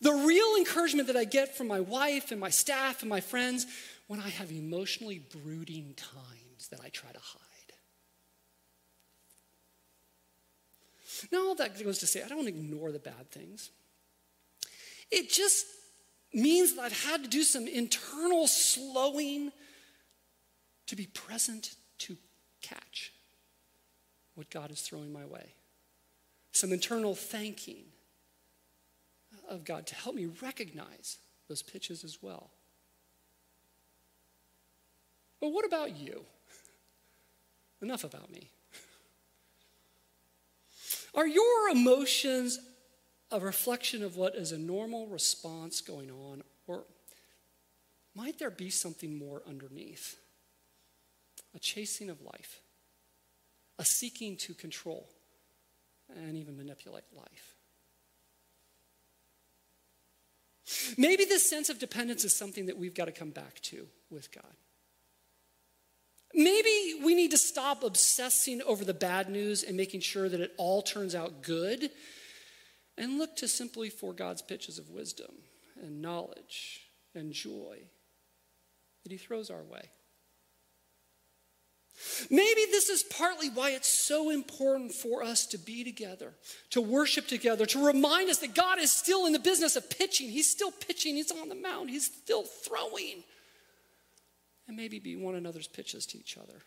The 0.00 0.12
real 0.12 0.54
encouragement 0.56 1.08
that 1.08 1.16
I 1.16 1.24
get 1.24 1.56
from 1.56 1.66
my 1.66 1.80
wife 1.80 2.30
and 2.30 2.40
my 2.40 2.50
staff 2.50 3.02
and 3.02 3.10
my 3.10 3.20
friends 3.20 3.66
when 4.06 4.20
I 4.20 4.28
have 4.28 4.52
emotionally 4.52 5.18
brooding 5.18 5.94
times 5.96 6.68
that 6.70 6.80
I 6.80 6.88
try 6.88 7.10
to 7.10 7.18
hide. 7.20 7.40
Now, 11.30 11.48
all 11.48 11.54
that 11.56 11.82
goes 11.82 11.98
to 11.98 12.06
say, 12.06 12.22
I 12.22 12.28
don't 12.28 12.48
ignore 12.48 12.92
the 12.92 12.98
bad 12.98 13.30
things. 13.30 13.70
It 15.10 15.28
just 15.28 15.66
means 16.34 16.74
that 16.74 16.82
I've 16.82 17.04
had 17.04 17.24
to 17.24 17.28
do 17.28 17.42
some 17.42 17.66
internal 17.66 18.46
slowing 18.46 19.52
to 20.86 20.96
be 20.96 21.06
present 21.06 21.74
to 21.98 22.16
catch 22.60 23.12
what 24.34 24.50
God 24.50 24.70
is 24.70 24.80
throwing 24.80 25.12
my 25.12 25.24
way. 25.24 25.54
Some 26.52 26.72
internal 26.72 27.14
thanking 27.14 27.84
of 29.48 29.64
God 29.64 29.86
to 29.88 29.94
help 29.94 30.14
me 30.14 30.26
recognize 30.40 31.18
those 31.48 31.62
pitches 31.62 32.04
as 32.04 32.22
well. 32.22 32.50
But 35.40 35.52
what 35.52 35.66
about 35.66 35.96
you? 35.96 36.22
Enough 37.82 38.04
about 38.04 38.30
me. 38.30 38.48
Are 41.14 41.26
your 41.26 41.68
emotions 41.70 42.58
a 43.32 43.40
reflection 43.40 44.04
of 44.04 44.16
what 44.16 44.36
is 44.36 44.52
a 44.52 44.58
normal 44.58 45.06
response 45.06 45.80
going 45.80 46.10
on, 46.10 46.42
or 46.66 46.84
might 48.14 48.38
there 48.38 48.50
be 48.50 48.68
something 48.68 49.18
more 49.18 49.42
underneath? 49.48 50.16
A 51.54 51.58
chasing 51.58 52.10
of 52.10 52.20
life, 52.20 52.60
a 53.78 53.84
seeking 53.84 54.36
to 54.36 54.54
control 54.54 55.08
and 56.14 56.36
even 56.36 56.56
manipulate 56.56 57.04
life. 57.16 57.56
Maybe 60.96 61.24
this 61.24 61.48
sense 61.48 61.70
of 61.70 61.78
dependence 61.78 62.24
is 62.24 62.34
something 62.34 62.66
that 62.66 62.78
we've 62.78 62.94
got 62.94 63.06
to 63.06 63.12
come 63.12 63.30
back 63.30 63.60
to 63.62 63.86
with 64.10 64.30
God. 64.30 64.44
Maybe 66.34 67.00
we 67.02 67.14
need 67.14 67.30
to 67.32 67.38
stop 67.38 67.82
obsessing 67.82 68.62
over 68.62 68.84
the 68.84 68.94
bad 68.94 69.28
news 69.28 69.62
and 69.62 69.76
making 69.76 70.00
sure 70.00 70.28
that 70.28 70.40
it 70.40 70.52
all 70.56 70.80
turns 70.80 71.14
out 71.14 71.42
good 71.42 71.90
and 72.98 73.18
look 73.18 73.36
to 73.36 73.48
simply 73.48 73.90
for 73.90 74.12
God's 74.12 74.42
pitches 74.42 74.78
of 74.78 74.90
wisdom 74.90 75.30
and 75.80 76.02
knowledge 76.02 76.82
and 77.14 77.32
joy 77.32 77.78
that 79.02 79.12
He 79.12 79.18
throws 79.18 79.50
our 79.50 79.62
way. 79.62 79.90
Maybe 82.30 82.62
this 82.70 82.88
is 82.88 83.02
partly 83.02 83.50
why 83.50 83.70
it's 83.70 83.88
so 83.88 84.30
important 84.30 84.92
for 84.92 85.22
us 85.22 85.46
to 85.48 85.58
be 85.58 85.84
together, 85.84 86.32
to 86.70 86.80
worship 86.80 87.28
together, 87.28 87.66
to 87.66 87.84
remind 87.84 88.30
us 88.30 88.38
that 88.38 88.54
God 88.54 88.78
is 88.78 88.90
still 88.90 89.26
in 89.26 89.32
the 89.32 89.38
business 89.38 89.76
of 89.76 89.88
pitching. 89.90 90.30
He's 90.30 90.50
still 90.50 90.70
pitching, 90.70 91.16
He's 91.16 91.30
on 91.30 91.48
the 91.48 91.54
mound, 91.54 91.90
He's 91.90 92.06
still 92.06 92.44
throwing. 92.44 93.24
And 94.66 94.76
maybe 94.76 94.98
be 94.98 95.16
one 95.16 95.34
another's 95.34 95.68
pitches 95.68 96.06
to 96.06 96.18
each 96.18 96.38
other. 96.38 96.62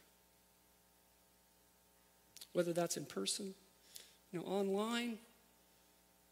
Whether 2.54 2.72
that's 2.72 2.98
in 2.98 3.06
person, 3.06 3.56
you 4.32 4.40
know, 4.40 4.46
online, 4.46 5.18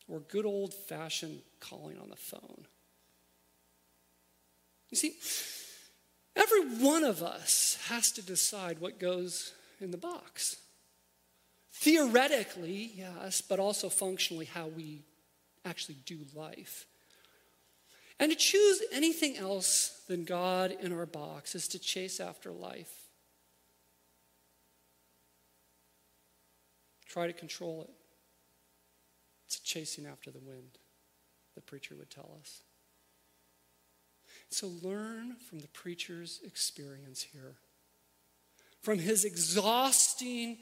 or 0.07 0.19
good 0.19 0.45
old 0.45 0.73
fashioned 0.73 1.41
calling 1.59 1.97
on 1.99 2.09
the 2.09 2.15
phone. 2.15 2.65
You 4.89 4.97
see, 4.97 5.15
every 6.35 6.85
one 6.85 7.03
of 7.03 7.23
us 7.23 7.79
has 7.87 8.11
to 8.11 8.21
decide 8.21 8.79
what 8.79 8.99
goes 8.99 9.53
in 9.79 9.91
the 9.91 9.97
box. 9.97 10.57
Theoretically, 11.71 12.91
yes, 12.95 13.41
but 13.41 13.59
also 13.59 13.89
functionally 13.89 14.45
how 14.45 14.67
we 14.67 15.01
actually 15.65 15.97
do 16.05 16.19
life. 16.35 16.85
And 18.19 18.31
to 18.31 18.37
choose 18.37 18.81
anything 18.91 19.37
else 19.37 20.01
than 20.07 20.23
God 20.23 20.75
in 20.79 20.93
our 20.93 21.05
box 21.05 21.55
is 21.55 21.67
to 21.69 21.79
chase 21.79 22.19
after 22.19 22.51
life. 22.51 22.91
Try 27.07 27.27
to 27.27 27.33
control 27.33 27.81
it. 27.81 28.02
It's 29.53 29.59
chasing 29.59 30.07
after 30.07 30.31
the 30.31 30.39
wind, 30.39 30.79
the 31.53 31.61
preacher 31.61 31.93
would 31.93 32.09
tell 32.09 32.31
us. 32.41 32.63
So 34.49 34.71
learn 34.81 35.35
from 35.47 35.59
the 35.59 35.67
preacher's 35.67 36.39
experience 36.43 37.21
here, 37.21 37.53
from 38.81 38.97
his 38.97 39.25
exhausting 39.25 40.57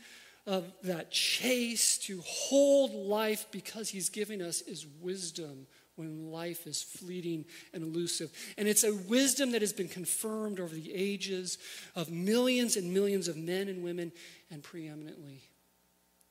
of 0.45 0.73
that 0.83 1.09
chase 1.09 1.97
to 1.99 2.19
hold 2.25 2.91
life 2.91 3.45
because 3.49 3.87
he's 3.87 4.09
giving 4.09 4.41
us 4.41 4.59
his 4.67 4.85
wisdom 4.99 5.67
when 5.95 6.29
life 6.29 6.67
is 6.67 6.83
fleeting 6.83 7.45
and 7.73 7.83
elusive. 7.83 8.29
And 8.57 8.67
it's 8.67 8.83
a 8.83 8.93
wisdom 8.93 9.51
that 9.51 9.61
has 9.61 9.71
been 9.71 9.87
confirmed 9.87 10.59
over 10.59 10.75
the 10.75 10.93
ages 10.93 11.57
of 11.95 12.11
millions 12.11 12.75
and 12.75 12.93
millions 12.93 13.29
of 13.29 13.37
men 13.37 13.69
and 13.69 13.85
women, 13.85 14.11
and 14.49 14.61
preeminently 14.61 15.43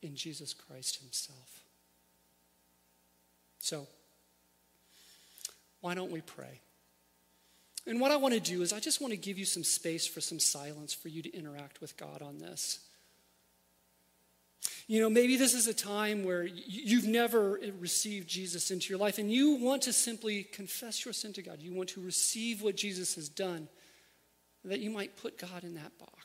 in 0.03 0.15
Jesus 0.15 0.53
Christ 0.53 0.97
himself. 0.97 1.60
So, 3.61 3.87
why 5.81 5.95
don't 5.95 6.11
we 6.11 6.21
pray? 6.23 6.61
And 7.87 8.01
what 8.01 8.11
I 8.11 8.17
want 8.17 8.35
to 8.35 8.41
do 8.41 8.63
is, 8.63 8.73
I 8.73 8.81
just 8.81 9.01
want 9.01 9.13
to 9.13 9.17
give 9.17 9.39
you 9.39 9.45
some 9.45 9.65
space 9.65 10.07
for 10.07 10.21
some 10.21 10.39
silence 10.39 10.93
for 10.93 11.09
you 11.09 11.23
to 11.23 11.35
interact 11.35 11.81
with 11.81 11.97
God 11.97 12.23
on 12.23 12.39
this. 12.39 12.81
You 14.87 15.01
know, 15.01 15.09
maybe 15.09 15.37
this 15.37 15.55
is 15.55 15.67
a 15.67 15.75
time 15.75 16.25
where 16.25 16.43
you've 16.43 17.07
never 17.07 17.61
received 17.79 18.29
Jesus 18.29 18.71
into 18.71 18.91
your 18.91 18.99
life 18.99 19.19
and 19.19 19.31
you 19.31 19.53
want 19.53 19.83
to 19.83 19.93
simply 19.93 20.43
confess 20.43 21.05
your 21.05 21.15
sin 21.15 21.33
to 21.35 21.43
God. 21.43 21.61
You 21.61 21.73
want 21.73 21.91
to 21.91 22.01
receive 22.01 22.61
what 22.61 22.77
Jesus 22.77 23.15
has 23.15 23.29
done, 23.29 23.69
that 24.65 24.81
you 24.81 24.91
might 24.91 25.17
put 25.17 25.39
God 25.39 25.65
in 25.65 25.75
that 25.75 25.97
box. 25.99 26.20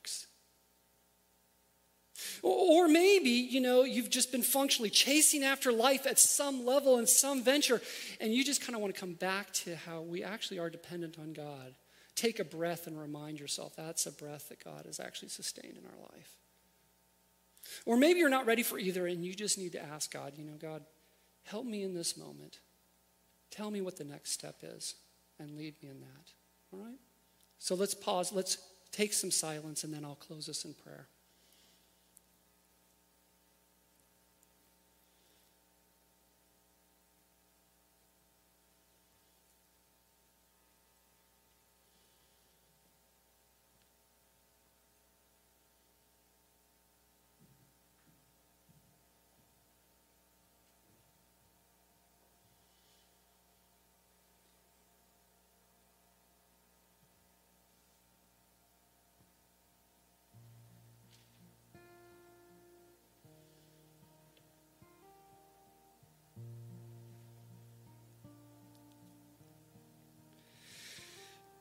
Or 2.42 2.88
maybe, 2.88 3.30
you 3.30 3.60
know, 3.60 3.84
you've 3.84 4.10
just 4.10 4.32
been 4.32 4.44
functionally 4.44 4.90
chasing 4.90 5.44
after 5.44 5.72
life 5.72 6.06
at 6.06 6.18
some 6.18 6.66
level 6.66 6.98
in 6.98 7.08
some 7.08 7.44
venture, 7.44 7.82
and 8.22 8.34
you 8.34 8.44
just 8.44 8.62
kind 8.62 8.76
of 8.76 8.82
want 8.82 8.94
to 8.94 9.00
come 9.00 9.14
back 9.14 9.52
to 9.54 9.76
how 9.76 10.02
we 10.02 10.24
actually 10.24 10.60
are 10.60 10.70
dependent 10.70 11.20
on 11.20 11.34
God. 11.34 11.76
Take 12.16 12.40
a 12.40 12.46
breath 12.46 12.88
and 12.88 13.00
remind 13.00 13.40
yourself 13.40 13.76
that's 13.76 14.06
a 14.06 14.12
breath 14.12 14.50
that 14.50 14.64
God 14.64 14.86
has 14.86 15.00
actually 15.00 15.30
sustained 15.30 15.78
in 15.78 15.86
our 15.86 16.10
life. 16.14 16.38
Or 17.86 17.98
maybe 17.98 18.20
you're 18.20 18.30
not 18.30 18.46
ready 18.46 18.64
for 18.64 18.78
either 18.80 19.08
and 19.08 19.26
you 19.26 19.34
just 19.34 19.58
need 19.58 19.74
to 19.74 19.84
ask 19.84 20.12
God, 20.12 20.34
you 20.38 20.46
know, 20.46 20.56
God, 20.60 20.84
help 21.44 21.66
me 21.66 21.84
in 21.84 21.94
this 21.94 22.16
moment. 22.16 22.60
Tell 23.52 23.70
me 23.72 23.82
what 23.82 23.98
the 23.98 24.04
next 24.04 24.32
step 24.32 24.58
is 24.64 24.96
and 25.40 25.58
lead 25.58 25.76
me 25.82 25.90
in 25.90 26.00
that. 26.00 26.32
All 26.72 26.80
right? 26.80 27.00
So 27.60 27.76
let's 27.76 27.94
pause. 27.94 28.32
Let's 28.32 28.58
take 28.92 29.14
some 29.14 29.32
silence 29.32 29.84
and 29.84 29.94
then 29.94 30.06
I'll 30.06 30.16
close 30.16 30.48
us 30.48 30.64
in 30.64 30.74
prayer. 30.74 31.08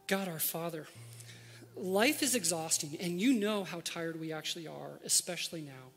God 0.06 0.28
our 0.28 0.38
Father, 0.38 0.86
life 1.76 2.22
is 2.22 2.34
exhausting, 2.34 2.96
and 3.00 3.20
you 3.20 3.32
know 3.32 3.64
how 3.64 3.80
tired 3.84 4.20
we 4.20 4.32
actually 4.32 4.66
are, 4.66 5.00
especially 5.04 5.62
now. 5.62 5.90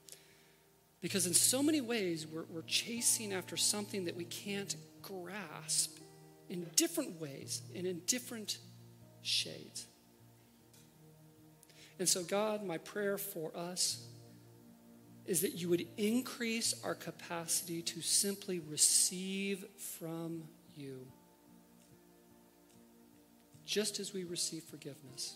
Because 1.01 1.27
in 1.27 1.33
so 1.33 1.61
many 1.61 1.81
ways, 1.81 2.25
we're, 2.25 2.45
we're 2.49 2.63
chasing 2.63 3.33
after 3.33 3.57
something 3.57 4.05
that 4.05 4.15
we 4.15 4.25
can't 4.25 4.75
grasp 5.01 5.97
in 6.49 6.65
different 6.75 7.19
ways 7.19 7.61
and 7.75 7.85
in 7.85 7.99
different 8.07 8.57
shades. 9.21 9.87
And 11.99 12.07
so, 12.07 12.23
God, 12.23 12.63
my 12.63 12.77
prayer 12.77 13.17
for 13.17 13.55
us 13.55 14.05
is 15.25 15.41
that 15.41 15.55
you 15.55 15.67
would 15.69 15.85
increase 15.97 16.73
our 16.83 16.95
capacity 16.95 17.81
to 17.81 18.01
simply 18.01 18.59
receive 18.59 19.65
from 19.77 20.43
you 20.75 21.05
just 23.67 23.99
as 23.99 24.13
we 24.13 24.23
receive 24.23 24.63
forgiveness, 24.63 25.35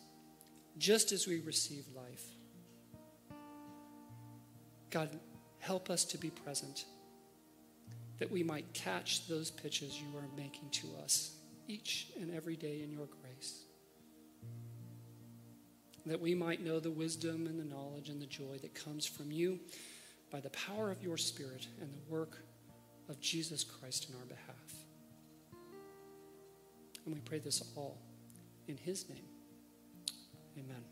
just 0.78 1.12
as 1.12 1.28
we 1.28 1.42
receive 1.42 1.84
life. 1.94 2.26
God, 4.90 5.10
help 5.60 5.90
us 5.90 6.06
to 6.06 6.18
be 6.18 6.30
present, 6.30 6.86
that 8.20 8.32
we 8.32 8.42
might 8.42 8.74
catch 8.74 9.28
those 9.28 9.52
pitches 9.52 10.00
you 10.00 10.18
are 10.18 10.38
making 10.38 10.70
to 10.70 10.88
us 11.04 11.36
each 11.68 12.08
and 12.22 12.34
every 12.34 12.56
day 12.56 12.82
in 12.82 12.92
your 12.92 13.08
grace. 13.22 13.64
That 16.06 16.22
we 16.22 16.34
might 16.34 16.64
know 16.64 16.80
the 16.80 16.90
wisdom 16.90 17.48
and 17.48 17.60
the 17.60 17.66
knowledge 17.66 18.08
and 18.08 18.22
the 18.22 18.26
joy 18.26 18.58
that 18.62 18.74
comes 18.74 19.06
from 19.06 19.32
you 19.32 19.60
by 20.32 20.40
the 20.40 20.50
power 20.52 20.90
of 20.90 21.04
your 21.04 21.18
Spirit 21.18 21.68
and 21.82 21.90
the 21.94 22.12
work 22.12 22.38
of 23.10 23.20
Jesus 23.20 23.66
Christ 23.66 24.10
in 24.10 24.16
our 24.16 24.26
behalf. 24.26 24.56
And 27.06 27.14
we 27.14 27.20
pray 27.22 27.40
this 27.40 27.62
all 27.76 27.98
in 28.68 28.78
his 28.78 29.10
name. 29.10 29.26
Amen. 30.58 30.91